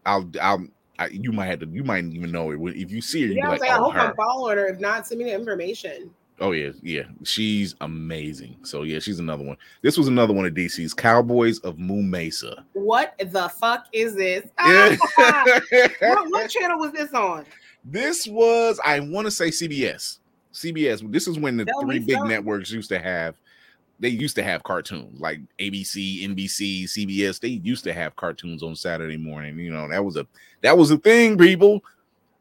I'll 0.06 0.30
I'll 0.42 0.66
I, 0.98 1.08
you 1.08 1.32
might 1.32 1.46
have 1.48 1.60
to 1.60 1.68
you 1.68 1.84
might 1.84 2.04
even 2.06 2.32
know 2.32 2.52
it 2.52 2.60
if 2.76 2.92
you 2.92 3.02
see 3.02 3.22
her. 3.22 3.28
You 3.28 3.36
Yeah, 3.36 3.46
I 3.46 3.50
be 3.50 3.52
was 3.52 3.62
like, 3.62 3.70
like, 3.70 3.80
I 3.80 3.82
oh, 3.82 3.84
hope 3.86 3.94
her. 3.94 4.00
I'm 4.02 4.16
following 4.16 4.58
her. 4.58 4.68
If 4.68 4.80
not, 4.80 5.08
send 5.08 5.20
me 5.20 5.26
the 5.26 5.34
information. 5.34 6.12
Oh 6.40 6.52
yeah, 6.52 6.72
yeah, 6.82 7.04
she's 7.24 7.76
amazing. 7.82 8.58
So 8.64 8.84
yeah, 8.84 9.00
she's 9.00 9.20
another 9.20 9.44
one. 9.44 9.58
This 9.82 9.98
was 9.98 10.08
another 10.08 10.34
one 10.34 10.46
of 10.46 10.54
DC's 10.54 10.94
Cowboys 10.94 11.60
of 11.60 11.78
Moon 11.80 12.10
Mesa. 12.10 12.66
What 12.74 13.16
the 13.20 13.50
fuck 13.50 13.88
is 13.92 14.16
this? 14.16 14.46
Yeah. 14.66 14.96
Ah, 15.18 15.60
what, 16.00 16.32
what 16.32 16.50
channel 16.50 16.80
was 16.80 16.92
this 16.92 17.14
on? 17.14 17.46
this 17.84 18.28
was 18.28 18.80
I 18.86 19.00
want 19.00 19.26
to 19.26 19.32
say 19.32 19.48
CBS. 19.50 20.20
CBS. 20.54 21.10
This 21.12 21.28
is 21.28 21.40
when 21.40 21.58
the 21.58 21.66
Tell 21.66 21.82
three 21.82 22.00
big 22.00 22.16
something. 22.16 22.30
networks 22.30 22.72
used 22.72 22.90
to 22.90 23.00
have. 23.00 23.36
They 24.00 24.10
used 24.10 24.36
to 24.38 24.44
have 24.44 24.64
cartoons 24.64 25.20
like 25.22 25.40
ABC, 25.60 26.24
NBC, 26.28 26.86
CBS. 26.86 27.40
They 27.40 27.50
used 27.50 27.84
to 27.84 27.94
have 27.94 28.16
cartoons 28.16 28.64
on 28.64 28.76
Saturday 28.76 29.18
morning. 29.18 29.60
You 29.60 29.72
know 29.72 29.88
that 29.90 30.04
was 30.04 30.18
a 30.18 30.26
that 30.62 30.78
was 30.78 30.92
a 30.92 30.98
thing, 30.98 31.38
people. 31.38 31.84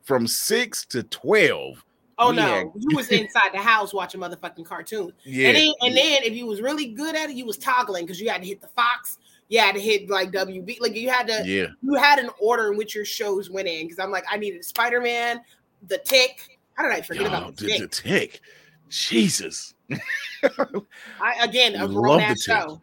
From 0.03 0.27
six 0.27 0.85
to 0.87 1.03
twelve. 1.05 1.85
Oh 2.23 2.31
We 2.31 2.37
no, 2.37 2.43
had- 2.43 2.71
you 2.79 2.95
was 2.97 3.09
inside 3.09 3.51
the 3.53 3.59
house 3.59 3.95
watching 3.95 4.21
motherfucking 4.21 4.65
cartoons. 4.67 5.13
Yeah, 5.25 5.49
And 5.49 5.57
then, 5.57 5.73
and 5.81 5.97
then 5.97 6.23
if 6.23 6.35
you 6.35 6.47
was 6.47 6.61
really 6.61 6.87
good 6.89 7.17
at 7.17 7.31
it, 7.31 7.37
you 7.37 7.47
was 7.47 7.57
toggling 7.57 8.05
because 8.05 8.21
you 8.21 8.29
had 8.29 8.43
to 8.43 8.47
hit 8.47 8.61
the 8.61 8.69
Fox. 8.69 9.19
You 9.49 9.59
had 9.59 9.75
to 9.75 9.81
hit 9.81 10.09
like 10.11 10.31
WB. 10.31 10.81
Like 10.81 10.95
you 10.95 11.09
had 11.11 11.27
to. 11.29 11.43
yeah. 11.45 11.67
You 11.83 11.95
had 11.95 12.19
an 12.21 12.31
order 12.41 12.71
in 12.71 12.77
which 12.79 12.95
your 12.95 13.05
shows 13.05 13.51
went 13.51 13.67
in. 13.67 13.87
Because 13.87 13.99
I'm 13.99 14.11
like, 14.13 14.25
I 14.31 14.37
needed 14.37 14.65
Spider 14.65 15.01
Man, 15.01 15.41
The 15.89 15.99
Tick. 15.99 16.59
How 16.75 16.85
did 16.85 16.93
I 16.93 17.01
forget 17.01 17.23
Yo, 17.23 17.29
about 17.29 17.57
the 17.57 17.65
the, 17.67 17.79
the 17.81 17.89
Tick? 17.89 17.91
tick. 18.33 18.41
Jesus. 18.91 19.75
I 19.93 21.35
again 21.43 21.75
a 21.75 21.89
grown 21.89 22.21
ass 22.21 22.45
Tick. 22.45 22.55
show. 22.55 22.81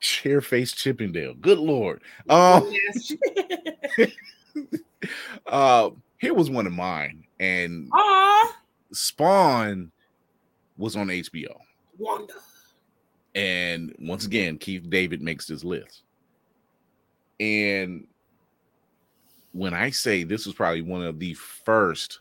Chairface 0.00 0.72
Chippendale. 0.74 1.34
Good 1.34 1.58
lord. 1.58 2.02
Um 2.28 2.70
uh 5.46 5.90
here 6.18 6.34
was 6.34 6.50
one 6.50 6.66
of 6.66 6.72
mine, 6.72 7.24
and 7.40 7.88
Aw, 7.92 8.56
Spawn 8.92 9.90
was 10.76 10.96
on 10.96 11.08
HBO. 11.08 11.56
Wanda. 11.98 12.34
And 13.34 13.94
once 13.98 14.26
again, 14.26 14.58
Keith 14.58 14.88
David 14.88 15.22
makes 15.22 15.46
this 15.46 15.64
list. 15.64 16.02
And 17.40 18.06
when 19.52 19.74
I 19.74 19.90
say 19.90 20.24
this 20.24 20.46
was 20.46 20.54
probably 20.54 20.82
one 20.82 21.02
of 21.02 21.18
the 21.18 21.34
first 21.34 22.20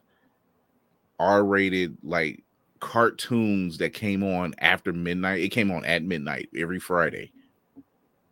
R-rated 1.20 1.98
like 2.04 2.44
cartoons 2.80 3.78
that 3.80 3.94
came 3.94 4.24
on 4.24 4.54
after 4.60 4.94
midnight, 4.94 5.42
it 5.42 5.50
came 5.50 5.72
on 5.72 5.86
at 5.86 6.04
midnight 6.04 6.50
every 6.56 6.80
Friday. 6.80 7.32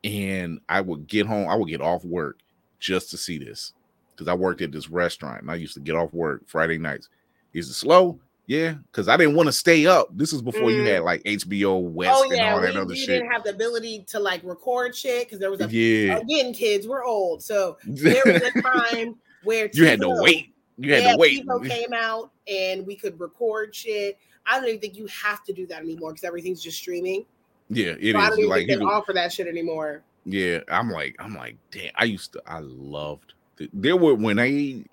And 0.03 0.59
I 0.69 0.81
would 0.81 1.07
get 1.07 1.25
home, 1.25 1.47
I 1.47 1.55
would 1.55 1.69
get 1.69 1.81
off 1.81 2.05
work 2.05 2.39
just 2.79 3.09
to 3.11 3.17
see 3.17 3.39
this 3.39 3.73
because 4.15 4.27
I 4.29 4.33
worked 4.33 4.61
at 4.61 4.71
this 4.71 4.89
restaurant 4.89 5.41
and 5.41 5.51
I 5.51 5.55
used 5.55 5.73
to 5.75 5.79
get 5.79 5.95
off 5.95 6.13
work 6.13 6.43
Friday 6.47 6.77
nights. 6.77 7.09
Is 7.53 7.69
it 7.69 7.73
slow? 7.73 8.19
Yeah, 8.47 8.75
because 8.91 9.07
I 9.07 9.17
didn't 9.17 9.35
want 9.35 9.47
to 9.47 9.51
stay 9.53 9.87
up. 9.87 10.07
This 10.15 10.31
is 10.31 10.41
before 10.41 10.69
you 10.69 10.83
Mm. 10.83 10.87
had 10.87 11.01
like 11.03 11.23
HBO 11.23 11.79
West 11.81 12.11
Oh 12.15 12.23
and 12.23 12.35
yeah, 12.37 12.53
all 12.53 12.61
we, 12.61 12.67
other 12.67 12.85
we 12.85 12.95
shit. 12.95 13.07
didn't 13.07 13.31
have 13.31 13.43
the 13.43 13.49
ability 13.49 14.03
to 14.09 14.19
like 14.19 14.41
record 14.43 14.95
shit 14.95 15.25
because 15.25 15.39
there 15.39 15.49
was 15.49 15.61
a 15.61 15.67
Yeah, 15.69 16.17
again, 16.17 16.53
kids, 16.53 16.87
we're 16.87 17.03
old, 17.03 17.41
so 17.41 17.77
there 17.85 18.21
was 18.25 18.41
a 18.43 18.61
time 18.61 19.15
where 19.43 19.69
you 19.73 19.85
had 19.85 19.99
to 20.01 20.09
wait. 20.21 20.53
You 20.77 20.93
had 20.93 21.03
yeah, 21.03 21.11
to 21.13 21.17
wait. 21.17 21.45
TiVo 21.45 21.67
came 21.67 21.93
out 21.93 22.31
and 22.47 22.85
we 22.85 22.95
could 22.95 23.19
record 23.19 23.73
shit. 23.73 24.17
I 24.45 24.59
don't 24.59 24.67
even 24.67 24.79
think 24.79 24.95
you 24.97 25.07
have 25.07 25.43
to 25.45 25.53
do 25.53 25.65
that 25.67 25.81
anymore 25.81 26.11
because 26.11 26.23
everything's 26.25 26.61
just 26.61 26.77
streaming. 26.77 27.25
Yeah, 27.69 27.93
it 27.99 28.13
So 28.13 28.19
I 28.19 28.29
don't 28.29 28.39
even 28.39 28.49
like 28.51 28.57
think 28.59 28.67
they 28.67 28.73
he 28.75 28.85
was- 28.85 28.93
offer 28.93 29.13
that 29.13 29.31
shit 29.33 29.47
anymore. 29.47 30.03
Yeah, 30.25 30.59
I'm 30.67 30.89
like, 30.91 31.15
I'm 31.19 31.35
like, 31.35 31.55
damn. 31.71 31.91
I 31.95 32.03
used 32.05 32.33
to, 32.33 32.41
I 32.45 32.59
loved. 32.59 33.33
Th- 33.57 33.69
There 33.73 33.97
were 33.97 34.15
when 34.15 34.37
they 34.37 34.85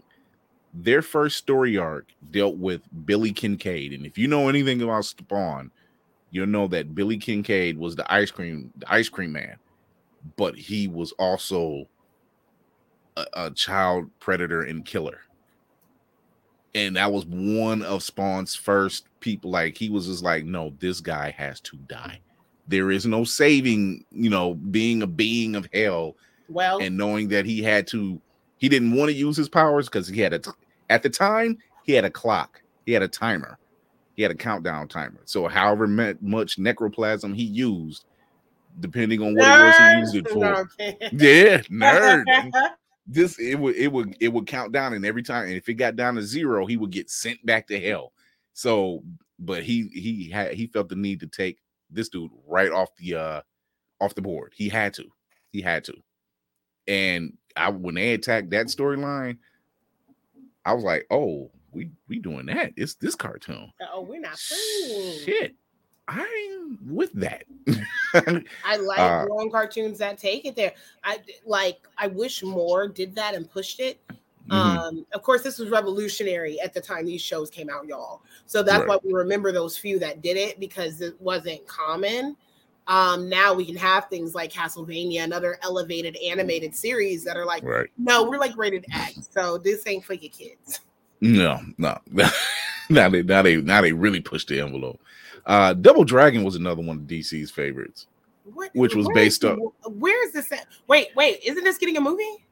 their 0.75 1.03
first 1.03 1.37
story 1.37 1.77
arc 1.77 2.09
dealt 2.31 2.57
with 2.57 2.83
Billy 3.05 3.33
Kincaid, 3.33 3.93
and 3.93 4.07
if 4.07 4.17
you 4.17 4.27
know 4.29 4.49
anything 4.49 4.81
about 4.81 5.05
Spawn, 5.05 5.71
you'll 6.31 6.47
know 6.47 6.67
that 6.69 6.95
Billy 6.95 7.19
Kincaid 7.19 7.77
was 7.77 7.95
the 7.95 8.11
ice 8.13 8.31
cream, 8.31 8.73
the 8.77 8.91
ice 8.93 9.09
cream 9.09 9.33
man, 9.33 9.57
but 10.37 10.57
he 10.57 10.89
was 10.89 11.13
also 11.13 11.87
a, 13.17 13.27
a 13.35 13.51
child 13.51 14.11
predator 14.19 14.63
and 14.63 14.85
killer. 14.85 15.21
And 16.75 16.97
that 16.97 17.13
was 17.13 17.27
one 17.27 17.83
of 17.83 18.03
Spawn's 18.03 18.55
first 18.55 19.07
people. 19.21 19.51
Like 19.51 19.77
he 19.77 19.91
was 19.91 20.07
just 20.07 20.23
like, 20.23 20.47
no, 20.47 20.73
this 20.79 21.01
guy 21.01 21.31
has 21.37 21.61
to 21.61 21.77
die. 21.77 22.21
There 22.67 22.91
is 22.91 23.05
no 23.05 23.25
saving, 23.25 24.07
you 24.11 24.31
know, 24.31 24.55
being 24.55 25.03
a 25.03 25.07
being 25.07 25.55
of 25.55 25.69
hell 25.75 26.17
Well, 26.49 26.79
and 26.81 26.97
knowing 26.97 27.29
that 27.29 27.45
he 27.45 27.63
had 27.63 27.87
to 27.89 28.19
he 28.63 28.69
didn't 28.69 28.95
want 28.95 29.11
to 29.11 29.13
use 29.13 29.37
his 29.37 29.49
powers 29.49 29.89
because 29.89 30.07
he 30.07 30.21
had 30.21 30.33
a 30.33 30.41
at 30.89 31.03
the 31.03 31.11
time 31.11 31.59
he 31.83 31.95
had 31.95 32.05
a 32.05 32.11
clock. 32.11 32.63
He 32.87 32.93
had 32.93 33.03
a 33.03 33.09
timer. 33.09 33.59
He 34.15 34.23
had 34.23 34.31
a 34.31 34.37
countdown 34.37 34.87
timer. 34.87 35.21
So 35.25 35.49
however 35.49 35.89
mu- 35.89 36.15
much 36.21 36.59
necroplasm 36.59 37.35
he 37.35 37.43
used 37.43 38.05
depending 38.79 39.21
on 39.21 39.35
what 39.35 39.49
it 39.49 39.65
was 39.65 39.77
he 39.77 39.99
used 39.99 40.15
it 40.15 40.31
for. 40.31 40.69
Yeah 41.13 41.57
nerd 41.73 42.53
this 43.09 43.37
it 43.41 43.57
would 43.57 43.75
it 43.75 43.91
would 43.91 44.17
it 44.21 44.29
would 44.29 44.47
count 44.47 44.71
down 44.71 44.93
and 44.93 45.05
every 45.05 45.25
time 45.25 45.49
and 45.49 45.57
if 45.57 45.69
it 45.69 45.75
got 45.75 45.97
down 45.97 46.15
to 46.15 46.23
zero 46.23 46.65
he 46.65 46.77
would 46.77 46.93
get 46.93 47.11
sent 47.11 47.45
back 47.45 47.67
to 47.67 47.81
hell. 47.81 48.13
So 48.53 49.03
but 49.41 49.65
he 49.65 49.89
he 49.89 50.31
had 50.31 50.53
he 50.53 50.69
felt 50.69 50.89
the 50.89 50.95
need 50.95 51.19
to 51.19 51.27
take 51.27 51.59
this 51.91 52.09
dude 52.09 52.31
right 52.47 52.71
off 52.71 52.95
the 52.95 53.17
uh 53.17 53.41
off 54.01 54.15
the 54.15 54.23
board. 54.23 54.53
He 54.55 54.69
had 54.69 54.95
to. 54.95 55.07
He 55.51 55.61
had 55.61 55.83
to. 55.83 55.95
And 56.87 57.37
i 57.57 57.69
when 57.71 57.95
they 57.95 58.15
attacked 58.15 58.51
that 58.51 58.67
storyline 58.67 59.37
i 60.65 60.73
was 60.73 60.85
like 60.85 61.07
oh 61.11 61.51
we 61.73 61.91
we 62.09 62.19
doing 62.19 62.47
that 62.47 62.73
it's 62.77 62.95
this 62.95 63.15
cartoon 63.15 63.73
oh, 63.93 64.01
we're 64.03 64.21
not 64.21 64.39
playing. 64.49 65.19
shit 65.21 65.55
i'm 66.09 66.79
with 66.87 67.13
that 67.15 67.45
I 68.15 68.77
like 68.77 68.99
Uh, 68.99 69.27
long 69.31 69.51
cartoons 69.51 69.99
that 69.99 70.19
take 70.19 70.45
it 70.45 70.55
there. 70.55 70.73
I 71.03 71.21
like. 71.47 71.89
I 71.97 72.09
wish 72.09 72.43
more 72.43 72.87
did 72.89 73.15
that 73.15 73.35
and 73.35 73.49
pushed 73.51 73.81
it. 73.81 73.99
Mhm. 74.51 74.77
Um, 74.77 75.07
of 75.15 75.23
course, 75.23 75.43
this 75.43 75.59
was 75.59 75.71
revolutionary 75.71 76.61
at 76.61 76.75
the 76.75 76.81
time 76.81 77.07
these 77.07 77.23
shows 77.23 77.49
came 77.49 77.71
out, 77.71 77.87
y'all. 77.87 78.21
So 78.45 78.63
that's 78.63 78.81
Right. 78.81 78.89
why 78.89 78.99
we 79.03 79.13
remember 79.15 79.51
those 79.53 79.79
few 79.79 79.99
that 80.01 80.21
did 80.21 80.37
it 80.37 80.61
because 80.61 81.01
it 81.01 81.19
wasn't 81.23 81.67
common. 81.67 82.37
Um, 82.89 83.29
now 83.29 83.55
we 83.55 83.65
can 83.65 83.77
have 83.77 84.09
things 84.09 84.35
like 84.35 84.53
Castlevania 84.53 85.21
and 85.21 85.33
other 85.33 85.59
elevated 85.63 86.17
animated 86.17 86.75
series 86.75 87.25
that 87.25 87.37
are 87.37 87.47
like, 87.47 87.63
right 87.63 87.89
no, 87.97 88.29
we're 88.29 88.39
like 88.39 88.57
rated 88.57 88.85
X, 88.93 89.29
so 89.31 89.57
this 89.57 89.87
ain't 89.87 90.05
for 90.05 90.15
your 90.15 90.31
kids. 90.31 90.81
No, 91.21 91.61
no. 91.79 91.97
now 92.91 93.09
they 93.09 93.23
now 93.23 93.43
they 93.43 93.57
now 93.57 93.81
they 93.81 93.93
really 93.93 94.21
pushed 94.21 94.49
the 94.49 94.61
envelope. 94.61 95.01
Uh, 95.47 95.75
Double 95.75 96.05
Dragon 96.05 96.43
was 96.45 96.57
another 96.57 96.83
one 96.83 96.97
of 96.99 97.03
DC's 97.05 97.51
favorites. 97.51 98.07
What, 98.45 98.71
Which 98.75 98.95
was 98.97 99.09
based 99.15 99.45
up- 99.45 99.59
Where 99.87 100.27
is 100.27 100.33
this? 100.33 100.51
At? 100.51 100.67
Wait, 100.89 101.09
wait, 101.15 101.41
isn't 101.45 101.63
this 101.63 101.79
getting 101.79 101.97
a 101.97 102.01
movie? 102.01 102.45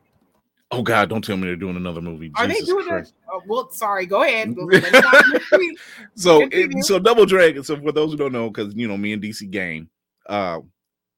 Oh 0.73 0.83
God, 0.83 1.09
don't 1.09 1.23
tell 1.23 1.37
me 1.37 1.49
they're 1.49 1.57
doing 1.57 1.75
another 1.77 2.01
movie. 2.01 2.31
Are 2.37 2.47
Jesus 2.47 2.61
they 2.61 2.73
doing 2.73 2.87
Christ. 2.87 3.15
that? 3.27 3.33
Oh, 3.33 3.43
well, 3.49 3.71
sorry. 3.73 4.07
Go 4.07 4.23
ahead. 4.23 4.55
Let's 4.57 4.93
not 4.93 5.25
mislead. 5.33 5.77
So 6.15 6.49
it, 6.53 6.85
so 6.85 7.01
Double 7.01 7.27
Dragon. 7.27 7.65
So 7.65 7.77
for 7.81 7.91
those 7.91 8.13
who 8.13 8.17
don't 8.17 8.33
know, 8.33 8.51
because 8.51 8.73
you 8.77 8.87
know 8.87 8.97
me 8.97 9.13
and 9.13 9.21
DC 9.21 9.51
game, 9.51 9.89
uh, 10.29 10.61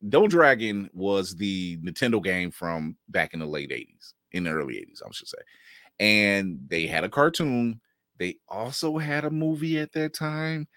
Double 0.09 0.29
Dragon 0.29 0.91
was 0.93 1.35
the 1.37 1.79
Nintendo 1.79 2.23
game 2.23 2.51
from 2.51 2.97
back 3.09 3.35
in 3.35 3.41
the 3.41 3.47
late 3.47 3.71
'80s, 3.71 4.15
in 4.33 4.45
the 4.45 4.51
early 4.51 4.75
'80s, 4.75 5.03
I 5.07 5.11
should 5.13 5.29
say, 5.29 5.39
and 6.01 6.59
they 6.69 6.87
had 6.87 7.05
a 7.05 7.09
cartoon. 7.09 7.81
They 8.19 8.37
also 8.49 8.99
had 8.99 9.25
a 9.25 9.31
movie 9.31 9.79
at 9.79 9.93
that 9.93 10.15
time, 10.15 10.69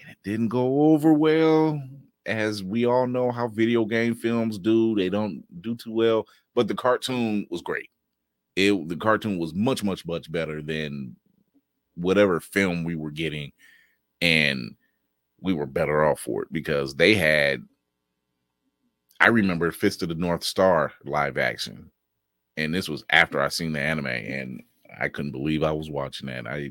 and 0.00 0.10
it 0.10 0.18
didn't 0.24 0.48
go 0.48 0.92
over 0.92 1.12
well. 1.12 1.82
As 2.26 2.62
we 2.62 2.84
all 2.84 3.06
know, 3.06 3.30
how 3.32 3.48
video 3.48 3.86
game 3.86 4.14
films 4.14 4.58
do, 4.58 4.94
they 4.94 5.08
don't 5.08 5.42
do 5.62 5.74
too 5.74 5.92
well. 5.92 6.26
But 6.54 6.68
the 6.68 6.74
cartoon 6.74 7.46
was 7.50 7.62
great. 7.62 7.90
It 8.56 8.88
the 8.88 8.96
cartoon 8.96 9.38
was 9.38 9.54
much, 9.54 9.82
much, 9.82 10.04
much 10.06 10.30
better 10.30 10.60
than 10.62 11.16
whatever 11.94 12.40
film 12.40 12.84
we 12.84 12.94
were 12.94 13.10
getting 13.10 13.52
and 14.20 14.74
we 15.40 15.52
were 15.54 15.66
better 15.66 16.04
off 16.04 16.20
for 16.20 16.42
it 16.42 16.52
because 16.52 16.94
they 16.94 17.14
had 17.14 17.62
I 19.20 19.28
remember 19.28 19.70
Fist 19.72 20.02
of 20.02 20.08
the 20.08 20.14
North 20.14 20.44
Star 20.44 20.92
live 21.04 21.38
action 21.38 21.90
and 22.56 22.74
this 22.74 22.88
was 22.88 23.04
after 23.10 23.40
I 23.40 23.48
seen 23.48 23.72
the 23.72 23.80
anime 23.80 24.06
and 24.06 24.62
I 25.00 25.08
couldn't 25.08 25.32
believe 25.32 25.62
I 25.62 25.72
was 25.72 25.90
watching 25.90 26.26
that. 26.28 26.46
I 26.46 26.70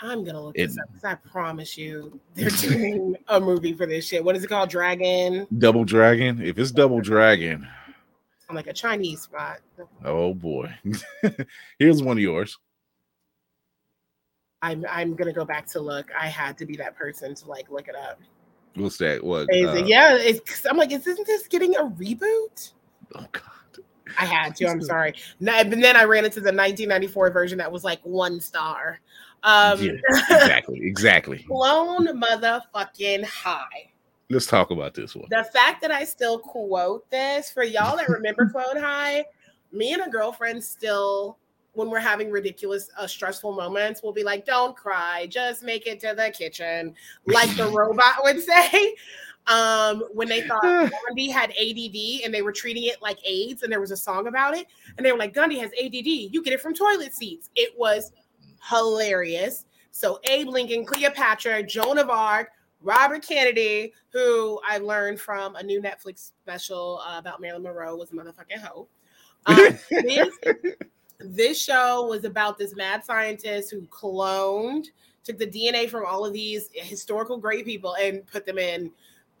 I'm 0.00 0.24
gonna 0.24 0.40
look 0.42 0.56
It- 0.56 0.68
this 0.68 0.78
up 0.78 0.86
because 0.88 1.04
I 1.04 1.14
promise 1.28 1.76
you 1.76 2.20
they're 2.34 2.48
doing 2.60 3.16
a 3.28 3.40
movie 3.40 3.72
for 3.74 3.86
this 3.86 4.06
shit. 4.06 4.24
What 4.24 4.36
is 4.36 4.44
it 4.44 4.48
called? 4.48 4.70
Dragon. 4.70 5.46
Double 5.58 5.84
Dragon, 5.84 6.40
if 6.42 6.58
it's 6.58 6.70
Double 6.70 7.00
Dragon, 7.00 7.66
I'm 8.48 8.54
like 8.56 8.66
a 8.68 8.72
Chinese 8.72 9.22
spot. 9.22 9.58
oh 10.04 10.34
boy. 10.34 10.72
Here's 11.78 12.02
one 12.02 12.16
of 12.16 12.22
yours. 12.22 12.56
I'm 14.62 14.84
I'm 14.90 15.14
gonna 15.14 15.32
go 15.32 15.44
back 15.44 15.66
to 15.68 15.80
look. 15.80 16.10
I 16.18 16.26
had 16.26 16.58
to 16.58 16.66
be 16.66 16.76
that 16.76 16.96
person 16.96 17.34
to 17.34 17.46
like 17.46 17.70
look 17.70 17.88
it 17.88 17.94
up. 17.94 18.20
What's 18.74 18.98
that? 18.98 19.22
What? 19.22 19.48
Uh, 19.52 19.84
yeah, 19.84 20.16
it's, 20.16 20.64
I'm 20.66 20.76
like, 20.76 20.92
isn't 20.92 21.26
this 21.26 21.48
getting 21.48 21.74
a 21.76 21.84
reboot? 21.84 22.72
Oh 23.14 23.24
god. 23.32 23.42
I 24.18 24.24
had 24.24 24.56
to. 24.56 24.68
I'm 24.68 24.82
sorry. 24.82 25.14
And 25.40 25.72
then 25.72 25.96
I 25.96 26.04
ran 26.04 26.24
into 26.24 26.40
the 26.40 26.46
1994 26.46 27.30
version 27.30 27.58
that 27.58 27.70
was 27.70 27.84
like 27.84 28.00
one 28.02 28.40
star. 28.40 29.00
Um, 29.42 29.80
yeah, 29.80 29.92
exactly, 30.08 30.80
exactly. 30.82 31.44
blown 31.46 32.20
motherfucking 32.20 33.24
high. 33.24 33.92
Let's 34.30 34.46
talk 34.46 34.70
about 34.70 34.94
this 34.94 35.14
one. 35.14 35.26
The 35.30 35.44
fact 35.44 35.80
that 35.80 35.90
I 35.90 36.04
still 36.04 36.38
quote 36.38 37.08
this 37.10 37.50
for 37.50 37.62
y'all 37.62 37.96
that 37.96 38.08
remember 38.08 38.46
Clone 38.52 38.76
High, 38.76 39.24
me 39.72 39.94
and 39.94 40.02
a 40.02 40.10
girlfriend 40.10 40.62
still, 40.62 41.38
when 41.72 41.90
we're 41.90 42.00
having 42.00 42.30
ridiculous, 42.30 42.90
uh, 42.98 43.06
stressful 43.06 43.52
moments, 43.52 44.02
we'll 44.02 44.12
be 44.12 44.24
like, 44.24 44.44
"Don't 44.44 44.76
cry, 44.76 45.26
just 45.26 45.62
make 45.62 45.86
it 45.86 46.00
to 46.00 46.14
the 46.16 46.30
kitchen," 46.30 46.94
like 47.26 47.54
the 47.56 47.68
robot 47.70 48.22
would 48.22 48.40
say. 48.40 48.94
Um, 49.46 50.04
when 50.12 50.28
they 50.28 50.42
thought 50.42 50.62
Gandhi 51.06 51.30
had 51.30 51.50
ADD 51.52 52.24
and 52.24 52.34
they 52.34 52.42
were 52.42 52.52
treating 52.52 52.84
it 52.84 53.00
like 53.00 53.18
AIDS, 53.26 53.62
and 53.62 53.72
there 53.72 53.80
was 53.80 53.90
a 53.90 53.96
song 53.96 54.26
about 54.26 54.56
it, 54.56 54.66
and 54.96 55.06
they 55.06 55.12
were 55.12 55.18
like, 55.18 55.34
"Gandhi 55.34 55.58
has 55.58 55.70
ADD. 55.72 56.06
You 56.06 56.42
get 56.42 56.52
it 56.52 56.60
from 56.60 56.74
toilet 56.74 57.14
seats." 57.14 57.50
It 57.56 57.72
was 57.78 58.12
hilarious. 58.68 59.64
So 59.90 60.20
Abe 60.30 60.48
Lincoln, 60.48 60.84
Cleopatra, 60.84 61.62
Joan 61.64 61.98
of 61.98 62.10
Arc, 62.10 62.50
Robert 62.80 63.26
Kennedy, 63.26 63.92
who 64.12 64.60
I 64.66 64.78
learned 64.78 65.20
from 65.20 65.56
a 65.56 65.62
new 65.62 65.80
Netflix 65.80 66.30
special 66.42 67.00
uh, 67.06 67.18
about 67.18 67.40
Marilyn 67.40 67.62
Monroe, 67.64 67.96
was 67.96 68.12
a 68.12 68.14
motherfucking 68.14 68.60
hoe. 68.62 68.88
Um, 69.46 69.78
this, 71.20 71.60
show 71.60 72.06
was 72.06 72.24
about 72.24 72.58
this 72.58 72.74
mad 72.76 73.04
scientist 73.04 73.70
who 73.70 73.82
cloned, 73.82 74.86
took 75.24 75.38
the 75.38 75.46
DNA 75.46 75.88
from 75.88 76.04
all 76.06 76.24
of 76.24 76.32
these 76.32 76.68
historical 76.72 77.36
great 77.38 77.64
people 77.64 77.94
and 78.00 78.26
put 78.26 78.46
them 78.46 78.58
in 78.58 78.90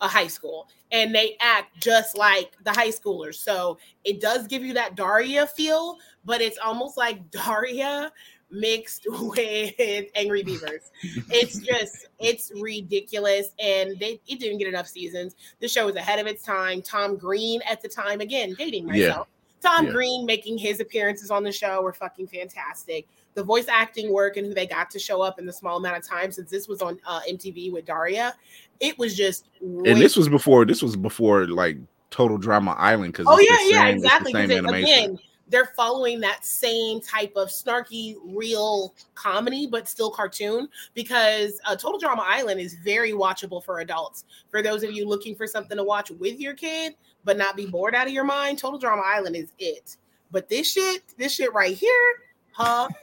a 0.00 0.08
high 0.08 0.26
school. 0.26 0.68
And 0.92 1.14
they 1.14 1.36
act 1.40 1.80
just 1.80 2.16
like 2.16 2.56
the 2.64 2.72
high 2.72 2.90
schoolers. 2.90 3.36
So 3.36 3.78
it 4.04 4.20
does 4.20 4.46
give 4.46 4.64
you 4.64 4.72
that 4.74 4.96
Daria 4.96 5.46
feel, 5.46 5.98
but 6.24 6.40
it's 6.40 6.58
almost 6.58 6.96
like 6.96 7.30
Daria 7.30 8.12
mixed 8.50 9.06
with 9.08 9.74
Angry 10.14 10.42
Beavers. 10.42 10.90
It's 11.30 11.58
just 11.66 12.06
it's 12.18 12.50
ridiculous, 12.54 13.50
and 13.58 13.98
they 13.98 14.20
it 14.26 14.40
didn't 14.40 14.58
get 14.58 14.68
enough 14.68 14.88
seasons. 14.88 15.36
The 15.60 15.68
show 15.68 15.86
was 15.86 15.96
ahead 15.96 16.18
of 16.18 16.26
its 16.26 16.42
time. 16.42 16.82
Tom 16.82 17.16
Green 17.16 17.60
at 17.68 17.82
the 17.82 17.88
time, 17.88 18.20
again 18.20 18.54
dating 18.58 18.88
Yeah. 18.88 19.24
Tom 19.62 19.86
Yeah. 19.86 19.92
Green 19.92 20.24
making 20.26 20.58
his 20.58 20.80
appearances 20.80 21.30
on 21.30 21.42
the 21.42 21.52
show 21.52 21.82
were 21.82 21.92
fucking 21.92 22.28
fantastic. 22.28 23.06
The 23.34 23.42
voice 23.44 23.66
acting 23.68 24.12
work 24.12 24.36
and 24.36 24.46
who 24.46 24.54
they 24.54 24.66
got 24.66 24.90
to 24.90 24.98
show 24.98 25.22
up 25.22 25.38
in 25.38 25.46
the 25.46 25.52
small 25.52 25.76
amount 25.76 25.96
of 25.98 26.04
time 26.06 26.32
since 26.32 26.50
this 26.50 26.66
was 26.68 26.82
on 26.82 26.98
uh, 27.06 27.20
MTV 27.30 27.72
with 27.72 27.84
Daria, 27.86 28.34
it 28.80 28.98
was 28.98 29.16
just. 29.16 29.46
And 29.60 29.84
this 30.00 30.16
was 30.16 30.28
before 30.28 30.64
this 30.64 30.82
was 30.82 30.96
before 30.96 31.46
like 31.46 31.76
Total 32.10 32.38
Drama 32.38 32.72
Island 32.78 33.12
because 33.12 33.26
Oh 33.28 33.38
yeah, 33.38 33.58
yeah, 33.68 33.88
exactly. 33.88 34.32
it- 34.32 34.50
animation. 34.50 34.82
again, 34.82 35.18
they're 35.48 35.72
following 35.76 36.20
that 36.20 36.44
same 36.44 37.00
type 37.00 37.32
of 37.36 37.48
snarky, 37.48 38.16
real 38.24 38.94
comedy, 39.14 39.66
but 39.66 39.88
still 39.88 40.10
cartoon. 40.10 40.68
Because 40.94 41.60
uh, 41.66 41.76
Total 41.76 41.98
Drama 41.98 42.24
Island 42.26 42.60
is 42.60 42.74
very 42.74 43.12
watchable 43.12 43.64
for 43.64 43.80
adults. 43.80 44.24
For 44.50 44.62
those 44.62 44.82
of 44.82 44.92
you 44.92 45.06
looking 45.08 45.34
for 45.34 45.46
something 45.46 45.76
to 45.76 45.84
watch 45.84 46.10
with 46.10 46.38
your 46.38 46.54
kid, 46.54 46.94
but 47.24 47.36
not 47.36 47.56
be 47.56 47.66
bored 47.66 47.94
out 47.94 48.06
of 48.06 48.12
your 48.12 48.24
mind, 48.24 48.58
Total 48.58 48.78
Drama 48.78 49.02
Island 49.04 49.36
is 49.36 49.52
it. 49.58 49.96
But 50.30 50.48
this 50.48 50.70
shit, 50.72 51.02
this 51.16 51.34
shit 51.34 51.52
right 51.54 51.76
here, 51.76 52.22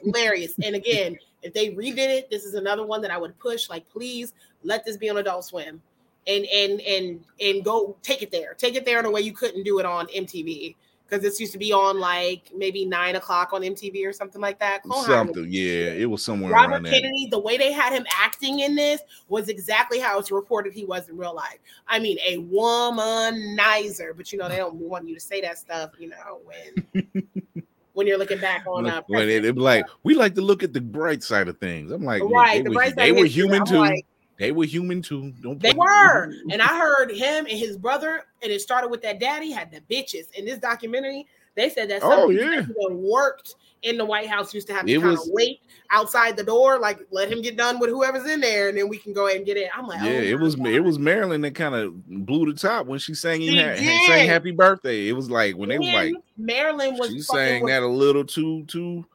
hilarious. 0.02 0.54
and 0.62 0.76
again, 0.76 1.18
if 1.42 1.52
they 1.52 1.70
redid 1.70 1.98
it, 1.98 2.30
this 2.30 2.44
is 2.44 2.54
another 2.54 2.84
one 2.84 3.02
that 3.02 3.10
I 3.10 3.18
would 3.18 3.38
push. 3.38 3.68
Like, 3.68 3.88
please 3.88 4.32
let 4.62 4.84
this 4.84 4.96
be 4.96 5.08
on 5.10 5.16
Adult 5.18 5.44
Swim, 5.44 5.80
and 6.26 6.44
and 6.46 6.80
and 6.80 7.24
and 7.40 7.64
go 7.64 7.96
take 8.02 8.22
it 8.22 8.30
there. 8.30 8.54
Take 8.54 8.74
it 8.74 8.84
there 8.84 8.98
in 8.98 9.04
a 9.06 9.10
way 9.10 9.20
you 9.20 9.32
couldn't 9.32 9.64
do 9.64 9.78
it 9.78 9.86
on 9.86 10.06
MTV 10.08 10.74
because 11.08 11.22
this 11.22 11.38
used 11.38 11.52
to 11.52 11.58
be 11.58 11.72
on 11.72 12.00
like 12.00 12.50
maybe 12.54 12.84
nine 12.84 13.16
o'clock 13.16 13.52
on 13.52 13.62
MTV 13.62 14.06
or 14.06 14.12
something 14.12 14.40
like 14.40 14.58
that. 14.58 14.82
Clone 14.82 15.04
High 15.04 15.22
was- 15.22 15.34
Something, 15.34 15.46
yeah, 15.48 15.90
it 15.92 16.08
was 16.10 16.22
somewhere 16.22 16.52
Robert 16.52 16.82
there. 16.82 16.92
Kennedy, 16.92 17.28
the 17.30 17.38
way 17.38 17.56
they 17.56 17.72
had 17.72 17.92
him 17.92 18.04
acting 18.10 18.60
in 18.60 18.74
this 18.74 19.00
was 19.28 19.48
exactly 19.48 19.98
how 20.00 20.18
it's 20.18 20.30
reported 20.30 20.72
he 20.72 20.84
was 20.84 21.08
in 21.08 21.16
real 21.16 21.34
life. 21.34 21.58
I 21.86 21.98
mean, 21.98 22.18
a 22.26 22.38
womanizer, 22.38 24.16
but 24.16 24.32
you 24.32 24.38
know 24.38 24.48
they 24.48 24.56
don't 24.56 24.74
want 24.74 25.08
you 25.08 25.14
to 25.14 25.20
say 25.20 25.40
that 25.42 25.58
stuff. 25.58 25.92
You 25.98 26.10
know 26.10 26.40
when 26.44 27.06
when 27.92 28.06
you're 28.06 28.18
looking 28.18 28.38
back 28.38 28.64
on 28.66 28.86
uh, 28.86 29.02
when 29.06 29.26
be 29.26 29.52
like 29.52 29.86
we 30.02 30.14
like 30.14 30.34
to 30.34 30.42
look 30.42 30.62
at 30.62 30.72
the 30.72 30.80
bright 30.80 31.22
side 31.22 31.48
of 31.48 31.58
things. 31.58 31.90
I'm 31.90 32.04
like, 32.04 32.22
yeah, 32.22 32.28
right, 32.38 32.56
they, 32.58 32.62
the 32.62 32.70
were, 32.70 32.74
bright 32.74 32.88
side 32.90 32.98
they 32.98 33.12
were 33.12 33.24
human 33.24 33.64
too. 33.64 33.78
like, 33.78 34.06
they 34.38 34.52
were 34.52 34.64
human 34.64 35.02
too. 35.02 35.32
Don't 35.40 35.60
They 35.60 35.72
were. 35.72 36.32
And 36.50 36.60
I 36.60 36.78
heard 36.78 37.10
him 37.10 37.46
and 37.46 37.58
his 37.58 37.76
brother, 37.76 38.24
and 38.42 38.52
it 38.52 38.60
started 38.60 38.88
with 38.90 39.02
that 39.02 39.18
daddy 39.20 39.50
had 39.50 39.70
the 39.70 39.80
bitches. 39.92 40.30
In 40.34 40.44
this 40.44 40.58
documentary, 40.58 41.26
they 41.54 41.70
said 41.70 41.88
that 41.90 42.02
some 42.02 42.12
Oh, 42.12 42.28
people 42.28 42.44
yeah. 42.52 42.60
even 42.62 43.02
worked 43.02 43.54
in 43.82 43.96
the 43.96 44.04
White 44.04 44.28
House 44.28 44.52
used 44.52 44.66
to 44.66 44.74
have 44.74 44.84
to 44.86 44.92
It 44.92 45.00
kind 45.00 45.12
was- 45.12 45.26
of 45.26 45.32
wait 45.32 45.60
outside 45.90 46.36
the 46.36 46.42
door, 46.42 46.78
like 46.78 46.98
let 47.10 47.30
him 47.30 47.40
get 47.40 47.56
done 47.56 47.78
with 47.78 47.88
whoever's 47.90 48.28
in 48.28 48.40
there, 48.40 48.68
and 48.68 48.76
then 48.76 48.88
we 48.88 48.98
can 48.98 49.12
go 49.12 49.26
ahead 49.26 49.36
and 49.38 49.46
get 49.46 49.56
it. 49.56 49.70
I'm 49.74 49.86
like, 49.86 50.02
yeah, 50.02 50.08
oh 50.10 50.22
it 50.22 50.40
was 50.40 50.56
God. 50.56 50.66
it 50.66 50.80
was 50.80 50.98
Marilyn 50.98 51.40
that 51.42 51.54
kind 51.54 51.74
of 51.74 52.06
blew 52.06 52.52
the 52.52 52.58
top 52.58 52.86
when 52.86 52.98
she 52.98 53.14
sang 53.14 53.40
She 53.40 53.56
ha- 53.58 53.76
sang 54.06 54.28
Happy 54.28 54.50
Birthday. 54.50 55.08
It 55.08 55.12
was 55.12 55.30
like 55.30 55.56
when 55.56 55.68
they 55.68 55.78
were 55.78 55.84
like 55.84 56.14
Marilyn 56.36 56.96
was 56.98 57.10
she 57.10 57.20
sang 57.20 57.62
with- 57.62 57.70
that 57.72 57.82
a 57.82 57.86
little 57.86 58.24
too 58.24 58.64
too. 58.64 59.06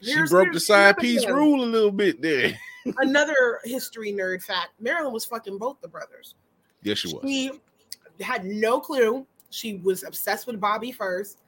She 0.00 0.14
broke 0.28 0.52
the 0.52 0.60
side 0.60 0.98
piece 0.98 1.26
rule 1.26 1.64
a 1.64 1.66
little 1.66 1.90
bit 1.90 2.22
there. 2.22 2.56
Another 2.98 3.60
history 3.64 4.12
nerd 4.12 4.42
fact: 4.42 4.70
Marilyn 4.80 5.12
was 5.12 5.24
fucking 5.24 5.58
both 5.58 5.80
the 5.80 5.88
brothers. 5.88 6.34
Yes, 6.82 6.98
she 6.98 7.14
was. 7.14 7.22
She 7.22 7.52
had 8.20 8.44
no 8.44 8.80
clue. 8.80 9.26
She 9.50 9.76
was 9.76 10.02
obsessed 10.02 10.46
with 10.46 10.60
Bobby 10.60 10.92
first, 10.92 11.38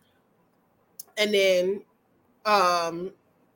and 1.17 1.33
then 1.33 1.83
um 2.47 3.13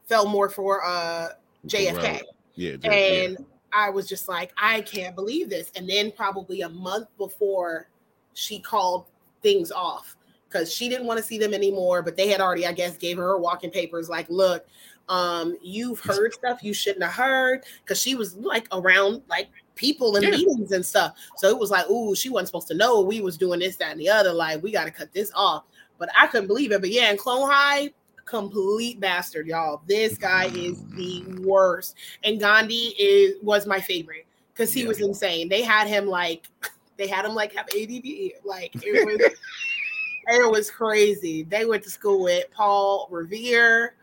fell 0.06 0.26
more 0.26 0.48
for 0.48 0.84
uh 0.84 1.30
JFK. 1.66 2.02
Right. 2.02 2.22
Yeah, 2.54 2.72
JFK. 2.72 3.24
And 3.26 3.46
I 3.72 3.90
was 3.90 4.06
just 4.06 4.28
like, 4.28 4.52
I 4.56 4.82
can't 4.82 5.14
believe 5.14 5.48
this. 5.48 5.70
And 5.76 5.88
then 5.88 6.12
probably 6.12 6.62
a 6.62 6.68
month 6.68 7.08
before 7.16 7.88
she 8.34 8.58
called 8.58 9.06
things 9.42 9.72
off 9.72 10.16
because 10.48 10.72
she 10.72 10.88
didn't 10.88 11.06
want 11.06 11.18
to 11.18 11.24
see 11.24 11.38
them 11.38 11.54
anymore. 11.54 12.02
But 12.02 12.16
they 12.16 12.28
had 12.28 12.40
already, 12.40 12.66
I 12.66 12.72
guess, 12.72 12.96
gave 12.96 13.16
her 13.16 13.22
her 13.22 13.38
walking 13.38 13.70
papers 13.70 14.08
like, 14.08 14.28
look, 14.28 14.66
um, 15.12 15.58
you've 15.60 16.00
heard 16.00 16.32
stuff 16.32 16.62
you 16.62 16.72
shouldn't 16.72 17.04
have 17.04 17.12
heard 17.12 17.64
because 17.84 18.00
she 18.00 18.14
was 18.14 18.34
like 18.36 18.66
around 18.72 19.20
like 19.28 19.50
people 19.74 20.16
in 20.16 20.22
Yeah. 20.22 20.30
meetings 20.30 20.72
and 20.72 20.84
stuff. 20.84 21.14
So 21.34 21.48
it 21.50 21.58
was 21.58 21.70
like, 21.70 21.88
ooh, 21.90 22.14
she 22.14 22.30
wasn't 22.30 22.48
supposed 22.48 22.68
to 22.68 22.74
know 22.74 23.02
we 23.02 23.20
was 23.20 23.36
doing 23.36 23.60
this, 23.60 23.76
that, 23.76 23.90
and 23.92 24.00
the 24.00 24.08
other. 24.08 24.32
Like, 24.32 24.62
we 24.62 24.72
got 24.72 24.84
to 24.84 24.90
cut 24.90 25.12
this 25.12 25.30
off. 25.34 25.64
But 25.98 26.08
I 26.18 26.28
couldn't 26.28 26.46
believe 26.46 26.72
it. 26.72 26.80
But 26.80 26.90
yeah, 26.90 27.10
in 27.10 27.18
Clone 27.18 27.50
High, 27.50 27.90
complete 28.24 29.00
bastard, 29.00 29.46
y'all. 29.46 29.82
This 29.86 30.16
guy 30.16 30.46
is 30.46 30.82
the 30.96 31.24
worst. 31.42 31.94
And 32.24 32.40
Gandhi 32.40 32.94
is 32.98 33.34
was 33.42 33.66
my 33.66 33.80
favorite 33.80 34.26
because 34.54 34.72
he 34.72 34.80
Yeah. 34.80 34.88
was 34.88 35.00
insane. 35.00 35.50
They 35.50 35.60
had 35.60 35.88
him 35.88 36.06
like 36.06 36.48
they 36.96 37.06
had 37.06 37.26
him 37.26 37.34
like 37.34 37.52
have 37.54 37.66
ADD. 37.66 38.32
Like 38.46 38.72
it 38.82 39.04
was 39.04 39.20
it 40.28 40.50
was 40.50 40.70
crazy. 40.70 41.42
They 41.42 41.66
went 41.66 41.82
to 41.82 41.90
school 41.90 42.22
with 42.22 42.50
Paul 42.50 43.08
Revere. 43.10 43.96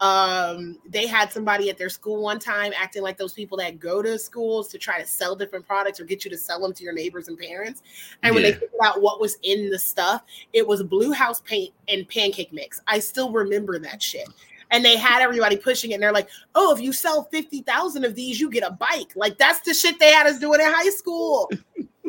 Um, 0.00 0.78
they 0.88 1.06
had 1.06 1.30
somebody 1.30 1.68
at 1.68 1.76
their 1.76 1.90
school 1.90 2.22
one 2.22 2.38
time 2.38 2.72
acting 2.74 3.02
like 3.02 3.18
those 3.18 3.34
people 3.34 3.58
that 3.58 3.78
go 3.78 4.00
to 4.00 4.18
schools 4.18 4.68
to 4.68 4.78
try 4.78 4.98
to 5.00 5.06
sell 5.06 5.36
different 5.36 5.66
products 5.66 6.00
or 6.00 6.04
get 6.04 6.24
you 6.24 6.30
to 6.30 6.38
sell 6.38 6.60
them 6.60 6.72
to 6.72 6.84
your 6.84 6.94
neighbors 6.94 7.28
and 7.28 7.38
parents. 7.38 7.82
And 8.22 8.34
when 8.34 8.42
they 8.42 8.52
figured 8.52 8.70
out 8.82 9.02
what 9.02 9.20
was 9.20 9.36
in 9.42 9.68
the 9.68 9.78
stuff, 9.78 10.22
it 10.54 10.66
was 10.66 10.82
blue 10.82 11.12
house 11.12 11.42
paint 11.42 11.74
and 11.88 12.08
pancake 12.08 12.52
mix. 12.52 12.80
I 12.86 12.98
still 12.98 13.30
remember 13.30 13.78
that 13.78 14.02
shit. 14.02 14.28
And 14.70 14.84
they 14.84 14.96
had 14.96 15.20
everybody 15.20 15.56
pushing 15.56 15.90
it, 15.90 15.94
and 15.94 16.02
they're 16.02 16.12
like, 16.12 16.28
"Oh, 16.54 16.72
if 16.72 16.80
you 16.80 16.92
sell 16.92 17.24
fifty 17.24 17.60
thousand 17.62 18.04
of 18.04 18.14
these, 18.14 18.38
you 18.38 18.48
get 18.48 18.62
a 18.62 18.70
bike." 18.70 19.10
Like 19.16 19.36
that's 19.36 19.60
the 19.62 19.74
shit 19.74 19.98
they 19.98 20.12
had 20.12 20.28
us 20.28 20.38
doing 20.38 20.60
in 20.60 20.66
high 20.66 20.90
school. 20.90 21.50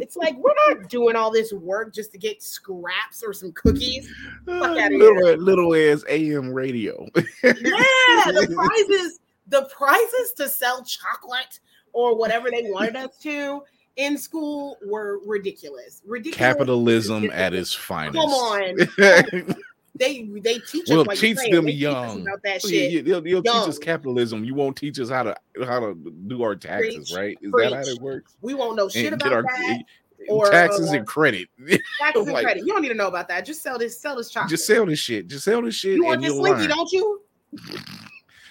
It's 0.02 0.18
like 0.18 0.36
we're 0.38 0.54
not 0.68 0.90
doing 0.90 1.16
all 1.16 1.32
this 1.32 1.54
work 1.54 1.94
just 1.94 2.12
to 2.14 2.18
get 2.18 2.42
scraps 2.42 3.24
or 3.24 3.34
some 3.34 3.52
cookies. 3.52 4.12
Fuck 4.46 4.64
uh, 4.64 4.80
outta 4.80 4.98
little, 4.98 5.38
little 5.38 5.76
ass 5.76 6.04
AM 6.10 6.52
radio. 6.52 7.08
Yeah, 7.44 7.54
the 7.54 8.52
prizes, 8.88 9.20
the 9.48 9.64
prizes 9.66 10.34
to 10.38 10.50
sell 10.50 10.84
chocolate 10.84 11.60
or 11.94 12.18
whatever 12.18 12.50
they 12.50 12.64
wanted 12.64 12.96
us 12.96 13.18
to 13.20 13.62
in 13.98 14.18
school 14.18 14.78
were 14.86 15.20
ridiculous. 15.26 16.02
Ridiculous. 16.06 16.38
Capitalism 16.38 17.30
at 17.32 17.54
its 17.54 17.74
finest. 17.74 18.18
Come 18.18 18.32
on. 18.32 19.56
They 19.96 20.24
they 20.24 20.60
teach 20.60 20.88
We'll 20.90 21.04
like 21.04 21.18
teach 21.18 21.38
them 21.38 21.66
they 21.66 21.72
teach 21.74 21.84
us 21.86 22.08
young. 22.08 22.22
about 22.22 22.42
that 22.44 22.64
Yeah, 22.64 22.70
shit. 22.70 22.92
yeah, 22.92 23.02
they'll, 23.02 23.22
they'll 23.22 23.44
teach 23.44 23.70
us 23.70 23.78
capitalism. 23.78 24.46
You 24.46 24.56
won't 24.56 24.78
teach 24.78 25.00
us 25.00 25.10
how 25.10 25.24
to 25.24 25.36
how 25.66 25.80
to 25.82 25.96
do 26.28 26.44
our 26.44 26.56
taxes, 26.56 27.12
Preach, 27.12 27.14
right? 27.14 27.38
Is 27.42 27.52
that 27.52 27.74
how 27.74 27.82
it 27.82 28.02
works? 28.02 28.36
We 28.42 28.54
won't 28.54 28.78
know 28.78 28.88
shit 28.88 29.12
And 29.12 29.22
about 29.22 29.34
our 29.34 29.44
that. 29.44 29.84
or, 30.30 30.50
taxes 30.50 30.90
uh, 30.92 30.98
and 30.98 31.08
credit. 31.08 31.50
Taxes 32.00 32.28
and 32.28 32.38
credit. 32.38 32.66
You 32.66 32.72
don't 32.74 32.82
need 32.82 32.90
to 32.90 32.96
know 32.96 33.08
about 33.08 33.28
that. 33.28 33.46
Just 33.46 33.62
sell 33.62 33.78
this. 33.78 34.00
Sell 34.00 34.16
this 34.16 34.30
chocolate. 34.30 34.50
Just 34.52 34.66
sell 34.66 34.86
this 34.86 35.00
shit. 35.00 35.28
Just 35.28 35.44
sell 35.44 35.62
this 35.62 35.76
shit, 35.76 35.96
you 35.96 36.06
want 36.06 36.22
this 36.22 36.34
slinky, 36.34 36.68
don't 36.68 36.92
you? 36.92 37.22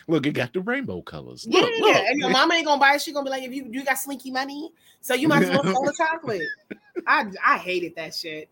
Look, 0.09 0.27
it 0.27 0.33
got 0.33 0.53
the 0.53 0.61
rainbow 0.61 1.01
colors. 1.03 1.47
Yeah, 1.49 1.61
Look, 1.61 1.71
yeah. 1.95 2.03
And 2.09 2.19
your 2.19 2.31
mama 2.31 2.55
ain't 2.55 2.67
gonna 2.67 2.81
buy 2.81 2.95
it. 2.97 3.03
She 3.03 3.13
gonna 3.13 3.25
be 3.25 3.31
like, 3.31 3.45
if 3.45 3.53
you 3.55 3.67
you 3.71 3.85
got 3.85 3.99
slinky 3.99 4.31
money, 4.31 4.73
so 5.01 5.15
you 5.15 5.29
might 5.29 5.43
as 5.45 5.51
well 5.51 5.63
sell 5.65 5.85
the 5.85 5.95
chocolate. 5.97 6.43
I 7.07 7.27
I 7.47 7.59
hated 7.59 7.95
that 7.97 8.15
shit. 8.15 8.49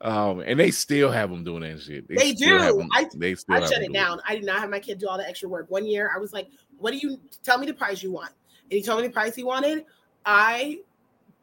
Um, 0.00 0.40
and 0.40 0.60
they 0.60 0.70
still 0.70 1.10
have 1.10 1.30
them 1.30 1.42
doing 1.44 1.62
that 1.62 1.80
shit. 1.80 2.06
They 2.08 2.34
still 2.34 2.58
have 2.58 2.74
do. 2.74 2.80
'em- 2.82 2.88
I- 2.92 3.08
they 3.14 3.34
still 3.34 3.56
I 3.56 3.60
have 3.60 3.68
shut 3.68 3.78
'em 3.78 3.84
it 3.84 3.86
doing 3.86 3.92
down. 3.94 4.20
I 4.28 4.34
did 4.36 4.44
not 4.44 4.58
have 4.60 4.68
my 4.70 4.78
kid 4.80 4.98
do 4.98 5.08
all 5.08 5.16
the 5.18 5.26
extra 5.26 5.48
work. 5.48 5.70
One 5.70 5.86
year, 5.86 6.10
I 6.14 6.18
was 6.18 6.32
like, 6.32 6.48
"What 6.78 6.90
do 6.92 6.98
you 6.98 7.18
tell 7.42 7.58
me 7.58 7.66
the 7.66 7.72
prize 7.74 8.02
you 8.02 8.10
want?" 8.12 8.32
And 8.64 8.72
he 8.72 8.82
told 8.82 9.00
me 9.00 9.06
the 9.06 9.12
price 9.12 9.34
he 9.34 9.42
wanted. 9.44 9.84
I 10.24 10.80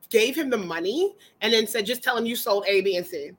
gave 0.10 0.36
him 0.36 0.49
the 0.51 0.58
money 0.58 1.16
and 1.41 1.51
then 1.51 1.66
said, 1.66 1.86
"Just 1.86 2.04
tell 2.04 2.16
him 2.18 2.26
you 2.26 2.36
sold 2.36 2.66
A, 2.68 2.82
B, 2.82 2.95
and 2.97 3.06
C." 3.08 3.32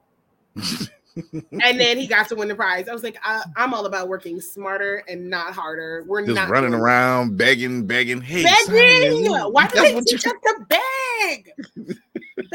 and 1.52 1.78
then 1.80 1.96
he 1.98 2.06
got 2.08 2.28
to 2.28 2.34
win 2.34 2.48
the 2.48 2.54
prize. 2.56 2.88
I 2.88 2.92
was 2.92 3.04
like, 3.04 3.16
I, 3.22 3.42
"I'm 3.56 3.72
all 3.72 3.86
about 3.86 4.08
working 4.08 4.40
smarter 4.40 5.04
and 5.08 5.30
not 5.30 5.52
harder. 5.52 6.04
We're 6.08 6.22
Just 6.26 6.34
not 6.34 6.48
running 6.48 6.70
doing- 6.70 6.82
around 6.82 7.36
begging, 7.36 7.86
begging. 7.86 8.20
Hey, 8.20 8.42
begging. 8.42 9.24
Simon, 9.26 9.52
Why 9.52 9.66
do 9.68 9.74
that's 9.76 9.88
they 9.88 9.94
what 9.94 10.10
you- 10.10 10.18
teach 10.18 10.26
us 10.26 10.32
to 10.42 10.66
beg? 10.68 11.96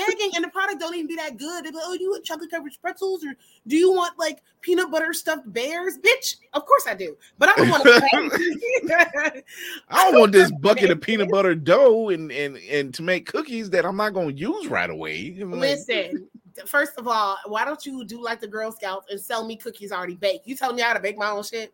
Begging, 0.08 0.32
and 0.36 0.44
the 0.44 0.50
product 0.50 0.80
don't 0.80 0.96
even 0.96 1.08
be 1.08 1.16
that 1.16 1.38
good. 1.38 1.66
They're 1.66 1.72
like, 1.72 1.84
oh, 1.86 1.94
you 1.94 2.12
want 2.12 2.26
chocolate 2.26 2.52
covered 2.52 2.72
pretzels, 2.82 3.24
or 3.24 3.34
do 3.68 3.76
you 3.76 3.92
want 3.92 4.18
like 4.18 4.42
peanut 4.62 4.92
butter 4.92 5.14
stuffed 5.14 5.52
bears? 5.52 5.98
Bitch, 5.98 6.38
of 6.54 6.66
course 6.66 6.88
I 6.88 6.96
do, 6.96 7.18
but 7.38 7.50
I 7.50 7.56
don't 7.56 7.70
want 7.70 7.84
to. 7.84 9.44
I 9.90 10.12
don't 10.12 10.20
want 10.20 10.32
this 10.32 10.52
bucket 10.60 10.90
of 10.90 11.02
peanut 11.02 11.30
butter 11.30 11.56
dough 11.56 12.10
and 12.10 12.32
and 12.32 12.58
and 12.58 12.94
to 12.94 13.04
make 13.04 13.28
cookies 13.28 13.70
that 13.72 13.86
I'm 13.86 13.98
not 13.98 14.14
gonna 14.14 14.32
use 14.32 14.68
right 14.68 14.90
away. 14.90 15.38
I'm 15.40 15.52
like, 15.52 15.62
Listen, 15.62 16.28
first 16.66 16.98
of 16.98 17.08
all, 17.08 17.38
why 17.48 17.66
don't 17.66 17.86
you 17.86 18.06
do 18.06 18.24
like 18.24 18.40
the 18.40 18.48
Girl 18.48 18.72
Scouts 18.72 19.08
and 19.12 19.20
sell 19.20 19.46
me 19.46 19.56
cookies 19.56 19.92
already 19.92 20.16
baked? 20.16 20.48
You 20.48 20.56
telling 20.56 20.76
me 20.76 20.82
how 20.82 20.94
to 20.94 21.00
bake 21.00 21.18
my 21.18 21.30
own 21.30 21.44
shit? 21.44 21.74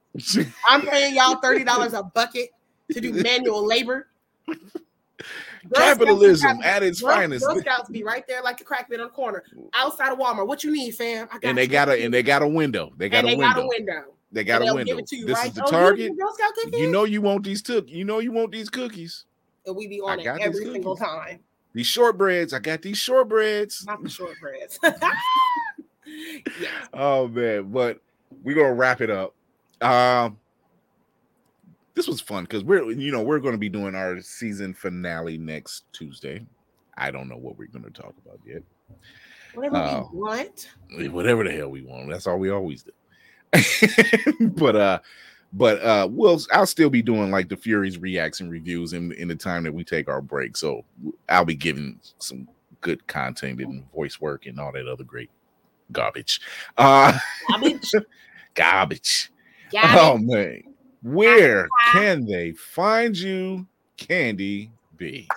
I'm 0.68 0.82
paying 0.82 1.16
y'all 1.16 1.38
thirty 1.38 1.64
dollars 1.64 1.94
a 1.94 2.04
bucket 2.04 2.50
to 2.92 3.02
do 3.02 3.14
manual 3.14 3.66
labor. 3.66 4.08
Capitalism 5.74 6.60
at 6.64 6.84
its 6.84 7.02
Girl, 7.02 7.16
finest. 7.16 7.46
Girl 7.46 7.60
Scouts 7.60 7.90
be 7.90 8.04
right 8.04 8.26
there 8.28 8.42
like 8.44 8.58
the 8.58 8.64
crack 8.64 8.90
bin 8.90 9.00
on 9.02 9.08
the 9.08 9.12
corner 9.14 9.44
outside 9.74 10.12
of 10.12 10.20
Walmart. 10.20 10.48
What 10.48 10.64
you 10.64 10.72
need, 10.72 10.92
fam? 10.96 11.28
I 11.32 11.40
got 11.40 11.46
And 11.50 11.58
they 11.58 11.64
you. 11.64 11.68
got 11.70 11.90
a 11.90 12.04
and 12.04 12.14
they 12.14 12.24
got 12.24 12.42
a 12.42 12.48
window. 12.48 12.92
They 12.98 13.10
got 13.10 13.20
and 13.20 13.28
a 13.28 13.32
they 13.32 13.36
window. 13.38 13.54
got 13.56 13.64
a 13.64 13.68
window. 13.68 14.02
They 14.32 14.44
got 14.44 14.62
And 14.62 14.72
a 14.72 14.76
window. 14.76 14.92
Give 14.94 15.00
it 15.00 15.08
to 15.08 15.16
you 15.16 15.26
This 15.26 15.38
right. 15.38 15.48
is 15.48 15.54
the 15.56 15.64
Oh, 15.66 15.70
target. 15.72 16.12
need 16.12 16.18
Girl 16.20 16.34
Scout? 16.34 16.52
You 16.74 16.92
know 16.92 17.04
you 17.06 17.22
want 17.22 17.44
these 17.44 17.62
took. 17.62 17.90
You 17.90 18.04
know 18.06 18.20
you 18.20 18.32
want 18.32 18.52
these 18.52 18.70
cookies. 18.70 19.26
and 19.66 19.76
we 19.76 19.88
be 19.88 20.02
I 20.06 20.12
on 20.12 20.20
it 20.20 20.24
got 20.24 20.38
these 20.38 20.46
every 20.46 20.66
single 20.74 20.96
time. 20.96 21.40
These 21.74 21.88
shortbreads. 21.88 22.54
I 22.54 22.60
got 22.60 22.82
these 22.82 22.98
shortbreads. 22.98 23.86
Not 23.86 24.02
the 24.04 24.10
shortbreads. 24.10 24.80
yes. 26.60 26.88
Oh 26.94 27.28
man, 27.28 27.72
but 27.72 28.00
we're 28.44 28.56
gonna 28.56 28.74
wrap 28.74 29.02
it 29.02 29.10
up. 29.10 29.34
Um 29.82 30.38
this 31.96 32.08
was 32.08 32.22
fun 32.22 32.44
because 32.44 32.64
we're 32.64 32.92
you 32.92 33.12
know 33.12 33.24
we're 33.24 33.40
gonna 33.40 33.58
be 33.58 33.70
doing 33.70 33.96
our 33.96 34.22
season 34.22 34.74
finale 34.74 35.38
next 35.38 35.86
Tuesday. 35.94 36.46
I 36.98 37.12
don't 37.12 37.28
know 37.28 37.38
what 37.38 37.58
we're 37.58 37.68
gonna 37.68 37.90
talk 37.90 38.14
about 38.26 38.40
yet. 38.46 38.64
Whatever 39.54 39.78
Oh. 39.78 40.10
we 40.14 40.20
want. 40.20 40.70
Whatever 41.14 41.44
the 41.46 41.52
hell 41.52 41.70
we 41.70 41.82
want. 41.82 42.10
That's 42.10 42.28
all 42.28 42.38
we 42.38 42.50
always 42.50 42.84
do. 42.84 42.92
but 44.50 44.76
uh 44.76 45.00
but 45.54 45.82
uh 45.82 46.08
we'll 46.12 46.40
I'll 46.52 46.66
still 46.66 46.90
be 46.90 47.02
doing 47.02 47.32
like 47.32 47.48
the 47.48 47.56
Furies 47.58 47.98
reacts 47.98 48.42
and 48.42 48.52
reviews 48.52 48.94
in 48.94 49.12
in 49.14 49.28
the 49.30 49.36
time 49.36 49.64
that 49.64 49.74
we 49.74 49.84
take 49.84 50.10
our 50.10 50.22
break. 50.22 50.58
So 50.58 50.84
I'll 51.30 51.46
be 51.46 51.56
giving 51.56 52.00
some 52.20 52.48
good 52.82 53.06
content 53.08 53.62
and 53.62 53.90
voice 53.94 54.20
work 54.20 54.46
and 54.46 54.60
all 54.60 54.72
that 54.74 54.88
other 54.88 55.04
great 55.06 55.30
garbage. 55.92 56.42
Uh 56.78 57.18
Garbage. 57.50 57.92
garbage. 58.56 59.32
Got 59.72 59.98
Oh 59.98 60.18
man, 60.18 60.64
where 61.06 61.68
can 61.92 62.26
they 62.26 62.52
find 62.54 63.16
you, 63.16 63.68
Candy 63.96 64.72
B? 64.98 65.28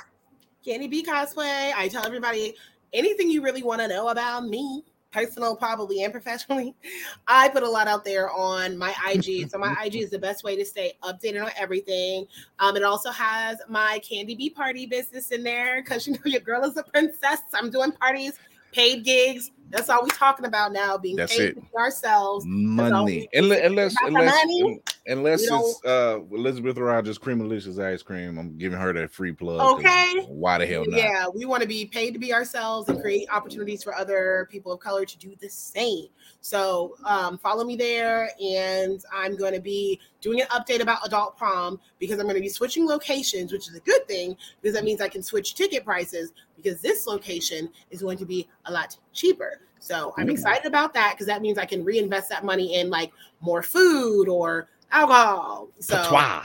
CandiBee 0.67 1.05
cosplay. 1.05 1.73
I 1.77 1.89
tell 1.89 2.07
everybody 2.07 2.55
anything 2.95 3.31
you 3.31 3.43
really 3.43 3.63
want 3.63 3.83
to 3.83 3.89
know 3.89 4.09
about 4.09 4.47
me, 4.47 4.83
personal, 5.13 5.55
probably 5.55 6.05
and 6.05 6.11
professionally. 6.11 6.75
I 7.29 7.51
put 7.51 7.65
a 7.65 7.69
lot 7.69 7.87
out 7.87 8.03
there 8.03 8.31
on 8.31 8.79
my 8.79 8.95
IG. 9.11 9.51
so 9.51 9.59
my 9.59 9.77
IG 9.85 9.97
is 9.97 10.11
the 10.11 10.19
best 10.19 10.43
way 10.43 10.57
to 10.57 10.65
stay 10.65 10.95
updated 11.03 11.45
on 11.45 11.51
everything. 11.55 12.27
Um, 12.61 12.75
it 12.79 12.83
also 12.83 13.11
has 13.11 13.59
my 13.69 14.01
CandiBee 14.03 14.55
party 14.55 14.87
business 14.87 15.33
in 15.33 15.43
there 15.43 15.83
because 15.83 16.07
you 16.07 16.15
know 16.15 16.21
your 16.25 16.41
girl 16.41 16.65
is 16.65 16.79
a 16.79 16.83
princess. 16.83 17.43
I'm 17.53 17.71
doing 17.71 17.93
parties, 17.93 18.39
paid 18.73 19.05
gigs. 19.05 19.51
That's 19.71 19.89
all 19.89 20.03
we're 20.03 20.09
talking 20.09 20.47
about 20.47 20.73
now. 20.73 20.97
Being 20.97 21.17
That's 21.17 21.37
paid 21.37 21.57
ourselves. 21.77 22.45
Money, 22.47 23.29
unless 23.33 23.65
unless 23.65 23.95
unless, 24.03 24.35
money. 24.45 24.81
unless 25.07 25.43
it's 25.43 25.85
uh 25.85 26.21
Elizabeth 26.33 26.79
Rogers 26.79 27.19
Creamalicious 27.19 27.83
ice 27.83 28.03
cream. 28.03 28.39
I'm 28.39 28.57
giving 28.57 28.79
her 28.79 28.93
that 28.93 29.11
free 29.11 29.33
plug. 29.33 29.79
Okay. 29.79 30.25
Why 30.29 30.59
the 30.59 30.67
hell 30.67 30.85
not? 30.87 30.99
Yeah, 30.99 31.27
we 31.35 31.45
want 31.45 31.63
to 31.63 31.69
be 31.69 31.87
paid 31.87 32.13
to 32.13 32.19
be 32.19 32.33
ourselves 32.33 32.89
and 32.89 33.01
create 33.01 33.29
opportunities 33.31 33.83
for 33.83 33.95
other 33.95 34.49
people 34.51 34.73
of 34.73 34.81
color 34.81 35.05
to 35.05 35.19
do 35.19 35.35
the 35.41 35.49
same. 35.49 36.07
So 36.41 36.95
um, 37.05 37.39
follow 37.39 37.65
me 37.65 37.77
there, 37.77 38.31
and 38.41 39.03
I'm 39.13 39.37
going 39.37 39.55
to 39.55 39.61
be 39.61 40.01
doing 40.21 40.41
an 40.41 40.47
update 40.49 40.81
about 40.81 41.07
adult 41.07 41.37
prom 41.37 41.81
because 41.99 42.19
I'm 42.19 42.25
going 42.25 42.37
to 42.37 42.41
be 42.41 42.49
switching 42.49 42.87
locations, 42.87 43.53
which 43.53 43.69
is 43.69 43.75
a 43.75 43.81
good 43.81 44.07
thing 44.09 44.37
because 44.61 44.75
that 44.75 44.85
means 44.85 45.01
I 45.01 45.09
can 45.09 45.23
switch 45.23 45.55
ticket 45.55 45.85
prices 45.85 46.33
because 46.57 46.81
this 46.81 47.07
location 47.07 47.69
is 47.91 48.03
going 48.03 48.19
to 48.19 48.27
be 48.27 48.49
a 48.67 48.73
lot 48.73 48.97
cheaper. 49.19 49.61
So 49.81 50.15
I'm 50.17 50.29
Ooh. 50.29 50.33
excited 50.33 50.67
about 50.67 50.95
that 50.95 51.13
because 51.15 51.27
that 51.27 51.43
means 51.43 51.59
I 51.59 51.65
can 51.65 51.85
reinvest 51.85 52.29
that 52.31 52.45
money 52.45 52.75
in 52.77 52.91
like 52.91 53.13
more 53.41 53.63
food 53.63 54.29
or 54.29 54.69
alcohol. 54.91 55.69
So 55.81 55.97
Patois. 55.97 56.43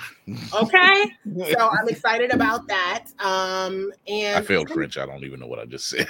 okay, 0.53 1.03
so 1.51 1.69
I'm 1.79 1.87
excited 1.87 2.31
about 2.31 2.67
that. 2.67 3.05
Um, 3.19 3.91
and 4.07 4.37
I 4.37 4.41
failed 4.41 4.69
French. 4.69 4.97
I 4.97 5.05
don't 5.05 5.23
even 5.23 5.39
know 5.39 5.47
what 5.47 5.59
I 5.59 5.65
just 5.65 5.87
said. 5.89 6.07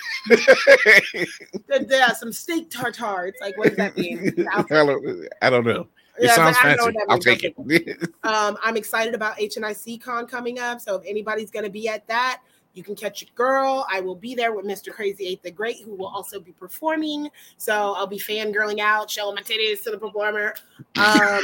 There- 1.68 1.84
there 1.86 2.10
some 2.16 2.32
steak 2.32 2.70
tartare. 2.70 3.28
It's 3.28 3.42
like, 3.42 3.58
what 3.58 3.70
does 3.70 3.78
that 3.78 3.98
mean? 3.98 4.34
I 4.52 4.64
don't 4.70 5.28
I 5.42 5.50
don't 5.50 5.66
know. 5.66 5.88
It 6.20 6.26
Yeah, 6.26 6.36
sounds 6.36 6.58
fancy. 6.60 6.86
Means, 6.88 6.98
I'll 7.10 7.18
take 7.18 7.44
it. 7.44 7.56
um, 8.24 8.58
I'm 8.62 8.78
excited 8.78 9.16
about 9.16 9.38
HNIC 9.38 10.02
Con 10.02 10.28
coming 10.28 10.60
up. 10.60 10.80
So 10.82 10.96
if 10.96 11.04
anybody's 11.08 11.50
going 11.50 11.66
to 11.66 11.72
be 11.72 11.88
at 11.88 12.08
that, 12.08 12.42
you 12.74 12.84
can 12.84 12.96
catch 12.96 13.22
your 13.22 13.30
girl. 13.36 13.86
I 13.92 14.00
will 14.02 14.16
be 14.16 14.36
there 14.36 14.54
with 14.54 14.66
Mr. 14.66 14.92
Crazy 14.92 15.26
Eight 15.28 15.44
the 15.44 15.52
Great, 15.52 15.82
who 15.82 15.96
will 15.96 16.08
also 16.08 16.40
be 16.40 16.52
performing. 16.52 17.30
So 17.58 17.94
I'll 17.94 18.08
be 18.08 18.18
fangirling 18.20 18.80
out, 18.80 19.10
showing 19.10 19.36
my 19.36 19.42
titties 19.42 19.84
to 19.84 19.92
the 19.92 19.98
performer. 19.98 20.56
Um, 20.98 21.42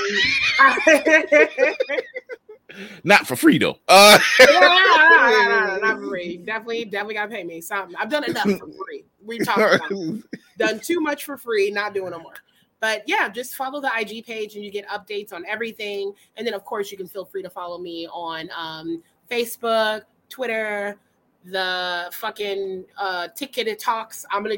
Not 3.04 3.28
for 3.28 3.36
free 3.36 3.58
though. 3.58 3.78
Uh, 3.88 4.20
yeah, 4.40 5.80
not 5.82 6.00
free. 6.00 6.38
Definitely, 6.38 6.86
definitely 6.86 7.16
got 7.16 7.26
to 7.26 7.32
pay 7.36 7.44
me 7.44 7.62
something. 7.62 7.96
I've 7.96 8.10
done 8.10 8.24
enough 8.26 8.44
for 8.44 8.68
free. 8.86 9.06
We 9.24 9.40
talked 9.40 9.60
about 9.60 9.92
it. 9.92 10.24
done 10.58 10.80
too 10.80 11.00
much 11.00 11.26
for 11.26 11.38
free, 11.38 11.72
not 11.72 11.94
doing 11.94 12.12
no 12.12 12.20
more. 12.20 12.36
But 12.80 13.04
yeah, 13.08 13.28
just 13.28 13.56
follow 13.56 13.82
the 13.82 13.92
IG 13.98 14.26
page 14.26 14.56
and 14.56 14.64
you 14.64 14.72
get 14.72 14.88
updates 14.88 15.34
on 15.34 15.46
everything. 15.46 16.14
And 16.38 16.48
then, 16.48 16.54
of 16.54 16.64
course, 16.64 16.92
you 16.92 16.98
can 16.98 17.08
feel 17.08 17.26
free 17.26 17.44
to 17.44 17.50
follow 17.50 17.78
me 17.78 18.08
on 18.08 18.50
um, 18.56 19.04
Facebook, 19.30 20.04
Twitter, 20.30 20.98
the 21.46 22.10
fucking 22.14 22.86
uh, 22.98 23.28
ticketed 23.36 23.80
talks. 23.80 24.26
I'm 24.32 24.44
gonna 24.44 24.56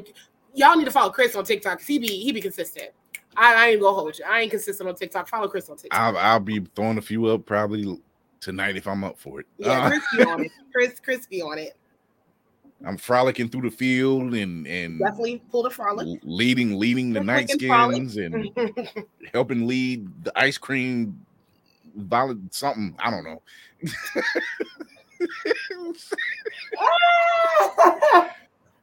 y'all 0.54 0.76
need 0.76 0.86
to 0.86 0.92
follow 0.92 1.12
Chris 1.12 1.36
on 1.36 1.44
TikTok 1.46 1.74
because 1.78 1.88
he 1.88 2.00
be 2.00 2.08
he 2.08 2.32
be 2.32 2.42
consistent. 2.42 2.90
I, 3.38 3.54
I 3.56 3.68
ain't 3.70 3.82
gonna 3.82 3.96
hold 3.96 4.18
you. 4.20 4.26
I 4.28 4.42
ain't 4.42 4.52
consistent 4.52 4.90
on 4.90 4.96
TikTok. 4.96 5.28
Follow 5.30 5.48
Chris 5.48 5.70
on 5.70 5.78
TikTok. 5.78 6.00
I'll, 6.00 6.18
I'll 6.18 6.40
be 6.40 6.60
throwing 6.76 6.98
a 6.98 7.02
few 7.02 7.28
up 7.28 7.46
probably 7.46 7.98
tonight 8.42 8.76
if 8.76 8.88
I'm 8.88 9.04
up 9.04 9.18
for 9.20 9.40
it. 9.40 9.46
yeah, 9.58 9.86
Uh, 9.86 9.90
Chris 9.90 10.04
be 10.18 10.24
on 10.24 10.44
it. 10.44 10.52
Chris, 10.74 11.00
Chris 11.00 11.26
be 11.28 11.42
on 11.42 11.58
it. 11.60 11.78
I'm 12.84 12.98
frolicking 12.98 13.48
through 13.48 13.70
the 13.70 13.72
field 13.76 14.34
and 14.34 14.66
and 14.66 15.00
Definitely 15.00 15.44
pull 15.52 15.62
the 15.64 15.70
frolic. 15.70 16.20
leading 16.24 16.78
leading 16.80 17.14
the 17.14 17.20
Just 17.20 17.28
night 17.28 17.52
frolic. 17.68 17.96
skins 18.10 18.18
and 18.18 18.50
helping 19.34 19.68
lead 19.68 20.10
the 20.24 20.38
ice 20.38 20.58
cream 20.58 21.24
vol- 21.96 22.36
something 22.50 22.96
I 23.00 23.12
don't 23.12 23.24
know. 23.24 23.42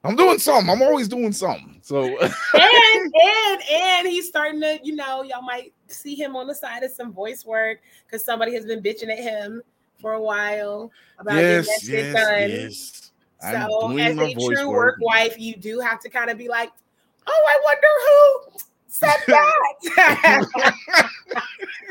I'm 0.04 0.16
doing 0.16 0.38
something. 0.38 0.70
I'm 0.70 0.82
always 0.82 1.08
doing 1.08 1.32
something. 1.32 1.78
So 1.82 2.04
and 2.04 2.32
and 2.54 3.62
and 3.70 4.08
he's 4.08 4.28
starting 4.28 4.60
to, 4.60 4.78
you 4.82 4.94
know, 4.94 5.22
y'all 5.22 5.42
might 5.42 5.72
see 5.88 6.14
him 6.14 6.36
on 6.36 6.46
the 6.46 6.54
side 6.54 6.82
of 6.82 6.90
some 6.90 7.12
voice 7.12 7.44
work 7.44 7.80
because 8.06 8.24
somebody 8.24 8.54
has 8.54 8.64
been 8.64 8.82
bitching 8.82 9.10
at 9.10 9.18
him 9.18 9.62
for 10.00 10.12
a 10.12 10.20
while 10.20 10.92
about 11.18 11.34
getting 11.34 11.44
that 11.44 11.66
yes, 11.66 11.82
shit 11.82 12.04
yes, 12.04 12.14
done. 12.14 12.50
yes. 12.50 13.12
So, 13.40 13.96
as 13.98 14.18
a 14.18 14.34
true 14.34 14.68
work. 14.68 14.68
work 14.68 14.96
wife, 15.00 15.38
you 15.38 15.54
do 15.56 15.78
have 15.78 16.00
to 16.00 16.08
kind 16.08 16.28
of 16.30 16.38
be 16.38 16.48
like, 16.48 16.72
"Oh, 17.26 17.46
I 17.48 17.60
wonder 17.64 17.86
who 18.04 18.40
said 18.88 19.14
that." 19.28 19.74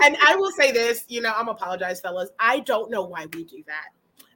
and 0.03 0.17
I 0.25 0.35
will 0.35 0.51
say 0.51 0.71
this, 0.71 1.05
you 1.07 1.21
know, 1.21 1.31
I'm 1.35 1.47
apologize, 1.47 2.01
fellas. 2.01 2.29
I 2.39 2.59
don't 2.61 2.89
know 2.91 3.03
why 3.03 3.27
we 3.33 3.45
do 3.45 3.63
that. 3.67 3.89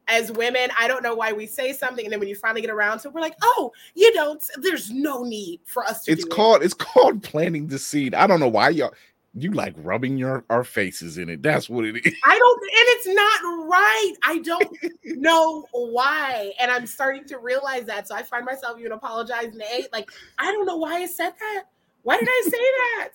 As 0.08 0.32
women, 0.32 0.70
I 0.78 0.88
don't 0.88 1.04
know 1.04 1.16
why 1.16 1.32
we 1.32 1.46
say 1.46 1.72
something, 1.74 2.06
and 2.06 2.12
then 2.12 2.20
when 2.20 2.28
you 2.28 2.36
finally 2.36 2.62
get 2.62 2.70
around 2.70 3.00
to 3.00 3.08
it, 3.08 3.14
we're 3.14 3.22
like, 3.22 3.36
"Oh, 3.42 3.72
you 3.94 4.12
don't." 4.14 4.44
There's 4.58 4.92
no 4.92 5.24
need 5.24 5.62
for 5.66 5.86
us 5.86 6.04
to. 6.04 6.12
it's 6.12 6.24
do 6.24 6.28
it. 6.30 6.36
called 6.36 6.64
it's 6.64 6.74
called 6.74 7.24
planting 7.24 7.68
the 7.68 7.80
seed. 7.80 8.14
I 8.14 8.28
don't 8.28 8.40
know 8.40 8.50
why 8.50 8.70
y'all 8.70 8.94
you 9.34 9.52
like 9.52 9.74
rubbing 9.78 10.18
your 10.18 10.44
our 10.50 10.64
faces 10.64 11.18
in 11.18 11.30
it. 11.30 11.42
That's 11.42 11.70
what 11.70 11.86
it 11.86 11.96
is. 12.06 12.14
I 12.26 12.38
don't, 12.38 12.62
and 12.62 12.72
it's 12.74 13.08
not 13.08 13.68
right. 13.70 14.14
I 14.24 14.40
don't 14.40 14.78
know 15.06 15.66
why. 15.72 16.52
And 16.60 16.70
I'm 16.70 16.86
starting 16.86 17.26
to 17.26 17.38
realize 17.38 17.86
that. 17.86 18.08
So 18.08 18.16
I 18.16 18.24
find 18.24 18.46
myself 18.46 18.80
even 18.80 18.92
apologizing 18.92 19.58
to 19.60 19.66
eight. 19.74 19.88
Like, 19.94 20.10
I 20.38 20.52
don't 20.52 20.66
know 20.66 20.78
why 20.78 20.96
I 20.96 21.06
said 21.06 21.32
that. 21.40 21.64
Why 22.04 22.18
did 22.18 22.28
I 22.28 22.44
say 22.46 22.58
that? 22.58 23.10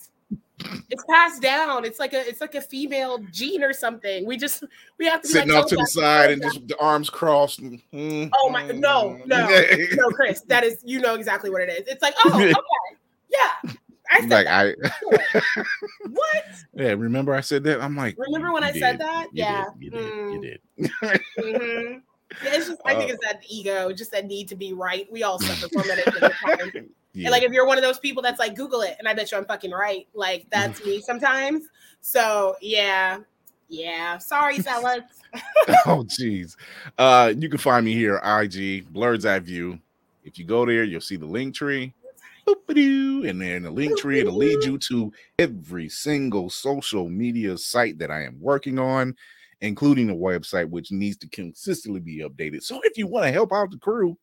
It's 0.89 1.05
passed 1.09 1.43
down. 1.43 1.85
It's 1.85 1.99
like 1.99 2.15
a 2.15 2.27
it's 2.27 2.41
like 2.41 2.55
a 2.55 2.61
female 2.61 3.19
gene 3.31 3.63
or 3.63 3.73
something. 3.73 4.25
We 4.27 4.37
just 4.37 4.65
we 4.99 5.07
have 5.07 5.21
to 5.21 5.29
be 5.29 5.33
Sitting 5.33 5.51
like, 5.53 5.65
off 5.65 5.71
to 5.71 5.77
"Oh, 5.77 5.81
the 5.81 5.87
side 5.87 6.31
and 6.31 6.43
just 6.43 6.67
the 6.67 6.79
arms 6.79 7.11
crossed. 7.11 7.59
and, 7.59 7.83
mm, 7.93 8.31
Oh 8.35 8.49
my- 8.49 8.67
no, 8.69 9.19
mm. 9.21 9.27
no, 9.27 9.49
no, 9.97 10.09
Chris, 10.15 10.41
that 10.43 10.65
is 10.65 10.81
you 10.85 11.01
know 11.01 11.15
exactly 11.15 11.51
what 11.51 11.61
it 11.63 11.69
is. 11.69 11.87
It's 11.89 12.01
like, 12.03 12.15
oh, 12.25 12.35
okay, 12.43 12.53
yeah. 13.31 13.73
I 14.11 14.21
said 14.21 14.31
like 14.31 14.47
that. 14.47 14.77
I 14.83 15.45
what? 16.09 16.45
yeah, 16.75 16.91
remember 16.93 17.35
I 17.35 17.41
said 17.41 17.65
that? 17.65 17.83
I'm 17.83 17.97
like, 17.97 18.17
Remember 18.19 18.53
when 18.53 18.63
you 18.63 18.69
I 18.69 18.73
said 18.73 18.99
that? 19.01 19.27
You 19.33 19.43
Yeah. 19.45 19.65
did, 19.79 19.83
you 19.83 19.91
did, 19.91 20.13
Mm. 20.13 20.33
you 20.33 20.41
did. 20.41 21.21
Mhm. 21.39 22.03
Yeah, 22.43 22.55
it's 22.55 22.69
just 22.69 22.81
I 22.85 22.95
think 22.95 23.11
Uh, 23.11 23.15
it's 23.15 23.25
that 23.25 23.43
ego, 23.49 23.93
just 23.93 24.13
that 24.13 24.27
need 24.27 24.49
to 24.49 24.57
be 24.57 24.73
right. 24.73 25.11
We 25.11 25.23
all 25.23 25.39
suffer 25.41 25.69
from 25.69 25.83
it. 25.91 25.99
at 25.99 26.05
different 26.13 26.35
times. 26.35 26.73
Yeah. 27.13 27.29
And 27.29 27.31
like 27.33 27.43
if 27.45 27.53
you're 27.53 27.67
one 27.67 27.79
of 27.79 27.83
those 27.85 27.99
people 27.99 28.23
that's 28.23 28.39
like 28.39 28.55
Google 28.55 28.83
it, 28.83 28.97
and 28.99 29.09
I 29.09 29.15
bet 29.15 29.33
you 29.33 29.39
I'm 29.39 29.47
fucking 29.47 29.71
right. 29.71 30.07
Like 30.15 30.47
that's 30.51 30.85
me 30.85 31.01
sometimes. 31.01 31.65
So 32.03 32.57
yeah, 32.61 33.21
yeah. 33.69 34.19
Sorry, 34.19 34.59
fellas. 34.61 35.01
oh 35.87 36.05
jeez. 36.07 36.57
Uh 36.99 37.33
you 37.37 37.49
can 37.49 37.59
find 37.59 37.87
me 37.87 37.95
here, 37.95 38.17
IG, 38.17 38.93
Blerd's 38.93 39.25
Eye 39.25 39.39
View. 39.39 39.79
If 40.25 40.39
you 40.39 40.45
go 40.45 40.67
there, 40.67 40.85
you'll 40.85 41.01
see 41.01 41.17
the 41.17 41.25
link 41.27 41.55
tree. 41.55 41.95
Boop-a-doo. 42.47 43.25
And 43.27 43.41
then 43.41 43.63
the 43.65 43.71
link 43.71 43.99
tree, 43.99 44.21
it'll 44.21 44.37
lead 44.37 44.63
you 44.65 44.79
to 44.79 45.13
every 45.39 45.89
single 45.89 46.49
social 46.49 47.09
media 47.09 47.59
site 47.59 47.99
that 47.99 48.11
I 48.13 48.23
am 48.23 48.39
working 48.41 48.79
on, 48.79 49.17
including 49.61 50.07
the 50.07 50.15
website, 50.15 50.69
which 50.69 50.93
needs 50.93 51.17
to 51.19 51.29
consistently 51.29 52.01
be 52.01 52.19
updated. 52.19 52.63
So 52.63 52.81
if 52.85 52.99
you 52.99 53.07
want 53.07 53.25
to 53.25 53.33
help 53.33 53.53
out 53.53 53.71
the 53.71 53.79
crew, 53.79 54.17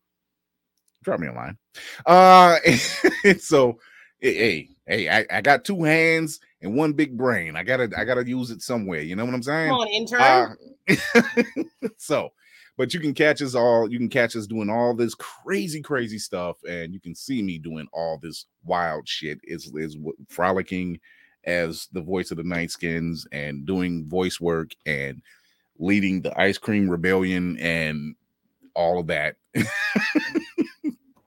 drop 1.04 1.20
me 1.20 1.28
a 1.28 1.34
line. 1.34 1.58
Uh 2.06 2.58
so 3.40 3.80
hey, 4.20 4.70
hey, 4.86 5.10
I, 5.10 5.26
I 5.30 5.42
got 5.42 5.66
two 5.66 5.84
hands 5.84 6.40
and 6.62 6.76
one 6.76 6.94
big 6.94 7.18
brain. 7.18 7.56
I 7.56 7.64
gotta 7.64 7.90
I 7.98 8.06
gotta 8.06 8.28
use 8.28 8.52
it 8.52 8.62
somewhere. 8.62 9.02
You 9.02 9.16
know 9.16 9.26
what 9.26 9.34
I'm 9.34 9.44
saying? 9.44 9.70
Come 9.70 9.80
on, 9.80 9.88
intern. 9.90 10.58
Uh, 10.88 11.64
so, 11.98 12.32
but 12.78 12.94
you 12.94 13.00
can 13.00 13.14
catch 13.14 13.42
us 13.42 13.56
all. 13.56 13.90
You 13.92 13.98
can 13.98 14.10
catch 14.10 14.36
us 14.36 14.48
doing 14.48 14.70
all 14.70 14.94
this 14.94 15.16
crazy, 15.16 15.82
crazy 15.82 16.20
stuff, 16.20 16.58
and 16.68 16.94
you 16.94 17.00
can 17.00 17.16
see 17.16 17.42
me 17.42 17.58
doing 17.58 17.88
all 17.92 18.18
this 18.18 18.46
wild 18.64 19.08
shit. 19.08 19.40
Is 19.44 19.72
is 19.76 19.98
what- 19.98 20.16
frolicking 20.30 21.00
as 21.46 21.88
the 21.92 22.02
voice 22.02 22.32
of 22.32 22.38
the 22.38 22.44
Night 22.44 22.72
Skins 22.72 23.28
and 23.32 23.66
doing 23.66 24.08
voice 24.08 24.40
work 24.40 24.72
and 24.86 25.22
leading 25.80 26.22
the 26.22 26.40
Ice 26.40 26.58
Cream 26.58 26.90
Rebellion 26.90 27.58
and 27.60 28.16
all 28.76 29.00
of 29.00 29.08
that. 29.08 29.36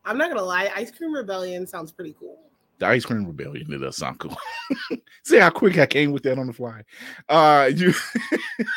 I'm 0.05 0.19
not 0.19 0.31
gonna 0.31 0.43
lie, 0.43 0.71
Ice 0.75 0.91
Cream 0.91 1.13
Rebellion 1.13 1.67
sounds 1.67 1.93
pretty 1.93 2.15
cool. 2.19 2.39
The 2.79 2.87
Ice 2.87 3.05
Cream 3.05 3.27
Rebellion. 3.27 3.73
It 3.73 3.79
does 3.79 3.97
sound 3.97 4.19
cool. 4.19 4.37
See 5.25 5.39
how 5.39 5.51
quick 5.51 5.79
I 5.79 5.87
came 5.87 6.13
with 6.13 6.23
that 6.25 6.39
on 6.39 6.47
the 6.47 6.53
fly. 6.53 6.83
Uh 7.29 7.71
you 7.75 7.93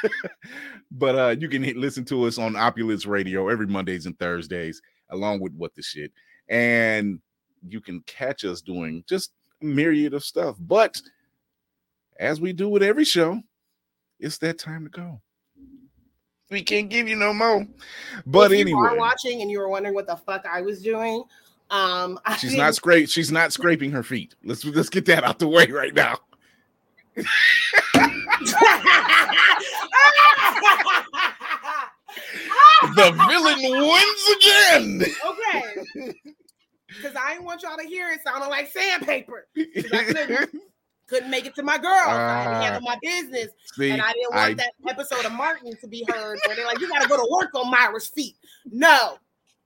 but 0.92 1.16
uh 1.16 1.36
you 1.38 1.50
can 1.50 1.64
hit, 1.64 1.78
listen 1.78 2.06
to 2.06 2.26
us 2.26 2.38
on 2.38 2.56
Opulence 2.56 3.06
Radio 3.06 3.50
every 3.50 3.68
Mondays 3.68 4.06
and 4.06 4.18
Thursdays, 4.18 4.82
along 5.10 5.42
with 5.42 5.54
what 5.54 5.76
the 5.76 5.82
shit. 5.82 6.12
And 6.48 7.20
you 7.68 7.82
can 7.82 8.02
catch 8.08 8.46
us 8.46 8.62
doing 8.62 9.04
just 9.08 9.34
a 9.62 9.66
myriad 9.66 10.14
of 10.14 10.24
stuff. 10.24 10.56
But 10.60 11.00
as 12.20 12.40
we 12.42 12.54
do 12.54 12.70
with 12.70 12.84
every 12.84 13.06
show, 13.06 13.42
it's 14.20 14.38
that 14.40 14.60
time 14.60 14.84
to 14.84 14.90
go. 14.90 15.22
We 16.52 16.62
can't 16.62 16.90
give 16.90 17.08
you 17.08 17.16
no 17.16 17.34
more. 17.34 17.66
But 18.26 18.52
if 18.52 18.68
you 18.68 18.78
are 18.78 18.88
anyway, 18.88 19.00
watching 19.00 19.42
and 19.42 19.50
you 19.50 19.60
were 19.60 19.70
wondering 19.70 19.96
what 19.96 20.08
the 20.08 20.18
fuck 20.18 20.46
I 20.46 20.62
was 20.62 20.82
doing, 20.82 21.24
um, 21.70 22.20
I 22.26 22.36
she's 22.38 22.56
not 22.56 22.76
scrape. 22.76 23.10
She's 23.10 23.32
not 23.32 23.54
scraping 23.54 23.92
her 23.92 24.04
feet. 24.04 24.36
Let's 24.44 24.66
let's 24.66 24.90
get 24.90 25.06
that 25.06 25.24
out 25.24 25.40
the 25.40 25.48
way 25.48 25.68
right 25.68 25.94
now. 25.94 26.18
The 32.96 33.12
villain 33.12 33.62
wins 33.62 34.24
again. 34.38 35.04
okay. 35.26 36.14
Because 36.88 37.16
I 37.16 37.34
didn't 37.34 37.46
want 37.46 37.62
y'all 37.62 37.78
to 37.78 37.86
hear 37.86 38.10
it 38.10 38.22
sounding 38.24 38.50
like 38.50 38.72
sandpaper. 38.72 39.48
Couldn't 41.10 41.32
make 41.32 41.46
it 41.46 41.56
to 41.56 41.64
my 41.64 41.78
girl. 41.78 42.04
so 42.06 42.12
I 42.12 42.44
had 42.44 42.50
to 42.50 42.66
handle 42.66 42.82
my 42.82 42.98
business. 43.02 43.48
See, 43.74 43.90
and 43.92 44.02
I 44.02 44.12
didn't 44.14 44.36
want 44.36 44.52
I- 44.52 44.54
that 44.56 44.74
episode 44.88 45.26
of 45.26 45.32
Martin 45.32 45.76
to 45.82 45.88
be 45.88 46.06
heard 46.08 46.40
where 46.46 46.56
they're 46.56 46.66
like, 46.66 46.80
you 46.80 46.88
gotta 46.88 47.08
go 47.08 47.18
to 47.18 47.28
work 47.32 47.54
on 47.56 47.70
Myra's 47.70 48.08
feet. 48.08 48.36
No. 48.72 49.18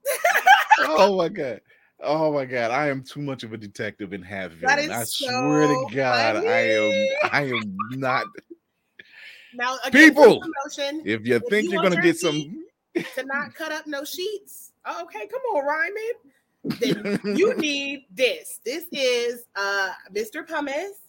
oh 0.79 1.17
my 1.17 1.29
god. 1.29 1.61
Oh 2.01 2.33
my 2.33 2.45
god, 2.45 2.71
I 2.71 2.89
am 2.89 3.01
too 3.03 3.21
much 3.21 3.43
of 3.43 3.53
a 3.53 3.57
detective 3.57 4.11
and 4.13 4.25
have 4.25 4.59
That 4.61 4.77
villain. 4.77 4.91
I 4.91 5.03
swear 5.05 5.67
to 5.67 5.85
God, 5.95 6.35
I 6.37 6.59
am. 6.59 7.07
I 7.31 7.41
am 7.43 7.77
not. 7.91 8.25
Now 9.53 9.77
again, 9.85 10.09
People, 10.09 10.41
promotion 10.41 11.03
If 11.05 11.25
you 11.25 11.39
think 11.49 11.65
you 11.65 11.73
you're 11.73 11.83
gonna 11.83 12.01
get 12.01 12.17
some, 12.17 12.63
to 12.95 13.23
not 13.25 13.53
cut 13.53 13.71
up 13.71 13.87
no 13.87 14.03
sheets. 14.03 14.71
Oh, 14.85 15.03
okay, 15.03 15.27
come 15.27 15.41
on, 15.55 15.65
Ryman. 15.65 17.19
Then 17.23 17.37
you 17.37 17.53
need 17.57 18.05
this. 18.11 18.59
This 18.65 18.85
is 18.91 19.45
uh 19.55 19.91
Mr. 20.13 20.45
Pumice. 20.47 20.99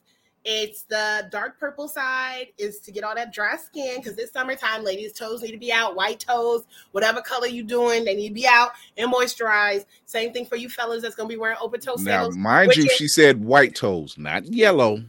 It's 0.45 0.83
the 0.83 1.27
dark 1.31 1.59
purple 1.59 1.89
side 1.89 2.49
is 2.59 2.79
to 2.81 2.93
get 2.93 3.03
all 3.03 3.15
that 3.15 3.33
dry 3.33 3.57
skin 3.57 3.97
because 3.97 4.19
it's 4.19 4.33
summertime, 4.33 4.85
ladies. 4.85 5.13
Toes 5.15 5.41
need 5.43 5.53
to 5.53 5.59
be 5.59 5.73
out, 5.73 5.97
white 5.97 6.21
toes, 6.21 6.65
whatever 6.93 7.23
color 7.23 7.47
you're 7.47 7.65
doing, 7.65 8.05
they 8.05 8.15
need 8.15 8.29
to 8.29 8.35
be 8.35 8.47
out 8.47 8.73
and 8.99 9.11
moisturized. 9.13 9.87
Same 10.05 10.33
thing 10.35 10.45
for 10.45 10.57
you 10.57 10.69
fellas 10.69 11.03
that's 11.03 11.15
gonna 11.15 11.29
be 11.31 11.39
wearing 11.39 11.57
open 11.61 11.81
toe 11.81 11.95
now 11.99 12.05
sandals. 12.05 12.37
mind 12.37 12.77
you, 12.77 12.85
is- 12.85 12.93
she 12.93 13.09
said 13.09 13.43
white 13.43 13.75
toes, 13.75 14.17
not 14.19 14.45
yellow, 14.45 15.03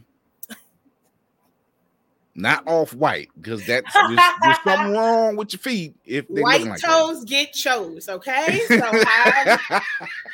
not 2.36 2.62
off 2.66 2.94
white, 2.94 3.28
because 3.40 3.64
that's 3.66 3.92
there's, 4.08 4.20
there's 4.42 4.56
something 4.64 4.92
wrong 4.92 5.36
with 5.36 5.52
your 5.52 5.60
feet 5.60 5.94
if 6.04 6.28
they 6.28 6.42
White 6.42 6.64
like 6.64 6.80
toes 6.80 7.24
get 7.24 7.52
chose, 7.52 8.08
okay? 8.08 8.60
So 8.68 8.80
have, 8.80 9.02
that. 9.04 9.82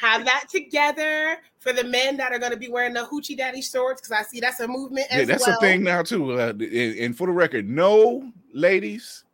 have 0.01 0.25
that 0.25 0.45
together 0.51 1.39
for 1.59 1.73
the 1.73 1.85
men 1.85 2.17
that 2.17 2.33
are 2.33 2.39
going 2.39 2.53
to 2.53 2.59
be 2.59 2.69
wearing 2.69 2.93
the 2.93 3.03
hoochie 3.05 3.37
daddy 3.37 3.63
shorts 3.63 4.01
because 4.01 4.13
I 4.13 4.23
see 4.29 4.41
that's 4.41 4.61
a 4.61 4.67
movement 4.69 5.07
as 5.11 5.21
Yeah, 5.21 5.25
that's 5.27 5.47
well. 5.47 5.57
a 5.57 5.61
thing 5.61 5.85
now 5.85 6.03
too. 6.03 6.33
Uh, 6.33 6.51
and, 6.51 6.63
and 6.63 7.17
for 7.17 7.27
the 7.29 7.33
record, 7.33 7.69
no, 7.69 8.33
ladies, 8.53 9.25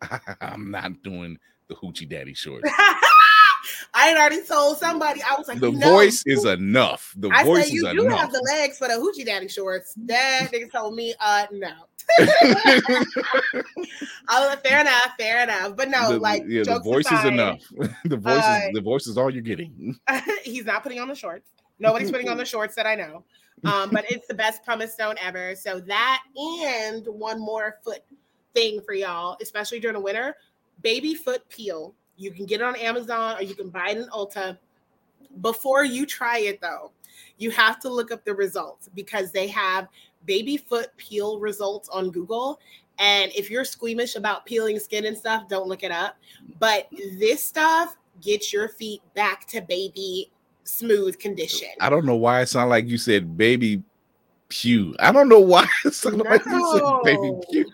I'm 0.40 0.70
not 0.70 1.02
doing 1.02 1.38
the 1.68 1.74
hoochie 1.74 2.08
daddy 2.08 2.34
shorts. 2.34 2.70
I 3.94 4.06
had 4.06 4.16
already 4.16 4.42
told 4.42 4.78
somebody. 4.78 5.22
I 5.22 5.34
was 5.36 5.48
like, 5.48 5.60
the 5.60 5.70
you 5.70 5.78
know, 5.78 5.90
voice 5.90 6.22
is 6.26 6.44
enough. 6.44 7.14
The 7.16 7.30
I 7.30 7.44
voice 7.44 7.66
said 7.66 7.74
is 7.74 7.82
you 7.82 7.92
do 7.92 8.06
enough. 8.06 8.20
have 8.20 8.32
the 8.32 8.42
legs 8.52 8.78
for 8.78 8.88
the 8.88 8.94
hoochie 8.94 9.24
daddy 9.24 9.48
shorts. 9.48 9.94
That 9.96 10.48
nigga 10.52 10.70
told 10.70 10.94
me, 10.94 11.14
uh, 11.20 11.46
no. 11.52 11.72
I 14.28 14.40
was 14.40 14.48
like, 14.48 14.66
fair 14.66 14.80
enough, 14.80 15.12
fair 15.18 15.42
enough. 15.42 15.76
But 15.76 15.88
no, 15.88 16.12
The- 16.12 16.18
like, 16.18 16.44
yeah, 16.46 16.62
the 16.64 16.80
voice 16.80 17.10
is 17.10 17.24
enough. 17.24 17.60
the 18.04 18.16
voice 18.16 18.42
uh, 18.42 18.60
is 18.64 18.74
the 18.74 18.80
voice 18.80 19.06
is 19.06 19.16
all 19.18 19.30
you're 19.30 19.42
getting. 19.42 19.98
he's 20.44 20.64
not 20.64 20.82
putting 20.82 21.00
on 21.00 21.08
the 21.08 21.14
shorts. 21.14 21.50
Nobody's 21.78 22.10
putting 22.10 22.28
on 22.28 22.36
the 22.36 22.44
shorts 22.44 22.74
that 22.76 22.86
I 22.86 22.94
know. 22.94 23.24
Um, 23.64 23.90
but 23.90 24.04
it's 24.10 24.26
the 24.26 24.34
best 24.34 24.64
pumice 24.64 24.92
stone 24.92 25.14
ever. 25.20 25.54
So 25.54 25.80
that 25.80 26.22
and 26.36 27.06
one 27.06 27.40
more 27.40 27.78
foot 27.84 28.00
thing 28.54 28.80
for 28.84 28.94
y'all, 28.94 29.36
especially 29.40 29.80
during 29.80 29.94
the 29.94 30.00
winter, 30.00 30.36
baby 30.82 31.14
foot 31.14 31.48
peel. 31.48 31.94
You 32.22 32.30
can 32.30 32.46
get 32.46 32.60
it 32.60 32.64
on 32.64 32.76
Amazon 32.76 33.38
or 33.38 33.42
you 33.42 33.54
can 33.54 33.68
buy 33.68 33.90
it 33.90 33.98
in 33.98 34.08
Ulta. 34.10 34.56
Before 35.40 35.84
you 35.84 36.06
try 36.06 36.38
it 36.38 36.60
though, 36.60 36.92
you 37.38 37.50
have 37.50 37.80
to 37.80 37.88
look 37.88 38.12
up 38.12 38.24
the 38.24 38.34
results 38.34 38.88
because 38.94 39.32
they 39.32 39.48
have 39.48 39.88
baby 40.24 40.56
foot 40.56 40.88
peel 40.96 41.40
results 41.40 41.88
on 41.88 42.10
Google. 42.10 42.60
And 42.98 43.32
if 43.34 43.50
you're 43.50 43.64
squeamish 43.64 44.14
about 44.14 44.46
peeling 44.46 44.78
skin 44.78 45.06
and 45.06 45.18
stuff, 45.18 45.48
don't 45.48 45.66
look 45.66 45.82
it 45.82 45.90
up. 45.90 46.16
But 46.60 46.88
this 47.18 47.44
stuff 47.44 47.96
gets 48.20 48.52
your 48.52 48.68
feet 48.68 49.02
back 49.14 49.46
to 49.48 49.60
baby 49.60 50.30
smooth 50.62 51.18
condition. 51.18 51.70
I 51.80 51.90
don't 51.90 52.04
know 52.04 52.14
why 52.14 52.42
it 52.42 52.46
sounded 52.46 52.70
like 52.70 52.86
you 52.86 52.98
said 52.98 53.36
baby 53.36 53.82
pew. 54.48 54.94
I 55.00 55.10
don't 55.10 55.28
know 55.28 55.40
why 55.40 55.66
it 55.84 55.94
sounded 55.94 56.24
like 56.24 56.44
you 56.46 56.72
said 56.72 57.02
baby 57.02 57.32
pew. 57.50 57.72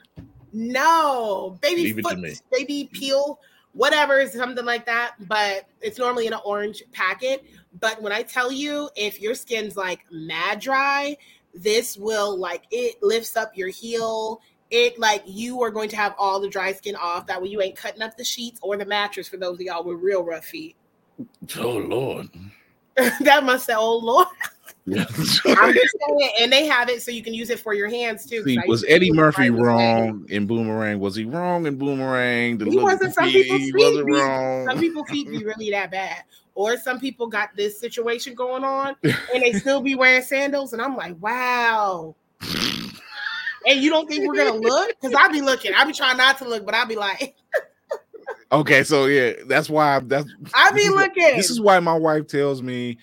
No, 0.55 1.59
baby 1.61 1.93
Leave 1.93 2.01
foot, 2.03 2.43
baby 2.51 2.89
peel, 2.93 3.39
whatever, 3.73 4.19
is 4.21 4.33
something 4.33 4.65
like 4.65 4.87
that. 4.87 5.15
But 5.21 5.67
it's 5.81 5.99
normally 5.99 6.27
in 6.27 6.33
an 6.33 6.41
orange 6.45 6.83
packet. 6.93 7.45
But 7.81 8.01
when 8.03 8.13
I 8.13 8.23
tell 8.23 8.51
you, 8.51 8.91
if 8.97 9.21
your 9.21 9.35
skin's 9.35 9.77
like 9.77 10.01
mad 10.11 10.61
dry, 10.61 11.17
this 11.55 11.97
will 11.97 12.37
like 12.37 12.65
it 12.71 13.03
lifts 13.03 13.37
up 13.37 13.57
your 13.57 13.69
heel. 13.69 14.41
It 14.71 14.99
like 14.99 15.23
you 15.27 15.63
are 15.63 15.71
going 15.71 15.89
to 15.91 15.97
have 15.97 16.15
all 16.19 16.41
the 16.41 16.49
dry 16.49 16.73
skin 16.73 16.97
off. 16.97 17.27
That 17.27 17.41
way 17.41 17.49
you 17.49 17.63
ain't 17.63 17.77
cutting 17.77 18.03
up 18.03 18.17
the 18.17 18.25
sheets 18.25 18.61
or 18.63 18.77
the 18.77 18.85
mattress 18.85 19.29
for 19.29 19.39
those 19.39 19.55
of 19.55 19.61
y'all 19.63 19.85
with 19.85 19.99
real 20.01 20.23
rough 20.23 20.45
feet. 20.45 20.77
Oh 21.57 21.79
Lord. 21.79 22.29
that 23.21 23.45
must 23.45 23.67
say, 23.67 23.75
oh 23.77 23.97
Lord. 23.97 24.29
Yeah. 24.91 25.05
I'm 25.09 25.75
just 25.75 25.97
saying, 26.09 26.31
and 26.41 26.53
they 26.53 26.67
have 26.67 26.89
it 26.89 27.03
so 27.03 27.11
you 27.11 27.23
can 27.23 27.35
use 27.35 27.51
it 27.51 27.59
for 27.61 27.75
your 27.75 27.89
hands 27.89 28.25
too. 28.27 28.43
See, 28.45 28.59
was 28.67 28.85
Eddie 28.89 29.13
Murphy 29.13 29.51
wrong 29.51 30.25
in 30.29 30.47
Boomerang? 30.47 30.99
Was 31.01 31.15
he 31.17 31.25
wrong 31.25 31.67
in 31.67 31.77
Boomerang? 31.77 32.59
The 32.59 32.71
He 32.71 32.79
wasn't. 32.79 33.15
Some 33.15 33.27
feet, 33.27 33.45
people's 33.45 33.63
feet 33.63 33.75
wasn't 33.77 34.07
be- 34.07 34.13
wrong. 34.15 34.67
Some 34.67 34.79
people's 34.81 35.09
feet 35.11 35.29
be 35.31 35.45
really 35.45 35.71
that 35.71 35.91
bad, 35.91 36.25
or 36.55 36.77
some 36.79 36.99
people 37.01 37.27
got 37.27 37.51
this 37.57 37.79
situation 37.79 38.35
going 38.35 38.65
on 38.65 38.97
and 39.03 39.43
they 39.43 39.53
still 39.53 39.81
be 39.81 39.95
wearing 39.95 40.23
sandals, 40.23 40.73
and 40.73 40.81
I'm 40.81 40.97
like, 40.97 41.17
wow. 41.21 42.15
And 43.67 43.81
you 43.83 43.91
don't 43.91 44.09
think 44.09 44.27
we're 44.27 44.37
gonna 44.37 44.57
look? 44.57 44.93
Because 44.99 45.15
I 45.15 45.29
be 45.29 45.43
looking. 45.43 45.75
I 45.75 45.85
be 45.85 45.93
trying 45.93 46.17
not 46.17 46.39
to 46.39 46.49
look, 46.49 46.65
but 46.65 46.75
I 46.75 46.85
be 46.87 46.97
like, 46.97 47.35
okay, 48.51 48.83
so 48.83 49.07
yeah, 49.07 49.33
that's 49.47 49.69
why 49.69 49.99
that's 49.99 50.27
I 50.55 50.71
be 50.71 50.77
this 50.77 50.87
is 50.87 50.95
why- 50.95 51.03
looking. 51.03 51.37
This 51.37 51.51
is 51.51 51.61
why 51.61 51.81
my 51.81 51.95
wife 51.95 52.29
tells 52.29 52.63
me 52.63 52.97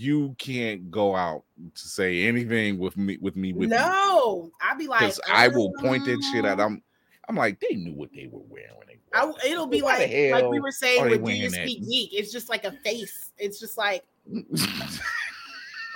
you 0.00 0.34
can't 0.38 0.90
go 0.90 1.14
out 1.14 1.44
to 1.74 1.88
say 1.88 2.26
anything 2.26 2.78
with 2.78 2.96
me 2.96 3.18
with 3.20 3.36
me 3.36 3.52
with 3.52 3.68
no, 3.68 4.50
I 4.60 4.74
be 4.74 4.86
like, 4.88 5.00
because 5.00 5.20
I 5.30 5.48
will 5.48 5.70
point 5.78 6.06
that 6.06 6.22
shit 6.32 6.46
out. 6.46 6.58
I'm 6.58 6.74
uh-huh. 6.74 6.80
I'm 7.28 7.36
like 7.36 7.60
they 7.60 7.76
knew 7.76 7.92
what 7.92 8.08
they 8.14 8.26
were 8.26 8.40
wearing 8.48 8.76
when 8.76 8.86
they. 8.86 8.98
I, 9.12 9.30
it'll 9.46 9.66
be 9.66 9.82
Why 9.82 9.98
like, 9.98 10.42
like 10.42 10.50
we 10.50 10.58
were 10.58 10.70
saying 10.70 11.10
with 11.10 11.24
Do 11.24 11.32
You? 11.32 11.50
Speak 11.50 11.86
Geek. 11.86 12.14
It's 12.14 12.32
just 12.32 12.48
like 12.48 12.64
a 12.64 12.72
face. 12.72 13.32
It's 13.38 13.60
just 13.60 13.76
like. 13.76 14.04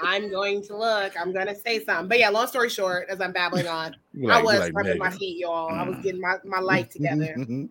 I'm 0.03 0.29
going 0.29 0.63
to 0.65 0.77
look. 0.77 1.19
I'm 1.19 1.33
gonna 1.33 1.55
say 1.55 1.83
something. 1.83 2.09
But 2.09 2.19
yeah, 2.19 2.29
long 2.29 2.47
story 2.47 2.69
short, 2.69 3.09
as 3.09 3.21
I'm 3.21 3.33
babbling 3.33 3.69
on, 3.69 3.97
You 4.13 4.31
I 4.31 4.43
was 4.43 4.59
like, 4.59 4.73
prepping 4.75 4.99
my 4.99 5.11
feet, 5.11 5.39
y'all. 5.39 5.71
I 5.71 5.89
was 5.89 5.99
getting 6.03 6.21
my, 6.21 6.37
my 6.45 6.59
life 6.59 6.91
together. 6.91 7.35
oh 7.39 7.69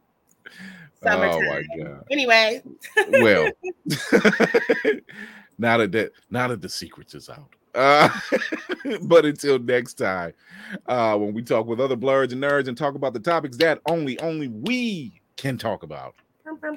Summertime. 1.04 1.46
my 1.46 1.84
god. 1.84 2.06
Anyway, 2.10 2.64
Well, 3.12 3.52
now 5.64 5.78
that 5.78 5.92
that 5.94 6.12
now 6.30 6.48
that 6.50 6.62
the 6.62 6.70
secrets 6.70 7.16
is 7.16 7.30
out. 7.30 7.50
Uh, 7.74 8.08
but 9.04 9.26
until 9.26 9.58
next 9.58 9.96
time, 9.96 10.34
uh, 10.88 11.18
when 11.18 11.34
we 11.34 11.42
talk 11.42 11.66
with 11.66 11.80
other 11.80 11.96
Blerds 11.98 12.32
and 12.34 12.44
nerds 12.44 12.68
and 12.68 12.78
talk 12.78 12.94
about 12.94 13.14
the 13.14 13.20
topics 13.20 13.58
that 13.58 13.80
only 13.88 14.20
only 14.20 14.50
we 14.50 15.20
can 15.38 15.58
talk 15.58 15.82
about 15.82 16.14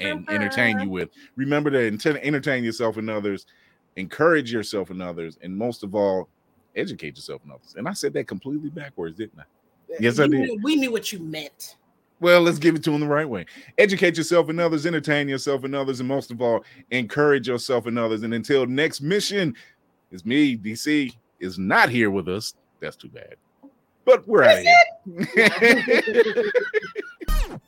and 0.01 0.25
entertain 0.31 0.81
you 0.81 0.89
with. 0.89 1.11
Remember 1.35 1.71
to 1.71 1.87
enter- 1.87 2.19
entertain 2.23 2.65
yourself 2.65 2.97
and 2.97 3.11
others, 3.11 3.47
encourage 3.97 4.51
yourself 4.51 4.89
and 4.91 5.03
others, 5.03 5.37
and 5.43 5.55
most 5.55 5.83
of 5.83 5.95
all, 5.95 6.29
educate 6.77 7.17
yourself 7.17 7.43
and 7.43 7.53
others. 7.53 7.75
And 7.77 7.87
I 7.89 7.93
said 7.93 8.15
that 8.15 8.27
completely 8.27 8.71
backwards, 8.71 9.17
didn't 9.19 9.41
I? 9.41 9.45
Yes, 10.01 10.19
I 10.19 10.29
did. 10.29 10.31
knew- 10.41 10.61
We 10.63 10.77
knew 10.77 10.93
what 10.93 11.13
you 11.13 11.19
meant. 11.19 11.77
Well, 12.21 12.41
let's 12.41 12.59
give 12.59 12.75
it 12.75 12.83
to 12.85 12.91
them 12.91 13.01
the 13.01 13.07
right 13.07 13.29
way. 13.29 13.45
Educate 13.77 14.17
yourself 14.17 14.49
and 14.49 14.59
others, 14.59 14.87
entertain 14.87 15.29
yourself 15.29 15.65
and 15.65 15.75
others, 15.75 16.01
and 16.01 16.09
most 16.09 16.31
of 16.31 16.41
all, 16.41 16.65
encourage 16.91 17.47
yourself 17.49 17.87
and 17.87 17.99
others. 17.99 18.23
And 18.23 18.33
until 18.33 18.67
next 18.67 19.03
mission, 19.03 19.55
it's 20.11 20.25
me, 20.25 20.57
DC, 20.57 21.15
is 21.41 21.59
not 21.59 21.91
here 21.91 22.11
with 22.11 22.29
us. 22.29 22.55
That's 22.81 22.97
too 22.97 23.09
bad. 23.09 23.37
But 24.07 24.27
we're 24.27 24.45
out 24.45 24.59
of 24.59 25.29
here. 25.35 26.53